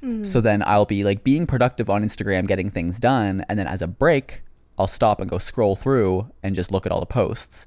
Hmm. 0.00 0.24
So 0.24 0.40
then 0.40 0.62
I'll 0.66 0.84
be 0.84 1.04
like 1.04 1.24
being 1.24 1.46
productive 1.46 1.90
on 1.90 2.04
Instagram, 2.04 2.46
getting 2.46 2.70
things 2.70 3.00
done, 3.00 3.44
and 3.48 3.58
then 3.58 3.66
as 3.66 3.82
a 3.82 3.86
break, 3.86 4.42
I'll 4.78 4.86
stop 4.86 5.20
and 5.20 5.28
go 5.28 5.38
scroll 5.38 5.76
through 5.76 6.30
and 6.42 6.54
just 6.54 6.70
look 6.72 6.86
at 6.86 6.92
all 6.92 7.00
the 7.00 7.06
posts. 7.06 7.66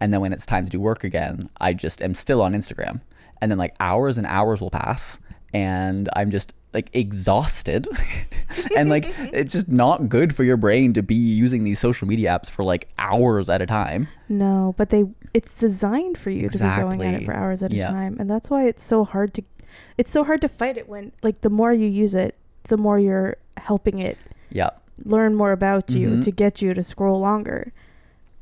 And 0.00 0.12
then 0.12 0.20
when 0.20 0.32
it's 0.32 0.44
time 0.46 0.64
to 0.64 0.70
do 0.70 0.80
work 0.80 1.04
again, 1.04 1.48
I 1.60 1.72
just 1.72 2.02
am 2.02 2.14
still 2.14 2.42
on 2.42 2.52
Instagram. 2.54 3.00
And 3.40 3.50
then 3.50 3.58
like 3.58 3.74
hours 3.80 4.18
and 4.18 4.26
hours 4.26 4.60
will 4.60 4.70
pass 4.70 5.18
and 5.54 6.08
I'm 6.14 6.30
just 6.30 6.54
like 6.74 6.88
exhausted. 6.94 7.86
and 8.76 8.88
like 8.90 9.04
it's 9.32 9.52
just 9.52 9.68
not 9.68 10.08
good 10.08 10.34
for 10.34 10.44
your 10.44 10.56
brain 10.56 10.92
to 10.94 11.02
be 11.02 11.14
using 11.14 11.64
these 11.64 11.78
social 11.78 12.06
media 12.08 12.30
apps 12.30 12.50
for 12.50 12.64
like 12.64 12.88
hours 12.98 13.48
at 13.48 13.62
a 13.62 13.66
time. 13.66 14.08
No, 14.28 14.74
but 14.76 14.90
they 14.90 15.04
it's 15.34 15.58
designed 15.58 16.18
for 16.18 16.30
you 16.30 16.48
to 16.48 16.58
be 16.58 16.64
going 16.64 17.02
at 17.02 17.22
it 17.22 17.24
for 17.24 17.34
hours 17.34 17.62
at 17.62 17.70
Yeah. 17.72 17.88
a 17.88 17.92
time. 17.92 18.16
And 18.20 18.28
that's 18.30 18.50
why 18.50 18.66
it's 18.66 18.84
so 18.84 19.04
hard 19.04 19.32
to 19.34 19.42
it's 19.96 20.10
so 20.10 20.24
hard 20.24 20.40
to 20.42 20.48
fight 20.48 20.76
it 20.76 20.88
when 20.88 21.12
like 21.22 21.40
the 21.42 21.50
more 21.50 21.72
you 21.72 21.86
use 21.86 22.14
it, 22.14 22.36
the 22.64 22.76
more 22.76 22.98
you're 22.98 23.36
helping 23.56 23.98
it 24.00 24.18
Yeah. 24.50 24.70
Learn 25.04 25.34
more 25.34 25.52
about 25.52 25.90
you 25.90 26.08
Mhm. 26.10 26.24
to 26.24 26.30
get 26.30 26.62
you 26.62 26.74
to 26.74 26.82
scroll 26.82 27.20
longer. 27.20 27.72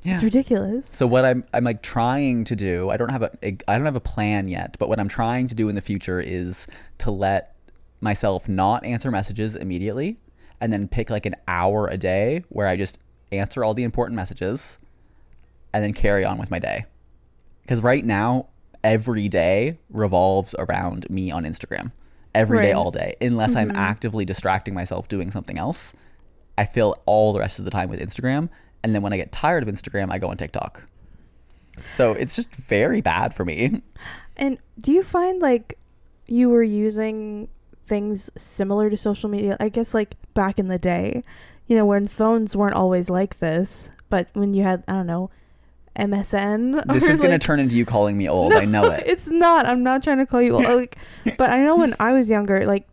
Yeah. 0.02 0.14
It's 0.14 0.24
ridiculous. 0.24 0.88
So 0.90 1.06
what 1.06 1.24
I'm 1.24 1.44
I'm 1.52 1.64
like 1.64 1.82
trying 1.82 2.44
to 2.44 2.56
do, 2.56 2.88
I 2.90 2.96
don't 2.96 3.10
have 3.10 3.22
a 3.22 3.30
I 3.42 3.76
don't 3.76 3.84
have 3.84 3.96
a 3.96 4.00
plan 4.00 4.48
yet, 4.48 4.76
but 4.78 4.88
what 4.88 4.98
I'm 4.98 5.08
trying 5.08 5.46
to 5.48 5.54
do 5.54 5.68
in 5.68 5.74
the 5.74 5.82
future 5.82 6.20
is 6.20 6.66
to 6.98 7.10
let 7.10 7.54
myself 8.00 8.48
not 8.48 8.82
answer 8.84 9.10
messages 9.10 9.56
immediately 9.56 10.16
and 10.60 10.72
then 10.72 10.88
pick 10.88 11.10
like 11.10 11.26
an 11.26 11.36
hour 11.48 11.86
a 11.88 11.98
day 11.98 12.44
where 12.48 12.66
I 12.66 12.76
just 12.76 12.98
answer 13.30 13.62
all 13.62 13.74
the 13.74 13.82
important 13.84 14.16
messages 14.16 14.78
and 15.72 15.84
then 15.84 15.92
carry 15.92 16.24
on 16.24 16.38
with 16.38 16.50
my 16.50 16.58
day. 16.58 16.86
Cuz 17.68 17.82
right 17.82 18.04
now 18.04 18.46
every 18.82 19.28
day 19.28 19.78
revolves 19.90 20.54
around 20.58 21.08
me 21.10 21.30
on 21.30 21.44
Instagram. 21.44 21.92
Every 22.34 22.60
day 22.62 22.68
Right. 22.68 22.76
all 22.76 22.90
day 22.90 23.16
unless 23.20 23.54
I'm 23.54 23.70
actively 23.72 24.24
distracting 24.24 24.72
myself 24.72 25.08
doing 25.08 25.30
something 25.30 25.58
else. 25.58 25.92
I 26.58 26.64
fill 26.64 26.96
all 27.06 27.32
the 27.32 27.38
rest 27.38 27.58
of 27.58 27.64
the 27.64 27.70
time 27.70 27.88
with 27.88 28.00
Instagram. 28.00 28.48
And 28.82 28.94
then 28.94 29.02
when 29.02 29.12
I 29.12 29.16
get 29.16 29.32
tired 29.32 29.62
of 29.62 29.68
Instagram, 29.68 30.10
I 30.10 30.18
go 30.18 30.28
on 30.28 30.36
TikTok. 30.36 30.84
So 31.86 32.12
it's 32.12 32.36
just 32.36 32.54
very 32.54 33.00
bad 33.00 33.34
for 33.34 33.44
me. 33.44 33.82
And 34.36 34.58
do 34.80 34.92
you 34.92 35.02
find 35.02 35.40
like 35.40 35.78
you 36.26 36.48
were 36.48 36.62
using 36.62 37.48
things 37.84 38.30
similar 38.36 38.90
to 38.90 38.96
social 38.96 39.28
media? 39.28 39.56
I 39.60 39.68
guess 39.68 39.94
like 39.94 40.14
back 40.34 40.58
in 40.58 40.68
the 40.68 40.78
day, 40.78 41.22
you 41.66 41.76
know, 41.76 41.84
when 41.86 42.08
phones 42.08 42.56
weren't 42.56 42.74
always 42.74 43.10
like 43.10 43.38
this, 43.38 43.90
but 44.08 44.28
when 44.32 44.54
you 44.54 44.62
had 44.62 44.84
I 44.88 44.92
don't 44.92 45.06
know, 45.06 45.30
MSN. 45.96 46.84
This 46.92 47.08
is 47.08 47.20
going 47.20 47.30
like- 47.32 47.40
to 47.40 47.46
turn 47.46 47.60
into 47.60 47.76
you 47.76 47.84
calling 47.84 48.16
me 48.16 48.28
old. 48.28 48.52
I 48.52 48.64
know 48.76 48.90
it. 48.90 49.04
It's 49.06 49.28
not. 49.28 49.66
I'm 49.66 49.82
not 49.82 50.02
trying 50.02 50.18
to 50.18 50.26
call 50.26 50.42
you 50.42 50.54
old. 50.54 50.64
like, 50.68 50.96
but 51.36 51.50
I 51.50 51.58
know 51.58 51.76
when 51.76 51.94
I 52.00 52.12
was 52.12 52.30
younger, 52.30 52.66
like, 52.66 52.86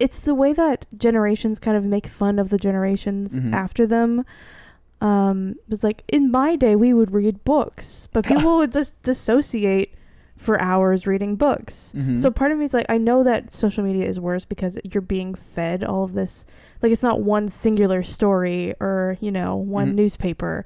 it's 0.00 0.18
the 0.18 0.34
way 0.34 0.52
that 0.54 0.86
generations 0.96 1.58
kind 1.60 1.76
of 1.76 1.84
make 1.84 2.06
fun 2.08 2.38
of 2.38 2.48
the 2.48 2.58
generations 2.58 3.38
Mhm. 3.38 3.52
after 3.54 3.86
them. 3.86 4.24
Um, 5.00 5.50
it 5.52 5.68
was 5.70 5.84
like 5.84 6.02
in 6.08 6.30
my 6.30 6.56
day 6.56 6.74
we 6.76 6.92
would 6.92 7.12
read 7.12 7.44
books, 7.44 8.08
but 8.12 8.24
people 8.32 8.58
would 8.58 8.72
just 8.72 9.00
dissociate 9.02 9.94
for 10.36 10.60
hours 10.60 11.06
reading 11.06 11.36
books. 11.36 11.92
Mhm. 11.96 12.16
So 12.18 12.30
part 12.30 12.50
of 12.50 12.58
me 12.58 12.64
is 12.64 12.72
like, 12.74 12.86
I 12.88 12.96
know 12.98 13.22
that 13.24 13.52
social 13.52 13.84
media 13.84 14.06
is 14.06 14.18
worse 14.18 14.44
because 14.46 14.78
you're 14.84 15.02
being 15.02 15.34
fed 15.34 15.84
all 15.84 16.02
of 16.04 16.14
this. 16.14 16.44
Like 16.82 16.92
it's 16.92 17.02
not 17.02 17.20
one 17.22 17.48
singular 17.48 18.02
story 18.02 18.74
or 18.80 19.16
you 19.20 19.30
know 19.30 19.54
one 19.56 19.92
Mhm. 19.92 19.96
newspaper 19.96 20.64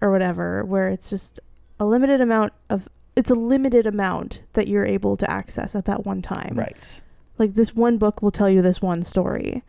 or 0.00 0.10
whatever 0.10 0.64
where 0.64 0.88
it's 0.88 1.08
just 1.08 1.38
a 1.78 1.84
limited 1.84 2.20
amount 2.20 2.52
of 2.68 2.88
it's 3.16 3.30
a 3.30 3.34
limited 3.36 3.86
amount 3.86 4.42
that 4.54 4.66
you're 4.66 4.84
able 4.84 5.16
to 5.16 5.30
access 5.30 5.76
at 5.76 5.84
that 5.84 6.04
one 6.04 6.20
time. 6.20 6.54
Right. 6.56 7.00
Like 7.38 7.54
this 7.54 7.74
one 7.74 7.98
book 7.98 8.22
will 8.22 8.30
tell 8.30 8.48
you 8.50 8.62
this 8.62 8.80
one 8.82 9.02
story. 9.02 9.62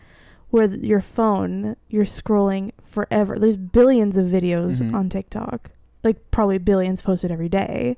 Where 0.52 0.68
th- 0.68 0.82
your 0.84 1.02
phone, 1.02 1.76
you're 1.90 2.06
scrolling 2.06 2.72
forever. 2.82 3.38
There's 3.38 3.58
billions 3.58 4.18
of 4.18 4.28
videos 4.28 4.82
Mhm. 4.82 4.94
on 4.94 5.10
TikTok. 5.10 5.72
Like 6.04 6.30
probably 6.32 6.60
billions 6.60 7.02
posted 7.02 7.32
every 7.32 7.50
day. 7.50 7.98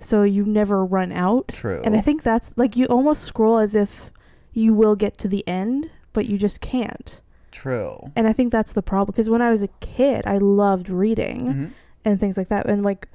So 0.00 0.22
you 0.22 0.44
never 0.44 0.84
run 0.84 1.12
out. 1.12 1.48
True. 1.48 1.80
And 1.84 1.94
I 1.96 2.00
think 2.00 2.22
that's 2.22 2.52
like 2.56 2.76
you 2.76 2.86
almost 2.86 3.22
scroll 3.22 3.58
as 3.58 3.74
if 3.74 4.10
you 4.52 4.72
will 4.74 4.96
get 4.96 5.16
to 5.18 5.28
the 5.28 5.46
end, 5.46 5.90
but 6.12 6.26
you 6.26 6.38
just 6.38 6.60
can't. 6.60 7.20
True. 7.50 8.10
And 8.16 8.26
I 8.26 8.32
think 8.32 8.52
that's 8.52 8.72
the 8.72 8.82
problem 8.82 9.12
because 9.12 9.28
when 9.30 9.42
I 9.42 9.50
was 9.50 9.62
a 9.62 9.68
kid, 9.80 10.26
I 10.26 10.38
loved 10.38 10.88
reading 10.88 11.46
Mhm. 11.46 11.70
and 12.04 12.18
things 12.20 12.36
like 12.36 12.48
that. 12.48 12.66
And 12.66 12.82
like 12.82 13.08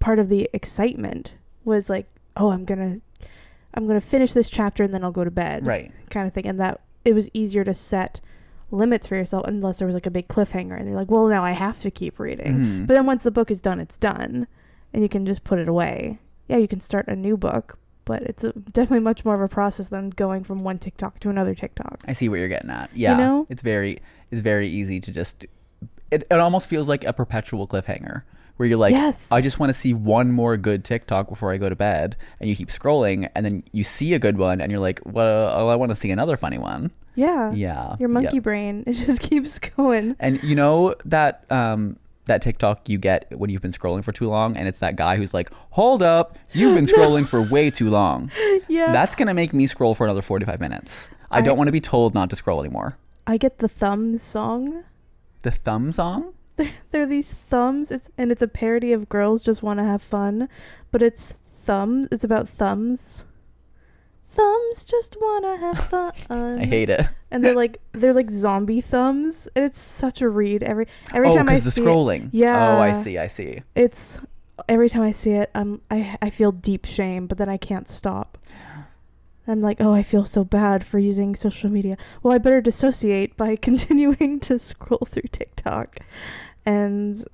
part 0.00 0.18
of 0.18 0.28
the 0.28 0.48
excitement 0.52 1.34
was 1.64 1.88
like, 1.90 2.06
oh, 2.36 2.50
I'm 2.50 2.64
going 2.64 2.78
to 2.78 3.00
I'm 3.78 3.86
going 3.86 4.00
to 4.00 4.04
finish 4.06 4.32
this 4.32 4.50
chapter 4.50 4.82
and 4.82 4.92
then 4.92 5.04
I'll 5.04 5.12
go 5.12 5.22
to 5.22 5.30
bed. 5.30 5.64
Right. 5.64 5.92
Kind 6.10 6.26
of 6.26 6.34
thing. 6.34 6.46
And 6.46 6.58
that 6.58 6.80
it 7.04 7.14
was 7.14 7.30
easier 7.32 7.62
to 7.62 7.72
set 7.72 8.20
limits 8.72 9.06
for 9.06 9.14
yourself 9.14 9.46
unless 9.46 9.78
there 9.78 9.86
was 9.86 9.94
like 9.94 10.06
a 10.06 10.10
big 10.10 10.26
cliffhanger 10.26 10.76
and 10.76 10.88
you're 10.88 10.96
like, 10.96 11.10
well, 11.10 11.28
now 11.28 11.44
I 11.44 11.52
have 11.52 11.80
to 11.82 11.90
keep 11.90 12.18
reading. 12.18 12.56
Mhm. 12.58 12.86
But 12.88 12.94
then 12.94 13.06
once 13.06 13.22
the 13.22 13.30
book 13.30 13.52
is 13.52 13.62
done, 13.62 13.78
it's 13.78 13.96
done, 13.96 14.48
and 14.92 15.02
you 15.02 15.08
can 15.08 15.24
just 15.24 15.44
put 15.44 15.60
it 15.60 15.68
away. 15.68 16.18
Yeah, 16.48 16.56
you 16.56 16.66
can 16.66 16.80
start 16.80 17.06
a 17.06 17.14
new 17.14 17.36
book, 17.36 17.78
but 18.04 18.22
it's 18.22 18.42
a, 18.42 18.52
definitely 18.52 19.00
much 19.00 19.24
more 19.24 19.36
of 19.36 19.40
a 19.40 19.48
process 19.48 19.88
than 19.88 20.10
going 20.10 20.42
from 20.42 20.64
one 20.64 20.78
TikTok 20.78 21.20
to 21.20 21.30
another 21.30 21.54
TikTok. 21.54 22.02
I 22.08 22.14
see 22.14 22.28
what 22.28 22.40
you're 22.40 22.48
getting 22.48 22.70
at. 22.70 22.90
Yeah. 22.94 23.12
You 23.12 23.18
know? 23.18 23.46
It's 23.48 23.62
very 23.62 24.00
it's 24.32 24.40
very 24.40 24.66
easy 24.66 24.98
to 24.98 25.12
just 25.12 25.46
it, 26.10 26.24
it 26.28 26.32
almost 26.32 26.68
feels 26.68 26.88
like 26.88 27.04
a 27.04 27.12
perpetual 27.12 27.68
cliffhanger 27.68 28.22
where 28.58 28.68
you're 28.68 28.76
like 28.78 28.92
Yes. 28.92 29.32
I 29.32 29.40
just 29.40 29.58
want 29.58 29.70
to 29.70 29.74
see 29.74 29.94
one 29.94 30.30
more 30.30 30.56
good 30.58 30.84
TikTok 30.84 31.28
before 31.28 31.52
I 31.52 31.56
go 31.56 31.68
to 31.70 31.76
bed 31.76 32.16
and 32.40 32.50
you 32.50 32.54
keep 32.54 32.68
scrolling 32.68 33.30
and 33.34 33.44
then 33.46 33.62
you 33.72 33.82
see 33.82 34.12
a 34.14 34.18
good 34.18 34.36
one 34.36 34.60
and 34.60 34.70
you're 34.70 34.80
like, 34.80 35.00
"Well, 35.06 35.50
oh, 35.54 35.68
I 35.68 35.74
want 35.76 35.90
to 35.90 35.96
see 35.96 36.10
another 36.10 36.36
funny 36.36 36.58
one." 36.58 36.90
Yeah. 37.14 37.50
Yeah. 37.52 37.96
Your 37.98 38.08
monkey 38.10 38.36
Yep. 38.36 38.42
brain, 38.44 38.84
it 38.86 38.92
just 38.92 39.20
keeps 39.30 39.58
going. 39.58 40.14
And 40.20 40.42
you 40.44 40.54
know 40.54 40.94
that 41.06 41.44
um 41.50 41.96
that 42.26 42.42
TikTok 42.42 42.88
you 42.90 42.98
get 42.98 43.26
when 43.38 43.48
you've 43.48 43.62
been 43.62 43.70
scrolling 43.72 44.04
for 44.04 44.12
too 44.12 44.28
long 44.28 44.54
and 44.56 44.68
it's 44.68 44.80
that 44.80 44.96
guy 44.96 45.16
who's 45.16 45.32
like, 45.32 45.50
"Hold 45.70 46.02
up, 46.02 46.36
you've 46.52 46.74
been 46.74 46.84
scrolling 46.94 47.26
for 47.26 47.40
way 47.42 47.70
too 47.70 47.88
long." 47.90 48.30
Yeah. 48.68 48.92
That's 48.92 49.16
going 49.16 49.28
to 49.28 49.34
make 49.34 49.54
me 49.54 49.66
scroll 49.66 49.94
for 49.94 50.04
another 50.04 50.20
45 50.22 50.60
minutes. 50.60 51.10
I, 51.30 51.38
I- 51.38 51.40
don't 51.40 51.56
want 51.56 51.68
to 51.68 51.72
be 51.72 51.80
told 51.80 52.12
not 52.14 52.28
to 52.30 52.36
scroll 52.36 52.60
anymore. 52.60 52.98
I 53.26 53.36
get 53.38 53.58
the 53.58 53.68
thumbs 53.68 54.20
song. 54.22 54.84
The 55.42 55.50
thumb 55.52 55.92
song? 55.92 56.34
They're, 56.58 56.72
they're 56.90 57.06
these 57.06 57.32
thumbs. 57.32 57.92
It's 57.92 58.10
and 58.18 58.32
it's 58.32 58.42
a 58.42 58.48
parody 58.48 58.92
of 58.92 59.08
girls 59.08 59.42
just 59.44 59.62
want 59.62 59.78
to 59.78 59.84
have 59.84 60.02
fun, 60.02 60.48
but 60.90 61.02
it's 61.02 61.36
thumbs. 61.50 62.08
It's 62.10 62.24
about 62.24 62.48
thumbs. 62.48 63.26
Thumbs 64.28 64.84
just 64.84 65.16
want 65.20 65.44
to 65.44 65.56
have 65.66 66.16
fun. 66.16 66.58
I 66.58 66.64
hate 66.64 66.90
it. 66.90 67.06
and 67.30 67.44
they're 67.44 67.54
like 67.54 67.80
they're 67.92 68.12
like 68.12 68.30
zombie 68.30 68.80
thumbs 68.80 69.48
and 69.54 69.64
it's 69.64 69.78
such 69.78 70.20
a 70.20 70.28
read 70.28 70.62
every 70.64 70.86
every 71.14 71.28
oh, 71.28 71.34
time 71.34 71.48
I 71.48 71.52
because 71.52 71.64
the 71.64 71.70
see 71.70 71.82
scrolling. 71.82 72.30
Yeah. 72.32 72.76
Oh, 72.76 72.80
I 72.80 72.92
see. 72.92 73.18
I 73.18 73.28
see. 73.28 73.62
it's 73.76 74.20
every 74.68 74.90
time 74.90 75.02
I 75.02 75.12
see 75.12 75.30
it 75.30 75.50
I'm 75.54 75.80
I 75.90 76.18
I 76.20 76.30
feel 76.30 76.50
deep 76.50 76.84
shame 76.84 77.28
but 77.28 77.38
then 77.38 77.48
I 77.48 77.56
can't 77.56 77.88
stop. 77.88 78.36
I'm 79.46 79.62
like, 79.62 79.80
"Oh, 79.80 79.94
I 79.94 80.02
feel 80.02 80.26
so 80.26 80.44
bad 80.44 80.84
for 80.84 80.98
using 80.98 81.34
social 81.34 81.70
media." 81.70 81.96
Well, 82.22 82.34
I 82.34 82.38
better 82.38 82.60
dissociate 82.60 83.34
by 83.34 83.56
continuing 83.68 84.40
to 84.40 84.58
scroll 84.58 85.06
through 85.08 85.30
TikTok 85.32 86.00
and 86.68 87.24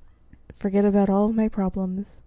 forget 0.55 0.85
about 0.85 1.09
all 1.09 1.29
of 1.29 1.35
my 1.35 1.47
problems. 1.49 2.21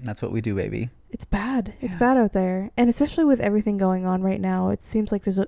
That's 0.00 0.20
what 0.20 0.32
we 0.32 0.40
do, 0.40 0.54
baby. 0.54 0.90
It's 1.10 1.24
bad. 1.24 1.74
It's 1.80 1.94
Yeah. 1.94 1.98
bad 2.00 2.16
out 2.18 2.32
there. 2.32 2.70
And 2.76 2.90
especially 2.90 3.24
with 3.24 3.40
everything 3.40 3.78
going 3.78 4.04
on 4.04 4.22
right 4.22 4.40
now, 4.40 4.68
it 4.68 4.82
seems 4.82 5.10
like 5.12 5.24
there's 5.24 5.38
a 5.38 5.46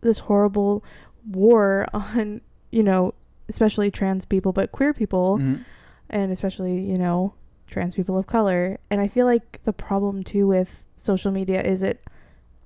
this 0.00 0.20
horrible 0.20 0.82
war 1.30 1.86
on, 1.94 2.40
you 2.70 2.82
know, 2.82 3.12
especially 3.48 3.90
trans 3.90 4.24
people, 4.24 4.52
but 4.52 4.72
queer 4.72 4.94
people 4.94 5.36
Mhm. 5.38 5.64
and 6.08 6.32
especially, 6.32 6.80
you 6.80 6.96
know, 6.96 7.34
trans 7.66 7.94
people 7.94 8.16
of 8.16 8.26
color. 8.26 8.78
And 8.90 9.00
I 9.00 9.08
feel 9.08 9.26
like 9.26 9.60
the 9.64 9.72
problem 9.74 10.22
too 10.24 10.46
with 10.46 10.84
social 10.96 11.30
media 11.32 11.60
is 11.62 11.82
it 11.82 12.00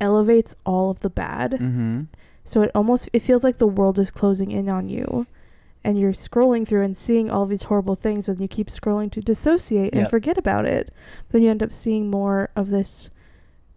elevates 0.00 0.54
all 0.64 0.90
of 0.90 1.00
the 1.00 1.10
bad. 1.10 1.52
Mhm. 1.52 2.06
So 2.44 2.62
it 2.62 2.70
almost 2.74 3.08
it 3.12 3.20
feels 3.22 3.42
like 3.42 3.56
the 3.56 3.66
world 3.66 3.98
is 3.98 4.10
closing 4.12 4.50
in 4.52 4.68
on 4.68 4.88
you. 4.88 5.26
And 5.84 5.98
you're 5.98 6.12
scrolling 6.12 6.66
through 6.66 6.82
and 6.82 6.96
seeing 6.96 7.30
all 7.30 7.44
these 7.46 7.64
horrible 7.64 7.94
things, 7.94 8.26
but 8.26 8.40
you 8.40 8.48
keep 8.48 8.68
scrolling 8.68 9.12
to 9.12 9.20
dissociate 9.20 9.92
and 9.92 10.02
Yep. 10.02 10.10
forget 10.10 10.38
about 10.38 10.64
it. 10.64 10.92
Then 11.30 11.42
you 11.42 11.50
end 11.50 11.62
up 11.62 11.72
seeing 11.72 12.10
more 12.10 12.50
of 12.56 12.70
this 12.70 13.10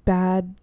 bad 0.05 0.55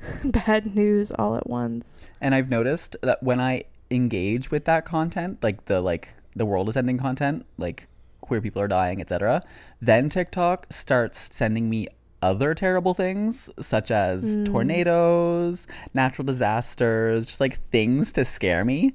bad 0.24 0.74
news 0.74 1.10
all 1.12 1.36
at 1.36 1.48
once. 1.48 2.10
And 2.20 2.34
I've 2.34 2.50
noticed 2.50 2.96
that 3.02 3.22
when 3.22 3.40
I 3.40 3.64
engage 3.90 4.50
with 4.50 4.64
that 4.66 4.84
content, 4.84 5.42
like 5.42 5.64
the 5.66 5.80
like 5.80 6.14
the 6.36 6.46
world 6.46 6.68
is 6.68 6.76
ending 6.76 6.98
content, 6.98 7.46
like 7.56 7.88
queer 8.20 8.40
people 8.40 8.60
are 8.60 8.68
dying, 8.68 9.00
etc. 9.00 9.42
Then 9.80 10.08
TikTok 10.08 10.66
starts 10.70 11.34
sending 11.34 11.70
me 11.70 11.88
other 12.20 12.54
terrible 12.54 12.94
things 12.94 13.48
such 13.60 13.90
as 13.90 14.36
hmm. 14.36 14.44
tornadoes, 14.44 15.66
natural 15.94 16.24
disasters, 16.26 17.26
just 17.26 17.40
like 17.40 17.54
things 17.70 18.12
to 18.12 18.24
scare 18.24 18.64
me. 18.64 18.94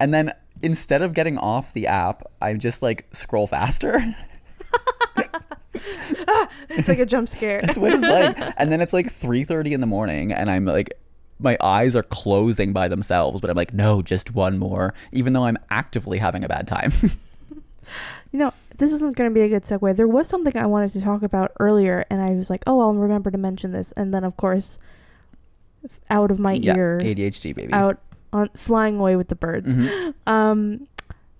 And 0.00 0.12
then 0.12 0.32
instead 0.64 1.02
of 1.02 1.12
getting 1.12 1.38
off 1.38 1.72
the 1.74 1.86
app, 1.86 2.24
I 2.40 2.54
just 2.54 2.82
like 2.82 3.06
scroll 3.12 3.46
faster. 3.46 4.02
It's 6.70 6.88
like 6.88 6.98
a 6.98 7.06
jump 7.06 7.28
scare. 7.28 7.60
That's 7.60 7.78
what 7.78 7.92
it's 7.92 8.02
like. 8.02 8.38
And 8.56 8.70
then 8.70 8.80
it's 8.80 8.92
like 8.92 9.06
3:30 9.06 9.72
in 9.72 9.80
the 9.80 9.86
morning 9.86 10.32
and 10.32 10.50
I'm 10.50 10.64
like 10.64 10.94
my 11.38 11.56
eyes 11.60 11.96
are 11.96 12.02
closing 12.02 12.72
by 12.72 12.88
themselves, 12.88 13.40
but 13.40 13.50
I'm 13.50 13.56
like, 13.56 13.74
no, 13.74 14.02
just 14.02 14.34
one 14.34 14.58
more, 14.58 14.94
even 15.12 15.32
though 15.32 15.44
I'm 15.44 15.58
actively 15.70 16.18
having 16.18 16.44
a 16.44 16.48
bad 16.48 16.66
time. 16.66 16.92
You 18.32 18.38
know, 18.38 18.54
this 18.78 18.92
isn't 18.92 19.16
going 19.16 19.30
to 19.30 19.34
be 19.34 19.42
a 19.42 19.48
good 19.48 19.62
segue. 19.64 19.94
There 19.94 20.08
was 20.08 20.28
something 20.28 20.56
I 20.56 20.66
wanted 20.66 20.92
to 20.94 21.00
talk 21.00 21.22
about 21.22 21.52
earlier, 21.60 22.04
and 22.10 22.20
I 22.20 22.30
was 22.30 22.50
like, 22.50 22.64
oh, 22.66 22.80
I'll 22.80 22.94
remember 22.94 23.30
to 23.30 23.38
mention 23.38 23.72
this. 23.72 23.92
And 23.92 24.12
then, 24.12 24.24
of 24.24 24.36
course, 24.36 24.78
out 26.10 26.30
of 26.32 26.38
my 26.38 26.54
yeah, 26.54 26.76
ear, 26.76 27.00
ADHD 27.00 27.54
baby. 27.54 27.72
out 27.72 28.00
on 28.34 28.50
flying 28.54 28.98
away 28.98 29.16
with 29.16 29.28
the 29.28 29.36
birds. 29.36 29.76
Mhm. 29.76 30.12
Um, 30.26 30.88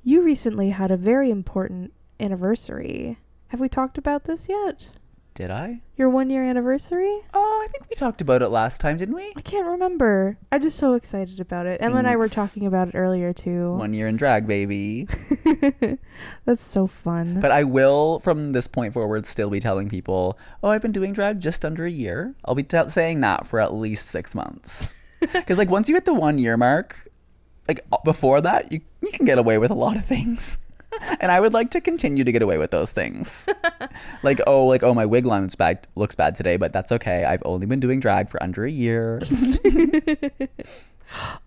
you 0.02 0.22
recently 0.22 0.70
had 0.70 0.90
a 0.90 0.96
very 0.96 1.30
important 1.30 1.92
anniversary. 2.20 3.18
Have 3.48 3.60
we 3.60 3.68
talked 3.68 3.98
about 3.98 4.24
this 4.24 4.48
yet? 4.48 4.88
Did 5.34 5.50
I? 5.50 5.80
Your 5.96 6.08
one 6.08 6.30
year 6.30 6.44
anniversary? 6.44 7.12
Oh, 7.34 7.64
I 7.64 7.68
think 7.72 7.90
we 7.90 7.96
talked 7.96 8.20
about 8.20 8.40
it 8.42 8.50
last 8.50 8.80
time, 8.80 8.96
didn't 8.96 9.16
we? 9.16 9.32
I 9.36 9.40
can't 9.40 9.66
remember. 9.66 10.38
I'm 10.52 10.62
just 10.62 10.78
so 10.78 10.94
excited 10.94 11.40
about 11.40 11.66
it. 11.66 11.82
Emma 11.82 11.96
and 11.96 12.06
I 12.06 12.14
were 12.14 12.28
talking 12.28 12.66
about 12.66 12.88
it 12.88 12.94
earlier 12.94 13.32
too. 13.32 13.72
One 13.72 13.92
year 13.94 14.06
in 14.06 14.16
drag, 14.16 14.46
baby. 14.46 15.08
That's 16.44 16.62
so 16.62 16.86
fun. 16.86 17.40
But 17.40 17.50
I 17.50 17.64
will, 17.64 18.20
from 18.20 18.52
this 18.52 18.68
point 18.68 18.94
forward, 18.94 19.26
still 19.26 19.50
be 19.50 19.58
telling 19.58 19.88
people, 19.88 20.38
oh, 20.62 20.68
I've 20.68 20.82
been 20.82 20.92
doing 20.92 21.12
drag 21.12 21.40
just 21.40 21.64
under 21.64 21.84
a 21.84 21.90
year. 21.90 22.36
I'll 22.44 22.54
be 22.54 22.62
t- 22.62 22.86
saying 22.88 23.20
that 23.22 23.44
for 23.44 23.58
at 23.58 23.74
least 23.74 24.06
six 24.06 24.36
months. 24.36 24.94
Because, 25.32 25.58
like, 25.58 25.70
once 25.70 25.88
you 25.88 25.94
hit 25.94 26.04
the 26.04 26.14
one 26.14 26.38
year 26.38 26.56
mark, 26.56 27.08
like, 27.68 27.80
uh, 27.92 27.98
before 28.04 28.40
that, 28.40 28.72
you, 28.72 28.80
you 29.02 29.10
can 29.12 29.26
get 29.26 29.38
away 29.38 29.58
with 29.58 29.70
a 29.70 29.74
lot 29.74 29.96
of 29.96 30.04
things. 30.04 30.58
and 31.20 31.30
I 31.30 31.40
would 31.40 31.52
like 31.52 31.70
to 31.72 31.80
continue 31.80 32.24
to 32.24 32.32
get 32.32 32.42
away 32.42 32.58
with 32.58 32.70
those 32.70 32.92
things. 32.92 33.48
like, 34.22 34.40
oh, 34.46 34.66
like, 34.66 34.82
oh, 34.82 34.94
my 34.94 35.06
wig 35.06 35.26
line 35.26 35.42
looks 35.42 35.54
bad, 35.54 35.86
looks 35.94 36.14
bad 36.14 36.34
today, 36.34 36.56
but 36.56 36.72
that's 36.72 36.92
okay. 36.92 37.24
I've 37.24 37.42
only 37.44 37.66
been 37.66 37.80
doing 37.80 38.00
drag 38.00 38.28
for 38.28 38.42
under 38.42 38.64
a 38.64 38.70
year. 38.70 39.20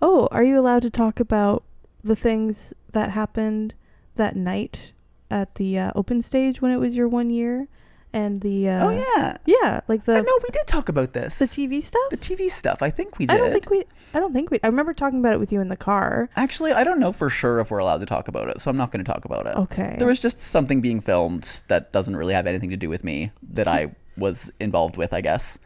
oh, 0.01 0.27
are 0.31 0.43
you 0.43 0.59
allowed 0.59 0.81
to 0.83 0.89
talk 0.89 1.19
about 1.19 1.63
the 2.03 2.15
things 2.15 2.73
that 2.93 3.11
happened 3.11 3.73
that 4.15 4.35
night 4.35 4.93
at 5.29 5.55
the 5.55 5.77
uh, 5.77 5.91
open 5.95 6.21
stage 6.21 6.61
when 6.61 6.71
it 6.71 6.77
was 6.77 6.95
your 6.95 7.07
one 7.07 7.29
year 7.29 7.67
and 8.13 8.41
the 8.41 8.69
uh, 8.69 8.87
oh, 8.87 8.89
yeah. 8.89 9.37
yeah 9.45 9.81
like 9.87 10.05
the 10.05 10.13
I 10.13 10.21
know 10.21 10.39
we 10.41 10.49
did 10.51 10.65
talk 10.65 10.89
about 10.89 11.13
this. 11.13 11.39
the 11.39 11.45
TV 11.45 11.83
stuff? 11.83 12.09
The 12.09 12.17
TV 12.17 12.49
stuff. 12.49 12.81
I 12.81 12.89
think 12.89 13.19
we 13.19 13.25
did. 13.25 13.35
I 13.35 13.37
don't 13.37 13.51
think 13.51 13.69
we 13.69 13.83
I 14.13 14.19
don't 14.19 14.33
think 14.33 14.49
we 14.49 14.59
I 14.63 14.67
remember 14.67 14.93
talking 14.93 15.19
about 15.19 15.33
it 15.33 15.39
with 15.39 15.51
you 15.51 15.61
in 15.61 15.67
the 15.69 15.75
car. 15.77 16.29
Actually, 16.35 16.71
I 16.73 16.83
don't 16.83 16.99
know 16.99 17.11
for 17.11 17.29
sure 17.29 17.59
if 17.59 17.69
we're 17.71 17.79
allowed 17.79 17.99
to 17.99 18.05
talk 18.05 18.27
about 18.27 18.49
it, 18.49 18.61
so 18.61 18.71
I'm 18.71 18.77
not 18.77 18.91
going 18.91 19.03
to 19.03 19.11
talk 19.11 19.25
about 19.25 19.45
it. 19.45 19.55
Okay. 19.55 19.95
There 19.99 20.07
was 20.07 20.21
just 20.21 20.39
something 20.39 20.81
being 20.81 20.99
filmed 21.01 21.63
that 21.67 21.91
doesn't 21.91 22.15
really 22.15 22.33
have 22.33 22.47
anything 22.47 22.69
to 22.71 22.77
do 22.77 22.89
with 22.89 23.03
me 23.03 23.31
that 23.51 23.67
I 23.67 23.93
was 24.17 24.51
involved 24.59 24.97
with, 24.97 25.13
I 25.13 25.21
guess. 25.21 25.59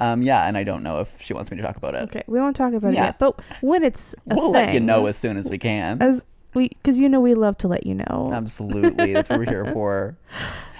Um, 0.00 0.22
yeah, 0.22 0.48
and 0.48 0.56
I 0.56 0.64
don't 0.64 0.82
know 0.82 0.98
if 1.00 1.20
she 1.22 1.32
wants 1.32 1.50
me 1.52 1.58
to 1.58 1.62
talk 1.62 1.76
about 1.76 1.94
it. 1.94 2.02
Okay, 2.04 2.24
we 2.26 2.40
won't 2.40 2.56
talk 2.56 2.72
about 2.72 2.92
Yeah. 2.92 3.02
it 3.02 3.04
yet, 3.04 3.18
but 3.20 3.38
when 3.60 3.84
it's 3.84 4.14
a 4.28 4.34
We'll 4.34 4.50
let 4.50 4.74
you 4.74 4.80
know 4.80 5.06
as 5.06 5.16
soon 5.16 5.36
as 5.36 5.48
we 5.48 5.58
can. 5.58 6.02
as 6.02 6.24
we 6.54 6.68
because 6.70 6.98
you 6.98 7.08
know 7.08 7.20
we 7.20 7.34
love 7.34 7.56
to 7.58 7.68
let 7.68 7.86
you 7.86 7.94
know. 7.94 8.30
Absolutely, 8.32 9.12
that's 9.12 9.28
what 9.28 9.38
we're 9.38 9.44
here 9.48 9.64
for. 9.72 10.16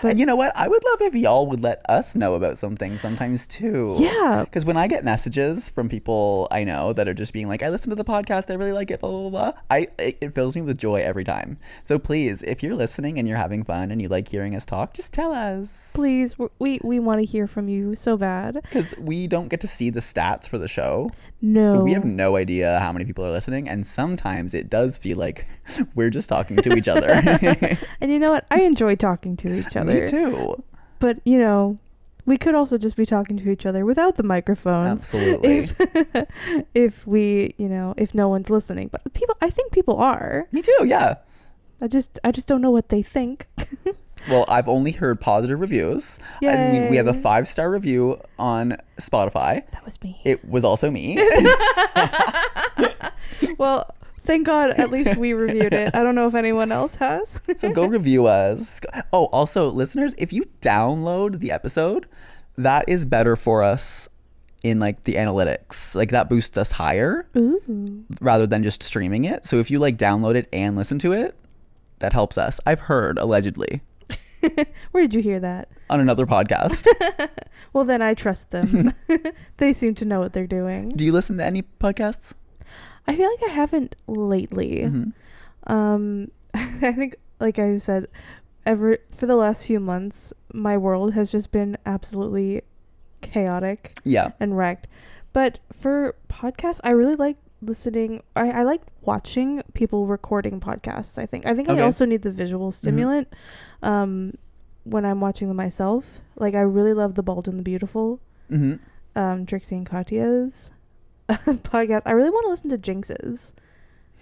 But- 0.02 0.10
and 0.12 0.20
you 0.20 0.26
know 0.26 0.36
what? 0.36 0.52
I 0.56 0.68
would 0.68 0.84
love 0.84 1.00
if 1.02 1.14
y'all 1.14 1.46
would 1.46 1.60
let 1.60 1.80
us 1.88 2.14
know 2.14 2.34
about 2.34 2.58
some 2.58 2.76
things 2.76 3.00
sometimes 3.00 3.46
too. 3.46 3.96
yeah, 3.98 4.42
Because 4.44 4.64
when 4.64 4.76
I 4.76 4.86
get 4.88 5.04
messages 5.04 5.70
from 5.70 5.88
people 5.88 6.48
I 6.50 6.64
know 6.64 6.92
that 6.92 7.08
are 7.08 7.14
just 7.14 7.32
being 7.32 7.48
like, 7.48 7.62
"I 7.62 7.68
listen 7.70 7.90
to 7.90 7.96
the 7.96 8.04
podcast, 8.04 8.50
I 8.50 8.54
really 8.54 8.72
like 8.72 8.90
it," 8.90 9.00
blah 9.00 9.10
blah 9.10 9.30
blah, 9.30 9.52
I 9.70 9.86
it, 9.98 10.18
it 10.20 10.34
fills 10.34 10.54
me 10.56 10.62
with 10.62 10.76
joy 10.78 10.96
every 11.02 11.24
time. 11.24 11.56
So 11.82 11.98
please, 11.98 12.42
if 12.42 12.62
you're 12.62 12.74
listening 12.74 13.18
and 13.18 13.26
you're 13.26 13.36
having 13.38 13.64
fun 13.64 13.90
and 13.90 14.02
you 14.02 14.08
like 14.08 14.28
hearing 14.28 14.54
us 14.54 14.66
talk, 14.66 14.92
just 14.94 15.12
tell 15.12 15.32
us. 15.32 15.92
please, 15.94 16.38
we 16.38 16.48
we, 16.58 16.80
we 16.82 16.98
want 17.00 17.20
to 17.20 17.24
hear 17.24 17.46
from 17.46 17.68
you 17.68 17.94
so 17.94 18.16
bad. 18.16 18.54
Because 18.62 18.94
we 18.98 19.26
don't 19.26 19.48
get 19.48 19.60
to 19.60 19.68
see 19.68 19.88
the 19.90 20.00
stats 20.00 20.48
for 20.48 20.58
the 20.58 20.68
show, 20.68 21.10
No, 21.40 21.72
so 21.72 21.82
we 21.82 21.92
have 21.92 22.04
no 22.04 22.36
idea 22.36 22.78
how 22.80 22.92
many 22.92 23.04
people 23.04 23.24
are 23.26 23.30
listening, 23.30 23.68
and 23.68 23.86
sometimes 23.86 24.54
it 24.54 24.68
does 24.70 24.98
feel 24.98 25.16
like 25.18 25.46
we're 25.94 26.10
just 26.10 26.28
talking 26.28 26.56
to 26.56 26.76
each 26.76 26.88
other. 26.88 27.08
and 28.00 28.10
you 28.12 28.18
know 28.18 28.30
what? 28.32 28.46
I 28.50 28.62
enjoy 28.62 28.94
talking 28.96 29.36
to 29.38 29.52
each 29.52 29.76
other. 29.80 29.91
Me 29.92 30.06
too. 30.06 30.62
But 30.98 31.20
you 31.24 31.38
know, 31.38 31.78
we 32.24 32.36
could 32.36 32.54
also 32.54 32.78
just 32.78 32.96
be 32.96 33.06
talking 33.06 33.36
to 33.36 33.50
each 33.50 33.66
other 33.66 33.84
without 33.84 34.16
the 34.16 34.22
microphones. 34.22 34.88
Absolutely. 34.88 35.58
If 35.58 35.74
if 36.74 37.06
we, 37.06 37.54
you 37.58 37.68
know, 37.68 37.94
if 37.96 38.14
no 38.14 38.28
one's 38.28 38.50
listening, 38.50 38.88
but 38.88 39.12
people, 39.12 39.36
I 39.40 39.50
think 39.50 39.72
people 39.72 39.96
are. 39.96 40.48
Me 40.52 40.62
too. 40.62 40.84
Yeah. 40.86 41.16
I 41.80 41.88
just, 41.88 42.20
I 42.22 42.30
just 42.30 42.46
don't 42.46 42.60
know 42.60 42.70
what 42.70 42.90
they 42.90 43.02
think. 43.02 43.48
Well, 44.28 44.44
I've 44.48 44.68
only 44.68 44.92
heard 44.92 45.20
positive 45.20 45.58
reviews. 45.58 46.18
I 46.42 46.70
mean, 46.70 46.90
we 46.90 46.96
have 46.96 47.08
a 47.08 47.14
five 47.14 47.48
star 47.48 47.70
review 47.70 48.20
on 48.38 48.76
Spotify. 48.98 49.68
That 49.72 49.84
was 49.84 50.00
me. 50.02 50.20
It 50.24 50.48
was 50.48 50.64
also 50.64 50.90
me. 50.90 51.16
well, 53.58 53.94
thank 54.22 54.46
God, 54.46 54.70
at 54.70 54.90
least 54.90 55.16
we 55.16 55.32
reviewed 55.34 55.74
it. 55.74 55.94
I 55.94 56.02
don't 56.02 56.14
know 56.14 56.26
if 56.26 56.34
anyone 56.34 56.72
else 56.72 56.96
has. 56.96 57.40
so 57.56 57.72
go 57.72 57.86
review 57.86 58.26
us. 58.26 58.80
Oh, 59.12 59.26
also, 59.26 59.68
listeners, 59.68 60.14
if 60.18 60.32
you 60.32 60.44
download 60.60 61.38
the 61.40 61.50
episode, 61.50 62.06
that 62.56 62.84
is 62.88 63.04
better 63.04 63.36
for 63.36 63.62
us 63.62 64.08
in 64.62 64.78
like 64.78 65.02
the 65.02 65.14
analytics. 65.14 65.94
Like 65.94 66.10
that 66.10 66.28
boosts 66.28 66.56
us 66.56 66.70
higher 66.72 67.26
Ooh. 67.36 68.04
rather 68.20 68.46
than 68.46 68.62
just 68.62 68.82
streaming 68.82 69.24
it. 69.24 69.46
So 69.46 69.58
if 69.58 69.70
you 69.70 69.78
like 69.78 69.96
download 69.98 70.34
it 70.36 70.48
and 70.52 70.76
listen 70.76 70.98
to 71.00 71.12
it, 71.12 71.36
that 71.98 72.12
helps 72.12 72.36
us. 72.38 72.60
I've 72.66 72.80
heard 72.80 73.18
allegedly 73.18 73.80
Where 74.90 75.04
did 75.04 75.14
you 75.14 75.22
hear 75.22 75.38
that? 75.40 75.68
on 75.90 76.00
another 76.00 76.26
podcast. 76.26 76.86
Well, 77.74 77.84
then 77.84 78.02
I 78.02 78.12
trust 78.12 78.50
them. 78.50 78.92
they 79.56 79.72
seem 79.72 79.94
to 79.94 80.04
know 80.04 80.20
what 80.20 80.34
they're 80.34 80.46
doing. 80.46 80.90
Do 80.90 81.06
you 81.06 81.12
listen 81.12 81.38
to 81.38 81.44
any 81.46 81.62
podcasts? 81.62 82.34
I 83.06 83.16
feel 83.16 83.28
like 83.28 83.50
I 83.50 83.52
haven't 83.54 83.96
lately. 84.06 84.82
Mhm. 84.82 85.12
Um, 85.66 86.30
I 86.54 86.92
think, 86.92 87.16
like 87.40 87.58
I 87.58 87.78
said, 87.78 88.06
ever 88.66 88.98
for 89.12 89.26
the 89.26 89.36
last 89.36 89.66
few 89.66 89.80
months, 89.80 90.32
my 90.52 90.76
world 90.76 91.14
has 91.14 91.30
just 91.32 91.50
been 91.50 91.76
absolutely 91.86 92.62
chaotic 93.20 93.92
Yeah. 94.04 94.32
and 94.40 94.56
wrecked. 94.56 94.88
But 95.32 95.58
for 95.72 96.14
podcasts, 96.28 96.80
I 96.84 96.90
really 96.90 97.16
like 97.16 97.36
listening. 97.62 98.22
I, 98.36 98.50
I 98.50 98.62
like 98.64 98.82
watching 99.00 99.62
people 99.72 100.06
recording 100.06 100.60
podcasts. 100.60 101.18
I 101.18 101.26
think. 101.26 101.46
I 101.46 101.54
think 101.54 101.68
Okay. 101.68 101.80
I 101.80 101.84
also 101.84 102.04
need 102.04 102.22
the 102.22 102.30
visual 102.30 102.70
stimulant. 102.70 103.28
Um, 103.82 104.34
when 104.84 105.04
I'm 105.04 105.20
watching 105.20 105.48
them 105.48 105.56
myself, 105.56 106.20
like 106.36 106.54
I 106.54 106.60
really 106.60 106.92
love 106.92 107.14
the 107.14 107.22
Bald 107.22 107.48
and 107.48 107.58
the 107.58 107.62
Beautiful, 107.62 108.20
hmm 108.48 108.74
um, 109.14 109.44
Trixie 109.46 109.76
and 109.76 109.86
Katya's 109.86 110.70
podcast. 111.62 112.02
I 112.06 112.12
really 112.12 112.30
want 112.30 112.44
to 112.44 112.50
listen 112.50 112.70
to 112.70 112.78
Jinkx's. 112.78 113.52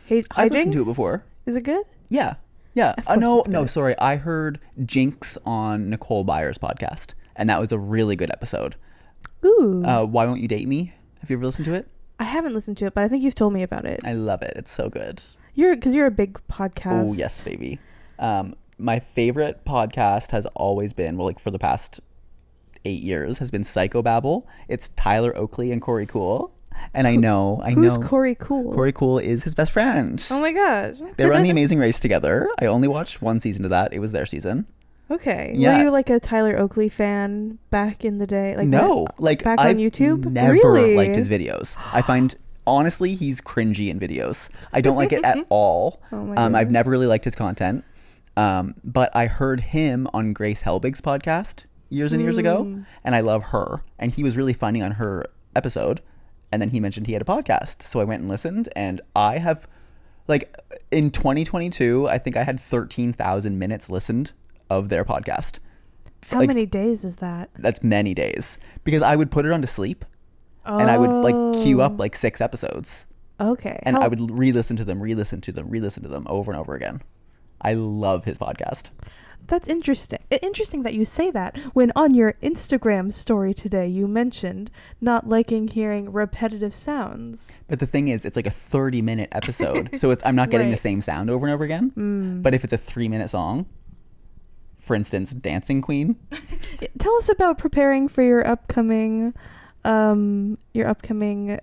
Hey, 0.06 0.24
Hi, 0.32 0.44
I've 0.44 0.52
listened 0.52 0.72
to 0.74 0.82
it 0.82 0.86
before. 0.86 1.24
Is 1.46 1.56
it 1.56 1.62
good? 1.62 1.84
Yeah. 2.08 2.34
Yeah. 2.74 2.94
Uh, 3.06 3.16
no, 3.16 3.44
no, 3.48 3.66
sorry. 3.66 3.96
I 3.98 4.16
heard 4.16 4.60
Jinx 4.84 5.36
on 5.44 5.90
Nicole 5.90 6.24
Byer's 6.24 6.58
podcast, 6.58 7.14
and 7.36 7.48
that 7.48 7.60
was 7.60 7.72
a 7.72 7.78
really 7.78 8.16
good 8.16 8.30
episode. 8.30 8.76
Ooh, 9.44 9.82
Uh, 9.84 10.04
Why 10.04 10.26
Won't 10.26 10.40
You 10.40 10.48
Date 10.48 10.68
Me? 10.68 10.92
Have 11.20 11.30
you 11.30 11.36
ever 11.36 11.44
listened 11.46 11.64
to 11.66 11.74
it? 11.74 11.88
I 12.18 12.24
haven't 12.24 12.52
listened 12.54 12.76
to 12.78 12.86
it, 12.86 12.94
but 12.94 13.04
I 13.04 13.08
think 13.08 13.22
you've 13.22 13.34
told 13.34 13.52
me 13.52 13.62
about 13.62 13.84
it. 13.86 14.00
I 14.04 14.12
love 14.12 14.42
it. 14.42 14.52
It's 14.56 14.70
so 14.70 14.88
good. 14.88 15.22
You're 15.54 15.74
because 15.74 15.94
you're 15.94 16.06
a 16.06 16.10
big 16.10 16.38
podcast. 16.48 17.10
Oh, 17.10 17.14
yes, 17.14 17.42
baby. 17.42 17.78
Um, 18.18 18.54
my 18.78 19.00
favorite 19.00 19.64
podcast 19.64 20.30
has 20.30 20.46
always 20.54 20.92
been, 20.92 21.16
well, 21.16 21.26
like 21.26 21.38
for 21.38 21.50
the 21.50 21.58
past 21.58 22.00
eight 22.84 23.02
years, 23.02 23.38
has 23.38 23.50
been 23.50 23.62
Psychobabble. 23.62 24.44
It's 24.68 24.90
Tyler 24.90 25.36
Oakley 25.36 25.72
and 25.72 25.80
Korey 25.82 26.06
Kuhl. 26.08 26.52
And 26.94 27.06
I 27.06 27.16
know, 27.16 27.60
I 27.62 27.72
Who's 27.72 27.98
know. 27.98 28.06
Korey 28.06 28.38
Kuhl? 28.38 28.72
Korey 28.72 28.92
Kuhl 28.94 29.18
is 29.18 29.44
his 29.44 29.54
best 29.54 29.72
friend. 29.72 30.24
Oh 30.30 30.40
my 30.40 30.52
gosh. 30.52 30.96
they 31.16 31.26
run 31.26 31.42
The 31.42 31.50
Amazing 31.56 31.78
Race 31.78 32.00
together. 32.00 32.48
I 32.60 32.66
only 32.66 32.88
watched 32.88 33.20
one 33.22 33.40
season 33.40 33.64
of 33.64 33.70
that. 33.70 33.92
It 33.92 33.98
was 33.98 34.12
their 34.12 34.26
season. 34.26 34.66
Okay. 35.10 35.52
Yeah. 35.56 35.78
Were 35.78 35.84
you 35.84 35.90
like 35.90 36.08
a 36.10 36.20
Tyler 36.20 36.56
Oakley 36.58 36.88
fan 36.88 37.58
back 37.70 38.04
in 38.04 38.18
the 38.18 38.26
day? 38.26 38.56
Like 38.56 38.68
no, 38.68 39.06
like 39.18 39.42
back 39.42 39.58
I've 39.58 39.76
on 39.76 39.82
YouTube? 39.82 40.24
Never 40.26 40.52
really? 40.54 40.94
liked 40.96 41.16
his 41.16 41.28
videos. 41.28 41.76
I 41.92 42.02
find 42.02 42.34
honestly 42.66 43.14
he's 43.14 43.40
cringy 43.40 43.88
in 43.90 43.98
videos. 43.98 44.48
I 44.72 44.80
don't 44.80 44.96
like 44.96 45.12
it 45.12 45.24
at 45.24 45.38
all. 45.50 46.00
Oh 46.12 46.24
my 46.24 46.36
um, 46.36 46.54
I've 46.54 46.70
never 46.70 46.90
really 46.90 47.06
liked 47.08 47.24
his 47.24 47.34
content. 47.34 47.84
Um, 48.36 48.74
but 48.84 49.14
I 49.14 49.26
heard 49.26 49.60
him 49.60 50.06
on 50.14 50.32
Grace 50.32 50.62
Helbig's 50.62 51.00
podcast 51.00 51.64
years 51.88 52.12
and 52.12 52.22
years 52.22 52.38
ago, 52.38 52.62
Mm. 52.64 52.86
and 53.04 53.14
I 53.16 53.20
love 53.20 53.42
her. 53.44 53.82
And 53.98 54.14
he 54.14 54.22
was 54.22 54.36
really 54.36 54.52
funny 54.52 54.80
on 54.80 54.92
her 54.92 55.24
episode. 55.56 56.00
And 56.52 56.60
then 56.60 56.70
he 56.70 56.80
mentioned 56.80 57.06
he 57.06 57.12
had 57.12 57.22
a 57.22 57.26
podcast, 57.26 57.82
so 57.82 58.00
I 58.00 58.04
went 58.04 58.20
and 58.22 58.28
listened, 58.28 58.68
and 58.74 59.00
I 59.14 59.38
have 59.38 59.68
like 60.28 60.54
in 60.90 61.10
2022, 61.10 62.08
I 62.08 62.18
think 62.18 62.36
I 62.36 62.42
had 62.44 62.58
13,000 62.60 63.58
minutes 63.58 63.88
listened 63.90 64.32
of 64.68 64.88
their 64.88 65.04
podcast. 65.04 65.58
How 66.28 66.38
like, 66.38 66.48
many 66.48 66.66
days 66.66 67.04
is 67.04 67.16
that? 67.16 67.50
That's 67.58 67.82
many 67.82 68.14
days 68.14 68.58
because 68.84 69.02
I 69.02 69.16
would 69.16 69.30
put 69.30 69.46
it 69.46 69.52
on 69.52 69.60
to 69.62 69.66
sleep 69.66 70.04
and 70.66 70.90
I 70.90 70.98
would 70.98 71.10
like 71.10 71.62
queue 71.62 71.80
up 71.80 71.92
Oh, 71.92 71.96
like 71.96 72.14
six 72.14 72.40
episodes 72.40 73.06
Okay. 73.40 73.78
and 73.82 73.96
How- 73.96 74.02
I 74.02 74.08
would 74.08 74.30
re-listen 74.38 74.76
to 74.76 74.84
them, 74.84 75.02
re-listen 75.02 75.40
to 75.42 75.52
them, 75.52 75.68
re-listen 75.70 76.02
to 76.02 76.08
them 76.08 76.26
over 76.28 76.52
and 76.52 76.60
over 76.60 76.74
again. 76.74 77.00
I 77.62 77.72
love 77.72 78.24
his 78.24 78.38
podcast. 78.38 78.90
That's 79.46 79.68
interesting. 79.68 80.20
Interesting 80.42 80.82
that 80.84 80.94
you 80.94 81.04
say 81.04 81.30
that 81.32 81.58
when 81.72 81.90
on 81.96 82.14
your 82.14 82.34
Instagram 82.42 83.12
story 83.12 83.52
today 83.52 83.86
you 83.88 84.06
mentioned 84.06 84.70
not 85.00 85.28
liking 85.28 85.68
hearing 85.68 86.12
repetitive 86.12 86.74
sounds. 86.74 87.60
But 87.68 87.80
the 87.80 87.86
thing 87.86 88.08
is, 88.08 88.24
it's 88.24 88.36
like 88.36 88.46
a 88.46 88.50
30 88.50 89.02
minute 89.02 89.28
episode. 89.32 89.90
so 90.00 90.10
it's 90.10 90.24
I'm 90.24 90.36
not 90.36 90.50
getting 90.50 90.70
the 90.70 90.76
same 90.76 91.02
sound 91.02 91.30
over 91.30 91.46
and 91.46 91.54
over 91.54 91.64
again. 91.64 91.92
Mm. 91.96 92.42
But 92.42 92.54
if 92.54 92.64
it's 92.64 92.72
a 92.72 92.78
three 92.78 93.08
minute 93.08 93.28
song, 93.28 93.66
for 94.78 94.94
instance, 94.94 95.32
Dancing 95.32 95.82
Queen, 95.82 96.16
Tell 96.98 97.14
us 97.16 97.28
about 97.28 97.58
preparing 97.58 98.08
for 98.08 98.22
your 98.22 98.46
upcoming 98.46 99.34
um 99.84 100.58
your 100.74 100.86
upcoming 100.86 101.58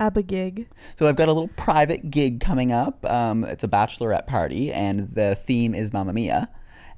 ABBA 0.00 0.22
gig. 0.24 0.68
So 0.96 1.06
I've 1.06 1.16
got 1.16 1.28
a 1.28 1.32
little 1.32 1.48
private 1.56 2.10
gig 2.10 2.40
coming 2.40 2.72
up. 2.72 3.06
Um, 3.08 3.44
it's 3.44 3.62
a 3.62 3.68
bachelorette 3.68 4.26
party, 4.26 4.72
and 4.72 5.08
the 5.14 5.36
theme 5.36 5.74
is 5.74 5.92
Mamma 5.92 6.12
Mia. 6.12 6.48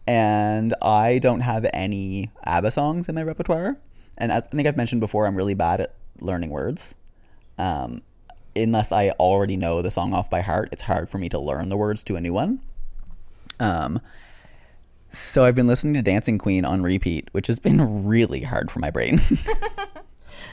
And 0.07 0.75
I 0.83 1.19
don't 1.19 1.41
have 1.41 1.67
any 1.73 2.31
ABBA 2.45 2.71
songs 2.71 3.09
in 3.09 3.15
my 3.15 3.23
repertoire. 3.23 3.79
And 4.19 4.33
I 4.33 4.41
think 4.41 4.69
I've 4.69 4.77
mentioned 4.77 5.01
before, 5.01 5.27
I'm 5.27 5.35
really 5.35 5.55
bad 5.55 5.81
at 5.81 5.95
learning 6.21 6.51
words. 6.51 6.95
Um, 7.59 8.03
unless 8.55 8.93
I 8.93 9.11
already 9.11 9.57
know 9.57 9.83
the 9.83 9.91
song 9.91 10.13
off 10.13 10.31
by 10.31 10.41
heart, 10.41 10.69
it's 10.73 10.83
hard 10.83 11.09
for 11.09 11.19
me 11.19 11.29
to 11.31 11.39
learn 11.39 11.69
the 11.69 11.77
words 11.77 12.03
to 12.05 12.17
a 12.17 12.21
new 12.21 12.33
one. 12.33 12.61
Um, 13.59 14.01
so 15.09 15.45
I've 15.45 15.55
been 15.55 15.67
listening 15.67 15.95
to 15.95 16.03
Dancing 16.03 16.39
Queen 16.39 16.65
on 16.65 16.83
repeat, 16.83 17.29
which 17.33 17.47
has 17.47 17.59
been 17.59 18.05
really 18.05 18.43
hard 18.43 18.71
for 18.71 18.81
my 18.81 18.91
brain. 18.91 19.21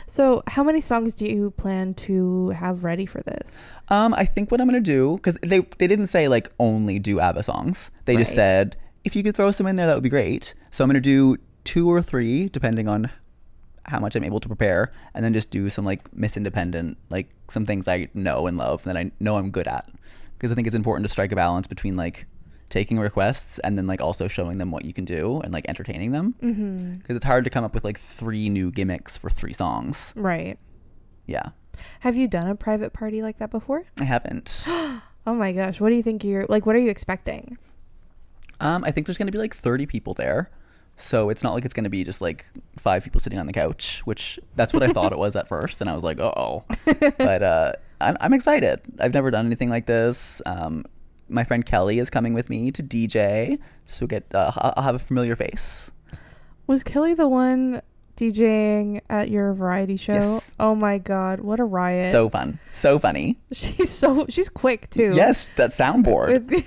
So, 0.08 0.44
how 0.48 0.62
many 0.62 0.82
songs 0.82 1.16
do 1.16 1.26
you 1.26 1.52
plan 1.52 1.94
to 1.94 2.50
have 2.50 2.84
ready 2.84 3.06
for 3.06 3.22
this? 3.22 3.66
Um, 3.88 4.14
I 4.14 4.26
think 4.26 4.52
what 4.52 4.60
I'm 4.60 4.68
gonna 4.68 4.82
do 4.82 5.16
because 5.16 5.38
they 5.42 5.60
they 5.78 5.88
didn't 5.88 6.08
say 6.08 6.28
like 6.28 6.52
only 6.60 7.00
do 7.00 7.22
ABBA 7.22 7.44
songs. 7.44 7.92
They 8.04 8.18
just 8.18 8.36
said 8.36 8.76
if 9.04 9.16
you 9.16 9.24
could 9.24 9.36
throw 9.36 9.52
some 9.52 9.68
in 9.68 9.76
there, 9.76 9.88
that 9.88 9.96
would 9.96 10.04
be 10.04 10.10
great. 10.10 10.54
So 10.72 10.84
I'm 10.84 10.90
gonna 10.90 11.00
do 11.02 11.38
two 11.64 11.90
or 11.92 12.02
three, 12.02 12.50
depending 12.50 12.88
on 12.88 13.10
how 13.86 14.00
much 14.00 14.16
I'm 14.16 14.24
able 14.24 14.40
to 14.40 14.48
prepare, 14.48 14.92
and 15.14 15.24
then 15.26 15.34
just 15.34 15.50
do 15.50 15.70
some 15.70 15.86
like 15.86 16.14
Miss 16.14 16.38
Independent, 16.38 16.98
like 17.10 17.30
some 17.50 17.66
things 17.66 17.88
I 17.88 18.10
know 18.14 18.48
and 18.48 18.58
love 18.58 18.84
that 18.84 18.96
I 18.98 19.12
know 19.20 19.38
I'm 19.38 19.52
good 19.52 19.68
at. 19.68 19.90
Because 20.38 20.52
I 20.52 20.56
think 20.56 20.68
it's 20.68 20.76
important 20.76 21.06
to 21.06 21.10
strike 21.10 21.32
a 21.32 21.36
balance 21.36 21.68
between 21.68 21.96
like 21.96 22.26
taking 22.70 22.98
requests 23.00 23.60
and 23.60 23.78
then 23.78 23.86
like 23.86 24.02
also 24.02 24.28
showing 24.28 24.58
them 24.58 24.72
what 24.72 24.86
you 24.86 24.94
can 24.94 25.04
do 25.06 25.42
and 25.44 25.52
like 25.54 25.66
entertaining 25.68 26.12
them. 26.12 26.36
Mm-hmm. 26.42 26.94
Because 26.94 27.16
it's 27.16 27.26
hard 27.26 27.44
to 27.44 27.50
come 27.50 27.64
up 27.64 27.74
with 27.74 27.84
like 27.84 28.00
three 28.00 28.50
new 28.50 28.72
gimmicks 28.72 29.18
for 29.18 29.30
three 29.30 29.54
songs. 29.54 30.14
Right. 30.16 30.58
Yeah, 31.28 31.50
Have 32.02 32.16
you 32.16 32.28
done 32.28 32.48
a 32.48 32.56
private 32.56 32.94
party 32.94 33.22
like 33.22 33.38
that 33.38 33.52
before? 33.52 33.86
I 34.00 34.04
haven't. 34.06 34.66
Oh 35.28 35.36
my 35.36 35.52
gosh, 35.52 35.80
what 35.80 35.90
do 35.90 35.96
you 35.96 36.02
think 36.02 36.24
you're 36.24 36.48
like 36.50 36.66
what 36.66 36.76
are 36.76 36.80
you 36.80 36.90
expecting? 36.90 37.60
Um, 38.62 38.84
I 38.84 38.92
think 38.92 39.08
there's 39.08 39.18
going 39.18 39.28
to 39.28 39.32
be 39.32 39.38
like 39.38 39.56
30 39.56 39.86
people 39.86 40.14
there. 40.14 40.50
So 40.98 41.30
it's 41.30 41.42
not 41.42 41.54
like 41.54 41.66
it's 41.66 41.74
going 41.74 41.86
to 41.86 41.90
be 41.90 42.04
just 42.04 42.22
like 42.22 42.46
five 42.78 43.04
people 43.04 43.20
sitting 43.20 43.40
on 43.40 43.48
the 43.48 43.54
couch, 43.54 44.02
which 44.06 44.40
that's 44.56 44.72
what 44.72 44.84
I 44.84 44.90
thought 44.90 45.12
it 45.12 45.18
was 45.18 45.36
at 45.36 45.48
first. 45.48 45.82
And 45.82 45.90
I 45.90 45.94
was 45.94 46.04
like, 46.04 46.20
oh. 46.20 46.64
But 47.18 47.42
uh, 47.42 47.74
I'm, 48.00 48.18
I'm 48.20 48.34
excited. 48.34 48.82
I've 49.00 49.14
never 49.14 49.32
done 49.32 49.46
anything 49.46 49.70
like 49.70 49.88
this. 49.88 50.42
Um, 50.46 50.86
my 51.28 51.44
friend 51.44 51.66
Kelly 51.66 51.98
is 52.00 52.10
coming 52.10 52.34
with 52.34 52.50
me 52.50 52.72
to 52.72 52.84
DJ. 52.84 53.58
So 53.86 54.06
get 54.06 54.34
uh, 54.36 54.52
I'll 54.56 54.84
have 54.84 54.96
a 54.96 55.00
familiar 55.00 55.36
face. 55.36 55.92
Was 56.68 56.84
Kelly 56.84 57.14
the 57.14 57.28
one 57.28 57.82
DJing 58.18 59.02
at 59.10 59.30
your 59.30 59.54
variety 59.54 59.98
show? 59.98 60.14
Yes. 60.14 60.54
Oh 60.60 60.76
my 60.76 60.98
god, 60.98 61.40
what 61.40 61.60
a 61.60 61.64
riot. 61.64 62.12
So 62.12 62.30
fun. 62.30 62.60
So 62.72 63.00
funny. 63.00 63.40
she's 63.52 63.90
so 63.90 64.26
she's 64.30 64.50
quick 64.50 64.90
too. 64.90 65.14
Yes, 65.16 65.50
that 65.56 65.72
soundboard. 65.72 66.66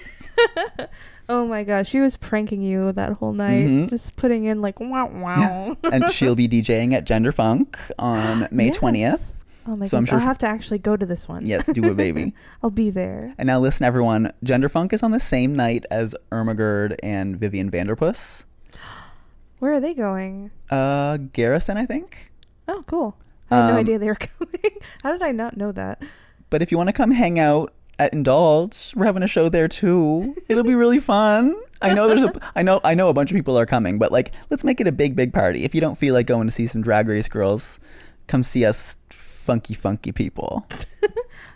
Oh 1.28 1.46
my 1.46 1.64
gosh, 1.64 1.88
she 1.88 2.00
was 2.00 2.16
pranking 2.16 2.60
you 2.62 2.92
that 2.92 3.14
whole 3.14 3.32
night, 3.32 3.64
Mhm. 3.66 3.88
just 3.88 4.16
putting 4.16 4.44
in 4.44 4.60
like 4.60 4.78
wow 4.80 5.06
wow. 5.08 5.76
and 5.90 6.04
she'll 6.12 6.34
be 6.34 6.46
DJing 6.48 6.92
at 6.92 7.04
Gender 7.06 7.32
Funk 7.32 7.78
on 7.98 8.46
May 8.50 8.66
Yes. 8.66 8.78
20th. 8.78 9.32
Oh 9.66 9.70
my 9.76 9.86
gosh. 9.86 9.90
So 9.90 9.96
I'm 9.96 10.04
sure 10.04 10.18
I'll 10.18 10.24
have 10.26 10.36
to 10.38 10.46
actually 10.46 10.78
go 10.78 10.94
to 10.96 11.06
this 11.06 11.26
one. 11.26 11.46
Yes, 11.46 11.66
do 11.72 11.90
a 11.90 11.94
baby. 11.94 12.34
I'll 12.62 12.68
be 12.68 12.90
there. 12.90 13.34
And 13.38 13.46
now 13.46 13.58
listen, 13.58 13.86
everyone. 13.86 14.30
Gender 14.42 14.68
Funk 14.68 14.92
is 14.92 15.02
on 15.02 15.12
the 15.12 15.20
same 15.20 15.54
night 15.56 15.86
as 15.90 16.14
Irma 16.30 16.52
Gerd 16.54 17.00
and 17.02 17.36
Vivian 17.40 17.70
Vanderpuss. 17.70 18.44
Where 19.60 19.72
are 19.72 19.80
they 19.80 19.94
going? 19.94 20.50
Uh, 20.70 21.16
Garrison, 21.32 21.78
I 21.78 21.86
think. 21.86 22.30
Oh, 22.68 22.82
cool. 22.86 23.16
I 23.50 23.56
had 23.56 23.66
no 23.68 23.72
Um, 23.72 23.78
idea 23.78 23.98
they 23.98 24.06
were 24.08 24.14
coming. 24.38 24.76
How 25.02 25.12
did 25.12 25.22
I 25.22 25.32
not 25.32 25.56
know 25.56 25.72
that? 25.72 26.02
But 26.50 26.60
if 26.60 26.70
you 26.70 26.76
want 26.76 26.88
to 26.88 26.92
come 26.92 27.12
hang 27.12 27.38
out 27.38 27.72
at 27.98 28.12
Indulge, 28.12 28.92
we're 28.94 29.06
having 29.06 29.22
a 29.22 29.28
show 29.28 29.48
there 29.48 29.68
too. 29.68 30.34
It'll 30.48 30.64
be 30.64 30.74
really 30.74 31.00
fun. 31.00 31.54
I 31.82 31.92
know 31.92 32.08
there's 32.08 32.22
a 32.22 32.32
I 32.56 32.62
know 32.62 32.80
I 32.82 32.94
know 32.94 33.08
a 33.08 33.12
bunch 33.12 33.30
of 33.30 33.34
people 33.34 33.58
are 33.58 33.66
coming, 33.66 33.98
but 33.98 34.10
like 34.10 34.32
let's 34.50 34.64
make 34.64 34.80
it 34.80 34.86
a 34.86 34.92
big 34.92 35.16
big 35.16 35.32
party. 35.32 35.64
If 35.64 35.74
you 35.74 35.80
don't 35.80 35.96
feel 35.96 36.14
like 36.14 36.26
going 36.26 36.46
to 36.46 36.52
see 36.52 36.66
some 36.66 36.82
drag 36.82 37.08
race 37.08 37.28
girls, 37.28 37.78
come 38.26 38.42
see 38.42 38.64
us 38.64 38.96
funky 39.10 39.74
funky 39.74 40.12
people. 40.12 40.66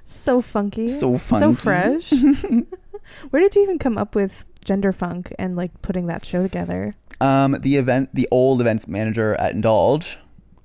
So 0.09 0.41
funky. 0.41 0.87
So 0.87 1.19
funky. 1.19 1.41
So 1.45 1.53
fresh. 1.55 2.11
Where 3.31 3.43
did 3.43 3.55
you 3.55 3.63
even 3.63 3.79
come 3.79 3.99
up 3.99 4.15
with 4.15 4.47
gender 4.65 4.91
funk 4.91 5.35
and 5.39 5.55
like 5.55 5.83
putting 5.83 6.07
that 6.07 6.25
show 6.25 6.43
together? 6.43 6.95
Um, 7.21 7.59
the 7.61 7.77
event, 7.77 8.15
the 8.15 8.27
old 8.31 8.63
events 8.63 8.89
manager 8.89 9.35
at 9.35 9.53
Indulge, 9.53 10.19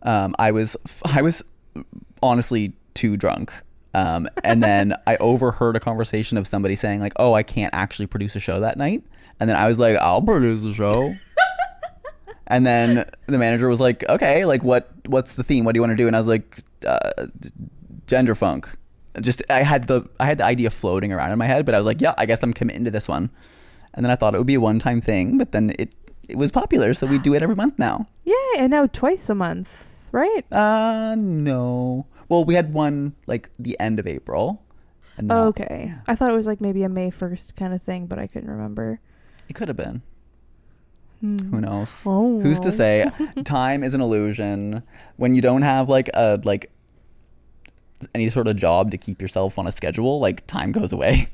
um, 0.04 0.34
I 0.40 0.52
was, 0.52 0.78
I 1.04 1.22
was 1.22 1.44
honestly 2.22 2.74
too 2.94 3.18
drunk. 3.18 3.52
Um, 3.94 4.28
and 4.44 4.64
then 4.64 4.96
I 5.06 5.18
overheard 5.18 5.76
a 5.76 5.80
conversation 5.80 6.38
of 6.38 6.48
somebody 6.48 6.76
saying 6.76 7.00
like, 7.00 7.14
"Oh, 7.18 7.34
I 7.34 7.44
can't 7.44 7.74
actually 7.74 8.08
produce 8.08 8.36
a 8.36 8.40
show 8.40 8.60
that 8.60 8.78
night." 8.78 9.04
And 9.40 9.50
then 9.50 9.56
I 9.58 9.68
was 9.68 9.78
like, 9.80 9.98
"I'll 9.98 10.22
produce 10.22 10.64
a 10.64 10.74
show." 10.74 11.14
and 12.48 12.66
then 12.66 13.06
the 13.28 13.38
manager 13.38 13.70
was 13.70 13.80
like, 13.80 14.04
"Okay, 14.10 14.46
like 14.46 14.64
what? 14.64 14.90
What's 15.06 15.36
the 15.36 15.44
theme? 15.44 15.64
What 15.64 15.74
do 15.74 15.78
you 15.78 15.82
want 15.82 15.92
to 15.92 15.98
do?" 15.98 16.08
And 16.08 16.16
I 16.16 16.20
was 16.20 16.28
like, 16.28 16.60
uh, 16.88 17.28
"Gender 18.08 18.36
funk." 18.36 18.70
Just 19.22 19.44
I 19.50 19.62
had 19.62 19.84
the 19.86 20.10
I 20.20 20.26
had 20.26 20.40
the 20.40 20.46
idea 20.46 20.72
floating 20.72 21.14
around 21.14 21.32
in 21.32 21.38
my 21.38 21.46
head, 21.46 21.66
but 21.66 21.76
I 21.76 21.78
was 21.78 21.86
like, 21.86 22.02
"Yeah, 22.02 22.16
I 22.18 22.26
guess 22.26 22.42
I'm 22.42 22.54
committing 22.54 22.86
to 22.86 22.92
this 22.92 23.08
one." 23.08 23.30
And 23.94 24.04
then 24.04 24.12
I 24.12 24.16
thought 24.16 24.34
it 24.34 24.40
would 24.40 24.48
be 24.48 24.56
a 24.56 24.60
one 24.60 24.80
time 24.80 25.02
thing, 25.02 25.38
but 25.38 25.52
then 25.52 25.74
it 25.78 25.94
it 26.28 26.38
was 26.38 26.50
popular, 26.52 26.94
so 26.96 27.06
we 27.06 27.20
do 27.20 27.36
it 27.36 27.44
every 27.44 27.56
month 27.56 27.78
now. 27.78 28.08
Yeah, 28.26 28.64
And 28.64 28.72
now 28.72 28.88
twice 28.88 29.30
a 29.30 29.36
month, 29.36 29.86
right? 30.12 30.46
Uh 30.52 31.16
no. 31.16 32.08
Well, 32.30 32.46
we 32.46 32.56
had 32.56 32.74
one 32.74 33.16
like 33.28 33.50
the 33.60 33.80
end 33.80 34.00
of 34.00 34.08
April. 34.08 34.62
And 35.18 35.32
Oh, 35.32 35.48
okay. 35.48 35.86
yeah. 35.88 36.00
I 36.08 36.16
thought 36.16 36.32
it 36.32 36.36
was 36.36 36.48
like 36.48 36.60
maybe 36.62 36.84
a 36.84 36.90
May 36.90 37.10
first 37.12 37.56
kind 37.56 37.74
of 37.74 37.82
thing, 37.84 38.08
but 38.08 38.18
I 38.18 38.26
couldn't 38.28 38.50
remember. 38.50 39.00
It 39.48 39.54
could 39.54 39.68
have 39.68 39.78
been. 39.78 40.02
Hmm. 41.22 41.38
Who 41.52 41.62
knows? 41.62 42.04
Oh. 42.06 42.40
Who's 42.42 42.60
to 42.62 42.72
say? 42.72 43.10
Time 43.44 43.84
is 43.84 43.94
an 43.94 44.02
illusion. 44.02 44.84
When 45.18 45.36
you 45.36 45.42
don't 45.42 45.62
have 45.62 45.88
like 45.90 46.10
a 46.14 46.40
like 46.44 46.72
any 48.14 48.28
sort 48.30 48.48
of 48.48 48.56
job 48.58 48.92
to 48.92 48.98
keep 48.98 49.22
yourself 49.22 49.58
on 49.60 49.68
a 49.68 49.72
schedule, 49.72 50.20
like 50.20 50.46
time 50.48 50.72
goes 50.72 50.92
away. 50.92 51.30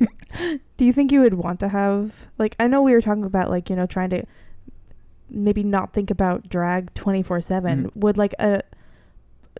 Do 0.76 0.84
you 0.84 0.92
think 0.92 1.12
you 1.12 1.20
would 1.20 1.34
want 1.34 1.60
to 1.60 1.68
have 1.68 2.26
like 2.38 2.56
I 2.58 2.66
know 2.66 2.82
we 2.82 2.92
were 2.92 3.00
talking 3.00 3.24
about 3.24 3.50
like 3.50 3.70
you 3.70 3.76
know 3.76 3.86
trying 3.86 4.10
to 4.10 4.24
maybe 5.30 5.62
not 5.62 5.92
think 5.92 6.10
about 6.10 6.48
drag 6.48 6.92
twenty 6.94 7.22
four 7.22 7.40
seven. 7.40 7.84
Mhm. 7.84 7.96
Would 7.96 8.16
like 8.18 8.34
a 8.40 8.62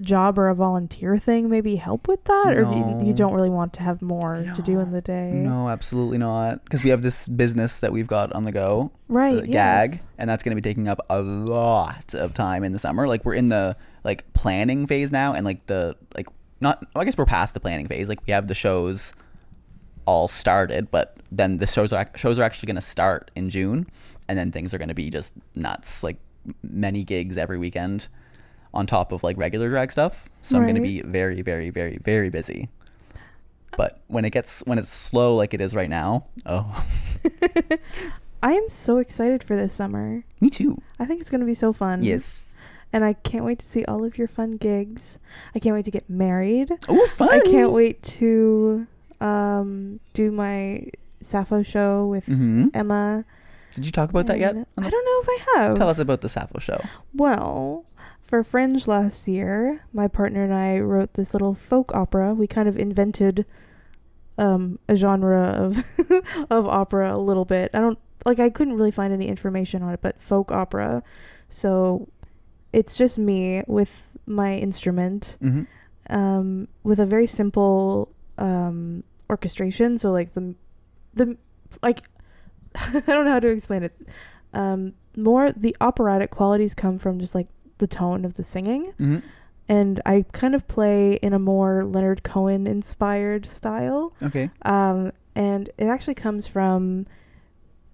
job 0.03 0.39
or 0.39 0.49
a 0.49 0.55
volunteer 0.55 1.19
thing 1.19 1.49
maybe 1.49 1.77
help 1.77 2.09
with 2.09 2.25
that, 2.25 2.57
or 2.57 2.65
do 2.65 2.71
you, 2.71 3.09
you 3.09 3.15
don't 3.15 3.33
really 3.33 3.51
want 3.51 3.73
to 3.75 3.83
have 3.83 4.03
more 4.03 4.45
to 4.57 4.63
do 4.63 4.81
in 4.81 4.93
the 4.93 5.01
day? 5.01 5.31
No, 5.33 5.69
absolutely 5.69 6.19
not. 6.19 6.65
Because 6.65 6.83
we 6.83 6.91
have 6.91 7.03
this 7.03 7.29
business 7.29 7.81
that 7.81 7.93
we've 7.93 8.07
got 8.07 8.33
on 8.33 8.45
the 8.45 8.53
go. 8.53 8.91
Uh, 9.13 9.15
right. 9.15 9.41
the 9.43 9.47
gag 9.47 9.91
yes. 9.91 10.07
and 10.19 10.29
that's 10.29 10.43
going 10.43 10.57
to 10.57 10.61
be 10.61 10.67
taking 10.67 10.89
up 10.89 10.99
a 11.11 11.21
lot 11.21 12.15
of 12.15 12.33
time 12.33 12.65
in 12.65 12.73
the 12.73 12.79
summer 12.79 13.07
like 13.07 13.25
we're 13.25 13.35
in 13.35 13.49
the 13.49 13.77
like 14.05 14.31
planning 14.33 14.87
phase 14.87 15.13
now 15.13 15.35
and 15.35 15.45
like 15.45 15.67
the 15.67 15.95
like 16.15 16.27
not 16.61 16.87
i 16.97 17.05
guess 17.05 17.17
we're 17.17 17.27
past 17.27 17.53
the 17.53 17.61
planning 17.61 17.87
phase 17.87 18.09
like 18.09 18.21
we 18.27 18.33
have 18.33 18.47
the 18.47 18.55
shows 18.55 19.13
all 20.07 20.27
started 20.27 20.91
but 20.91 21.19
then 21.31 21.59
the 21.59 21.67
shows 21.67 21.93
are 21.93 22.11
shows 22.17 22.39
are 22.39 22.43
actually 22.43 22.67
going 22.67 22.77
to 22.77 22.81
start 22.81 23.31
in 23.37 23.51
june 23.51 23.87
and 24.29 24.39
then 24.39 24.51
things 24.51 24.73
are 24.73 24.79
going 24.79 24.89
to 24.89 24.95
be 24.95 25.11
just 25.11 25.35
nuts 25.55 26.03
like 26.03 26.17
many 26.63 27.05
gigs 27.05 27.37
every 27.37 27.59
weekend 27.59 28.09
on 28.75 28.87
top 28.87 29.13
of 29.13 29.23
like 29.23 29.37
regular 29.37 29.69
drag 29.69 29.93
stuff 29.93 30.29
so 30.43 30.57
i'm 30.57 30.63
going 30.63 30.75
to 30.75 30.81
be 30.81 31.03
very 31.03 31.43
very 31.43 31.71
very 31.71 31.99
very 31.99 32.31
busy 32.31 32.69
but 33.77 34.01
when 34.09 34.25
it 34.25 34.31
gets 34.31 34.61
when 34.67 34.79
it's 34.79 34.93
slow 34.93 35.35
like 35.35 35.55
it 35.55 35.61
is 35.61 35.75
right 35.75 35.91
now 35.91 36.25
oh 36.47 36.85
I 38.45 38.55
am 38.55 38.69
so 38.69 38.99
excited 38.99 39.45
for 39.45 39.55
this 39.57 39.73
summer. 39.73 40.25
me 40.41 40.51
too 40.51 40.83
I 40.99 41.07
think 41.07 41.21
it's 41.21 41.31
gonna 41.31 41.45
be 41.45 41.55
so 41.55 41.73
fun. 41.73 42.03
yes 42.03 42.53
And 42.93 43.05
I 43.05 43.13
can't 43.15 43.45
wait 43.45 43.61
to 43.61 43.65
see 43.67 43.85
all 43.87 44.05
of 44.05 44.19
your 44.19 44.27
fun 44.29 44.57
gigs. 44.59 45.19
I 45.55 45.61
can't 45.61 45.75
wait 45.77 45.85
to 45.87 45.91
get 45.93 46.11
married. 46.11 46.71
oh 46.89 47.07
fun 47.07 47.29
I 47.31 47.39
can't 47.41 47.71
wait 47.73 48.03
to 48.21 48.87
um, 49.21 50.01
do 50.13 50.33
my 50.33 50.89
Sappho 51.21 51.63
show 51.63 52.07
with 52.07 52.27
hmm 52.27 52.67
Emma. 52.75 53.25
Did 53.75 53.87
you 53.87 53.93
talk 53.93 54.11
about 54.11 54.27
that 54.27 54.39
yet? 54.41 54.57
I 54.77 54.91
don't 54.91 55.05
know 55.07 55.19
if 55.23 55.29
I 55.29 55.39
have. 55.61 55.77
Tell 55.77 55.89
us 55.89 55.99
about 56.01 56.21
the 56.21 56.29
Sappho 56.29 56.59
show. 56.59 56.83
Well, 57.15 57.87
for 58.33 58.43
Fringe 58.43 58.89
last 58.89 59.29
year, 59.29 59.85
my 59.93 60.09
partner 60.09 60.43
and 60.43 60.55
I 60.55 60.79
wrote 60.79 61.13
this 61.13 61.35
little 61.35 61.53
folk 61.53 61.95
opera. 61.95 62.33
We 62.33 62.47
kind 62.47 62.67
of 62.67 62.79
invented 62.79 63.45
um, 64.39 64.79
a 64.89 64.97
genre 64.97 65.39
of 65.39 65.85
of 66.51 66.67
opera 66.67 67.15
a 67.15 67.19
little 67.19 67.45
bit. 67.45 67.71
I 67.75 67.81
don't 67.81 67.99
like 68.25 68.39
I 68.39 68.49
couldn't 68.49 68.79
really 68.79 68.91
find 68.91 69.13
any 69.13 69.29
information 69.29 69.83
on 69.83 69.93
it, 69.93 70.01
but 70.01 70.23
folk 70.23 70.51
opera. 70.51 71.03
So 71.51 72.09
it's 72.73 72.97
just 72.97 73.19
me 73.19 73.65
with 73.67 74.17
my 74.25 74.57
instrument, 74.57 75.37
hmm 75.39 75.65
um, 76.09 76.69
with 76.85 77.01
a 77.01 77.05
very 77.05 77.27
simple 77.27 78.15
um, 78.39 79.05
orchestration. 79.29 79.99
So 79.99 80.11
like 80.11 80.33
the 80.33 80.55
the 81.13 81.37
like 81.83 82.01
I 82.77 83.03
don't 83.07 83.27
know 83.27 83.33
how 83.33 83.41
to 83.41 83.49
explain 83.49 83.83
it. 83.83 83.93
Um, 84.55 84.95
more 85.19 85.53
the 85.53 85.77
operatic 85.83 86.31
qualities 86.31 86.75
come 86.75 86.99
from 86.99 87.21
just 87.21 87.35
like 87.35 87.49
the 87.83 87.89
tone 87.89 88.25
of 88.25 88.35
the 88.35 88.45
singing, 88.45 88.93
hmm 88.97 89.19
and 89.69 90.01
I 90.05 90.25
kind 90.33 90.55
of 90.55 90.67
play 90.67 91.15
in 91.23 91.33
a 91.33 91.39
more 91.39 91.85
Leonard 91.85 92.23
Cohen 92.25 92.67
inspired 92.67 93.47
style. 93.47 94.13
Okay. 94.21 94.51
Um, 94.63 95.13
and 95.35 95.71
it 95.79 95.87
actually 95.87 96.15
comes 96.15 96.47
from 96.47 97.07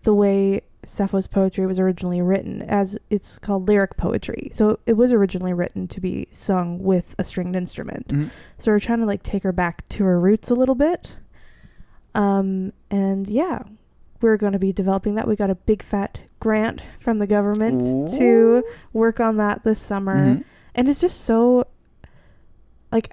the 0.03 0.15
way 0.15 0.63
Sappho's 0.85 1.27
poetry 1.27 1.67
was 1.67 1.79
originally 1.79 2.23
written, 2.23 2.63
as 2.63 2.99
it's 3.11 3.39
called 3.39 3.69
lyric 3.69 3.97
poetry. 3.97 4.51
So 4.53 4.81
it 4.87 4.95
was 4.95 5.13
originally 5.13 5.53
written 5.53 5.87
to 5.89 6.01
be 6.01 6.27
sung 6.31 6.83
with 6.83 7.15
a 7.19 7.23
stringed 7.23 7.55
instrument. 7.55 8.09
Mhm. 8.09 8.31
So 8.57 8.73
we're 8.73 8.81
trying 8.81 9.01
to 9.01 9.07
like 9.07 9.23
take 9.23 9.43
her 9.43 9.53
back 9.53 9.87
to 9.91 10.05
her 10.05 10.19
roots 10.19 10.51
a 10.51 10.55
little 10.55 10.75
bit. 10.75 11.17
Um, 12.15 12.73
and 12.91 13.29
yeah, 13.29 13.63
we're 14.21 14.37
going 14.37 14.53
to 14.53 14.59
be 14.59 14.73
developing 14.73 15.15
that. 15.15 15.29
We 15.29 15.37
got 15.37 15.51
a 15.51 15.55
big 15.55 15.83
fat 15.83 16.21
grant 16.41 16.83
from 16.99 17.19
the 17.19 17.27
government 17.27 18.11
to 18.19 18.63
work 18.93 19.21
on 19.21 19.37
that 19.39 19.65
this 19.65 19.81
summer 19.81 20.17
Mhm. 20.37 20.45
and 20.75 20.89
it's 20.89 21.01
just 21.01 21.21
so 21.23 21.67
like 22.93 23.13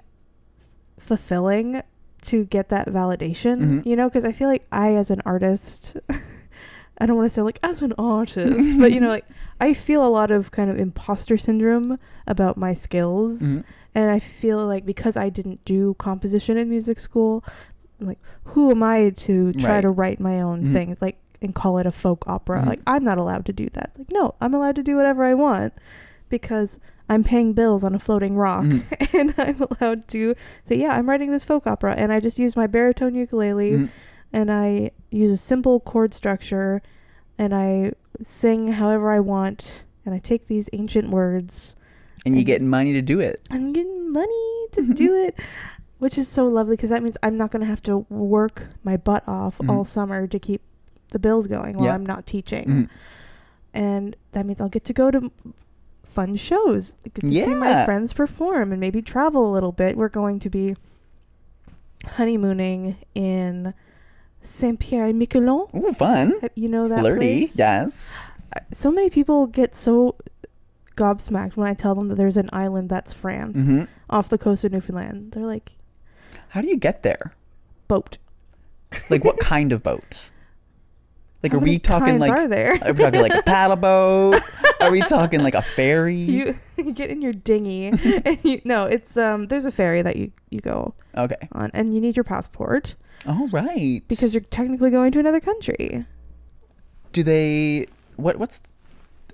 fulfilling 0.98 1.82
to 2.22 2.44
get 2.44 2.68
that 2.70 2.88
validation 2.88 3.60
Mhm. 3.82 3.86
you 3.86 3.94
know 3.96 4.08
because 4.08 4.24
i 4.24 4.32
feel 4.32 4.48
like 4.48 4.66
i 4.72 4.94
as 4.94 5.10
an 5.10 5.20
artist 5.24 5.96
i 6.98 7.06
don't 7.06 7.16
want 7.16 7.26
to 7.28 7.34
say 7.34 7.42
like 7.42 7.58
as 7.62 7.82
an 7.82 7.92
artist 7.98 8.78
but 8.78 8.92
you 8.92 9.00
know 9.00 9.08
like 9.08 9.26
i 9.60 9.72
feel 9.74 10.04
a 10.04 10.08
lot 10.08 10.30
of 10.30 10.50
kind 10.50 10.70
of 10.70 10.78
imposter 10.78 11.36
syndrome 11.36 11.98
about 12.26 12.56
my 12.56 12.72
skills 12.72 13.42
Mhm. 13.42 13.64
and 13.94 14.10
i 14.10 14.18
feel 14.18 14.64
like 14.66 14.86
because 14.86 15.16
i 15.16 15.28
didn't 15.28 15.64
do 15.64 15.94
composition 15.94 16.56
in 16.56 16.68
music 16.70 16.98
school 16.98 17.44
like 18.00 18.18
who 18.44 18.70
am 18.70 18.82
i 18.82 19.10
to 19.10 19.52
try 19.54 19.76
Right. 19.76 19.80
to 19.82 19.90
write 19.90 20.20
my 20.20 20.40
own 20.40 20.64
Mhm. 20.64 20.72
things 20.72 20.96
like 21.00 21.18
and 21.42 21.54
call 21.54 21.78
it 21.78 21.86
a 21.86 21.90
folk 21.92 22.24
opera 22.26 22.62
Mhm. 22.62 22.66
like 22.66 22.80
i'm 22.86 23.04
not 23.04 23.18
allowed 23.18 23.44
to 23.46 23.52
do 23.52 23.68
that 23.74 23.86
It's 23.90 23.98
like 23.98 24.12
no 24.12 24.34
i'm 24.40 24.54
allowed 24.54 24.76
to 24.76 24.82
do 24.82 24.96
whatever 24.96 25.24
i 25.24 25.34
want 25.34 25.72
because 26.28 26.78
i'm 27.08 27.22
paying 27.24 27.52
bills 27.52 27.84
on 27.84 27.94
a 27.94 27.98
floating 27.98 28.36
rock 28.36 28.64
Mhm. 28.64 28.82
and 29.18 29.34
i'm 29.38 29.66
allowed 29.70 30.08
to 30.08 30.34
say 30.64 30.76
yeah 30.76 30.96
i'm 30.96 31.08
writing 31.08 31.30
this 31.30 31.44
folk 31.44 31.66
opera 31.66 31.94
and 31.94 32.12
i 32.12 32.20
just 32.20 32.38
use 32.38 32.56
my 32.56 32.66
baritone 32.66 33.14
ukulele 33.14 33.72
Mhm. 33.72 33.88
and 34.32 34.50
i 34.50 34.90
use 35.10 35.30
a 35.30 35.36
simple 35.36 35.80
chord 35.80 36.12
structure 36.14 36.82
and 37.38 37.54
i 37.54 37.92
sing 38.22 38.72
however 38.72 39.10
i 39.10 39.20
want 39.20 39.84
and 40.04 40.14
i 40.14 40.18
take 40.18 40.46
these 40.48 40.68
ancient 40.72 41.10
words 41.10 41.76
And 42.24 42.36
you 42.36 42.42
get 42.44 42.60
money 42.60 42.92
to 42.92 43.02
do 43.02 43.20
it. 43.20 43.40
I'm 43.52 43.72
getting 43.72 44.10
money 44.10 44.66
to 44.72 44.82
do 45.04 45.14
it, 45.14 45.38
which 45.98 46.18
is 46.18 46.28
so 46.28 46.46
lovely 46.46 46.76
because 46.76 46.90
that 46.90 47.02
means 47.02 47.16
I'm 47.22 47.36
not 47.36 47.50
going 47.50 47.60
to 47.60 47.66
have 47.66 47.82
to 47.84 47.98
work 48.10 48.66
my 48.84 48.96
butt 48.96 49.22
off 49.26 49.58
Mhm. 49.58 49.70
all 49.70 49.84
summer 49.84 50.26
to 50.26 50.38
keep 50.38 50.60
the 51.10 51.18
bills 51.18 51.46
going 51.46 51.76
while 51.76 51.86
Yeah. 51.86 51.94
I'm 51.94 52.04
not 52.06 52.26
teaching. 52.26 52.66
Mhm. 52.66 52.88
And 53.72 54.16
that 54.32 54.44
means 54.46 54.60
I'll 54.60 54.68
get 54.68 54.84
to 54.84 54.92
go 54.92 55.10
to 55.10 55.30
fun 56.02 56.34
shows, 56.36 56.96
get 57.04 57.14
to 57.22 57.28
see 57.28 57.54
my 57.54 57.84
friends 57.84 58.12
perform, 58.12 58.72
and 58.72 58.80
maybe 58.80 59.02
travel 59.02 59.50
a 59.50 59.52
little 59.52 59.72
bit. 59.72 59.96
We're 59.96 60.08
going 60.08 60.38
to 60.40 60.48
be 60.50 60.76
honeymooning 62.04 62.96
in 63.14 63.74
Saint 64.42 64.78
Pierre 64.80 65.06
and 65.06 65.20
Miquelon. 65.20 65.68
Ooh, 65.74 65.92
fun. 65.92 66.34
You 66.54 66.68
know 66.68 66.88
that 66.88 67.00
Flirty. 67.00 67.18
place? 67.40 67.58
Yes. 67.58 68.30
So 68.72 68.90
many 68.90 69.10
people 69.10 69.46
get 69.46 69.74
so 69.74 70.16
gobsmacked 70.96 71.56
when 71.56 71.68
I 71.68 71.74
tell 71.74 71.94
them 71.94 72.08
that 72.08 72.14
there's 72.14 72.36
an 72.38 72.48
island 72.52 72.88
that's 72.88 73.12
France 73.12 73.66
hmm 73.68 73.82
off 74.08 74.28
the 74.28 74.38
coast 74.38 74.64
of 74.64 74.72
Newfoundland. 74.72 75.32
They're 75.32 75.44
like, 75.44 75.72
How 76.56 76.62
do 76.62 76.68
you 76.68 76.78
get 76.78 77.02
there? 77.02 77.34
boat. 77.86 78.16
Like, 79.10 79.22
what 79.26 79.38
kind 79.40 79.72
of 79.72 79.82
boat? 79.82 80.30
Like, 81.42 81.52
How 81.52 81.58
are 81.58 81.60
we 81.60 81.78
talking 81.78 82.18
like? 82.18 82.30
are 82.30 82.48
there? 82.48 82.78
Are 82.82 82.94
we 82.94 83.02
talking 83.04 83.20
like 83.20 83.34
a 83.34 83.42
paddle 83.42 83.76
boat? 83.76 84.40
Are 84.80 84.90
we 84.90 85.02
talking 85.02 85.42
like 85.42 85.54
a 85.54 85.60
ferry? 85.76 86.16
you 86.16 86.58
you 86.78 86.92
get 87.00 87.10
in 87.10 87.20
your 87.20 87.34
dinghy 87.34 87.88
and 87.88 88.38
you 88.42 88.62
no, 88.64 88.86
it's 88.86 89.18
um 89.18 89.48
there's 89.48 89.66
a 89.66 89.70
ferry 89.70 90.00
that 90.00 90.16
you 90.16 90.32
you 90.48 90.60
go 90.60 90.94
okay. 91.14 91.46
on 91.52 91.70
and 91.74 91.92
you 91.92 92.00
need 92.00 92.16
your 92.16 92.24
passport 92.24 92.94
All 93.28 93.48
right. 93.48 94.02
because 94.08 94.32
you're 94.32 94.40
technically 94.40 94.90
going 94.90 95.12
to 95.12 95.18
another 95.18 95.40
country. 95.40 96.06
Do 97.12 97.22
they? 97.22 97.86
What? 98.16 98.38
What's 98.38 98.62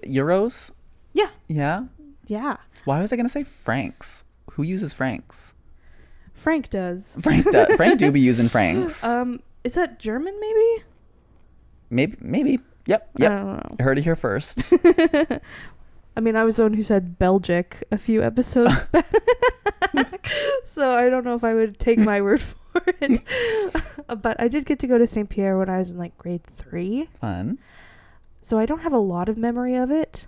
euros? 0.04 0.72
Yeah. 1.12 1.30
Yeah. 1.46 1.84
Yeah. 2.26 2.56
Why 2.84 3.00
was 3.00 3.12
I 3.12 3.16
gonna 3.16 3.28
say 3.28 3.44
francs? 3.44 4.24
Who 4.54 4.64
uses 4.64 4.92
francs? 4.92 5.54
Frank 6.34 6.70
does. 6.70 7.16
Frank. 7.22 7.50
Do, 7.50 7.66
Frank 7.76 7.98
do 7.98 8.10
be 8.12 8.20
using 8.32 8.48
francs. 8.48 9.04
Um 9.04 9.40
is 9.64 9.74
that 9.74 9.98
German 9.98 10.38
maybe? 10.40 10.84
maybe. 11.90 12.16
Maybe. 12.20 12.58
Yep. 12.86 13.10
I 13.18 13.22
Yep. 13.22 13.30
don't 13.30 13.46
know. 13.46 13.76
I 13.78 13.82
heard 13.82 13.98
it 13.98 14.04
here 14.04 14.16
first. 14.16 14.72
I 16.16 16.20
mean, 16.20 16.36
I 16.36 16.44
was 16.44 16.56
the 16.56 16.64
one 16.64 16.74
who 16.74 16.82
said 16.82 17.18
Belgic 17.18 17.84
a 17.92 17.96
few 17.98 18.22
episodes 18.22 18.84
back. 18.92 20.28
so 20.64 20.90
I 20.90 21.08
don't 21.08 21.24
know 21.24 21.34
if 21.34 21.44
I 21.44 21.54
would 21.54 21.78
take 21.78 21.98
my 21.98 22.20
word 22.20 22.40
for 22.40 22.82
it. 23.00 23.22
but 24.20 24.40
I 24.40 24.48
did 24.48 24.66
get 24.66 24.78
to 24.80 24.86
go 24.86 24.98
to 24.98 25.06
St. 25.06 25.28
Pierre 25.28 25.56
when 25.56 25.68
I 25.70 25.78
was 25.78 25.92
in 25.92 25.98
like 25.98 26.16
grade 26.18 26.42
3. 26.44 27.08
Fun. 27.20 27.58
So 28.40 28.58
I 28.58 28.66
don't 28.66 28.80
have 28.80 28.92
a 28.92 28.98
lot 28.98 29.28
of 29.28 29.36
memory 29.38 29.76
of 29.76 29.90
it, 29.90 30.26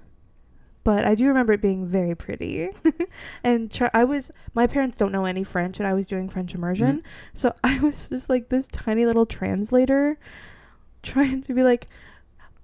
but 0.85 1.05
I 1.05 1.15
do 1.15 1.27
remember 1.27 1.53
it 1.55 1.61
being 1.63 1.87
very 1.87 2.15
pretty. 2.15 2.69
and 3.45 3.71
tr- 3.71 3.87
I 3.95 4.05
was 4.05 4.31
my 4.55 4.67
parents 4.67 4.97
don't 4.97 5.11
know 5.13 5.25
any 5.25 5.43
French, 5.45 5.79
and 5.79 5.87
I 5.87 5.95
was 5.95 6.07
doing 6.07 6.29
French 6.29 6.55
immersion, 6.55 7.03
so 7.35 7.53
I 7.65 7.81
was 7.81 8.09
just 8.09 8.29
like 8.29 8.49
this 8.51 8.69
tiny 8.69 9.05
little 9.07 9.27
translator, 9.27 10.19
trying 11.03 11.43
to 11.45 11.55
be 11.55 11.63
like, 11.63 11.87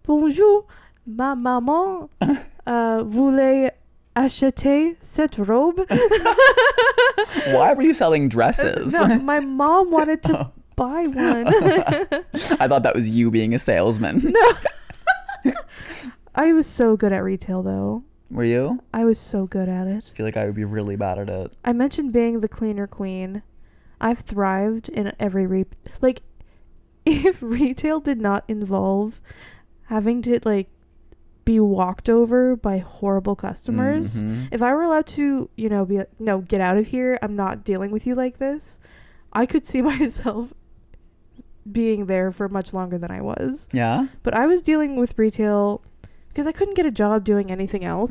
"Bonjour, 0.04 0.66
ma 1.06 1.34
maman, 1.34 2.08
uh, 2.20 3.02
voulait 3.04 3.70
acheter 4.14 4.96
cette 5.02 5.38
robe." 5.38 5.86
Why 7.46 7.72
were 7.74 7.82
you 7.82 7.94
selling 7.94 8.28
dresses? 8.28 8.92
no, 8.92 9.18
my 9.20 9.40
mom 9.40 9.90
wanted 9.90 10.22
to 10.24 10.38
Oh. 10.40 10.52
buy 10.76 11.04
one. 11.06 11.46
I 11.46 12.66
thought 12.68 12.82
that 12.84 12.94
was 12.94 13.10
you 13.10 13.30
being 13.30 13.54
a 13.54 13.58
salesman. 13.58 14.32
No. 14.32 14.52
I 16.34 16.52
was 16.52 16.66
so 16.66 16.96
good 16.96 17.12
at 17.12 17.22
retail, 17.22 17.62
though. 17.62 18.04
Were 18.30 18.44
you? 18.44 18.82
I 18.94 19.04
was 19.04 19.18
so 19.18 19.46
good 19.46 19.68
at 19.68 19.86
it. 19.86 20.10
I 20.12 20.16
feel 20.16 20.26
like 20.26 20.36
I 20.36 20.46
would 20.46 20.54
be 20.54 20.64
really 20.64 20.96
bad 20.96 21.18
at 21.18 21.28
it. 21.28 21.56
I 21.64 21.72
mentioned 21.72 22.12
being 22.12 22.40
the 22.40 22.48
cleaner 22.48 22.86
queen. 22.86 23.42
I've 24.00 24.20
thrived 24.20 24.88
in 24.88 25.12
every 25.18 25.46
re 25.46 25.66
like 26.00 26.22
if 27.06 27.42
retail 27.42 28.00
did 28.00 28.20
not 28.20 28.44
involve 28.48 29.20
having 29.86 30.22
to 30.22 30.38
like 30.44 30.68
be 31.44 31.58
walked 31.58 32.08
over 32.08 32.54
by 32.54 32.78
horrible 32.78 33.34
customers. 33.34 34.22
Mhm. 34.22 34.48
If 34.52 34.62
I 34.62 34.72
were 34.74 34.82
allowed 34.82 35.06
to, 35.08 35.50
you 35.56 35.68
know, 35.68 35.84
be 35.84 35.98
like, 35.98 36.10
no, 36.20 36.40
get 36.42 36.60
out 36.60 36.76
of 36.76 36.88
here. 36.88 37.18
I'm 37.22 37.34
not 37.34 37.64
dealing 37.64 37.90
with 37.90 38.06
you 38.06 38.14
like 38.14 38.38
this. 38.38 38.78
I 39.32 39.46
could 39.46 39.66
see 39.66 39.82
myself 39.94 40.52
being 41.70 42.06
there 42.06 42.30
for 42.30 42.48
much 42.48 42.72
longer 42.72 42.98
than 42.98 43.10
I 43.10 43.20
was. 43.20 43.68
Yeah. 43.72 44.06
But 44.22 44.34
I 44.34 44.46
was 44.46 44.62
dealing 44.62 44.96
with 44.96 45.18
retail 45.18 45.82
because 46.40 46.48
I 46.48 46.56
couldn't 46.56 46.74
get 46.74 46.86
a 46.86 46.90
job 46.90 47.24
doing 47.24 47.50
anything 47.50 47.84
else. 47.84 48.10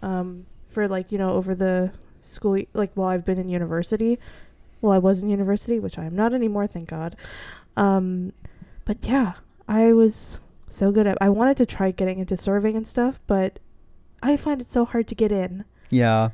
Um, 0.00 0.46
for 0.68 0.86
like 0.86 1.10
you 1.10 1.18
know 1.18 1.32
over 1.32 1.54
the 1.56 1.90
school 2.20 2.62
like 2.72 2.92
while 2.94 3.08
I've 3.08 3.24
been 3.24 3.38
in 3.38 3.48
university. 3.48 4.18
Well, 4.80 4.92
I 4.92 4.98
was 4.98 5.22
in 5.22 5.28
university, 5.28 5.80
which 5.80 5.98
I 5.98 6.04
am 6.04 6.14
not 6.14 6.32
anymore, 6.34 6.66
thank 6.68 6.88
God. 6.88 7.16
Um, 7.76 8.32
but 8.84 8.98
yeah, 9.02 9.32
I 9.66 9.92
was 9.92 10.38
so 10.68 10.92
good 10.92 11.06
at. 11.08 11.18
I 11.20 11.30
wanted 11.30 11.56
to 11.56 11.66
try 11.66 11.90
getting 11.90 12.20
into 12.20 12.36
serving 12.36 12.76
and 12.76 12.86
stuff, 12.86 13.18
but 13.26 13.58
I 14.22 14.36
find 14.36 14.60
it 14.60 14.68
so 14.68 14.84
hard 14.84 15.08
to 15.08 15.14
get 15.16 15.32
in. 15.32 15.64
Yeah. 15.90 16.30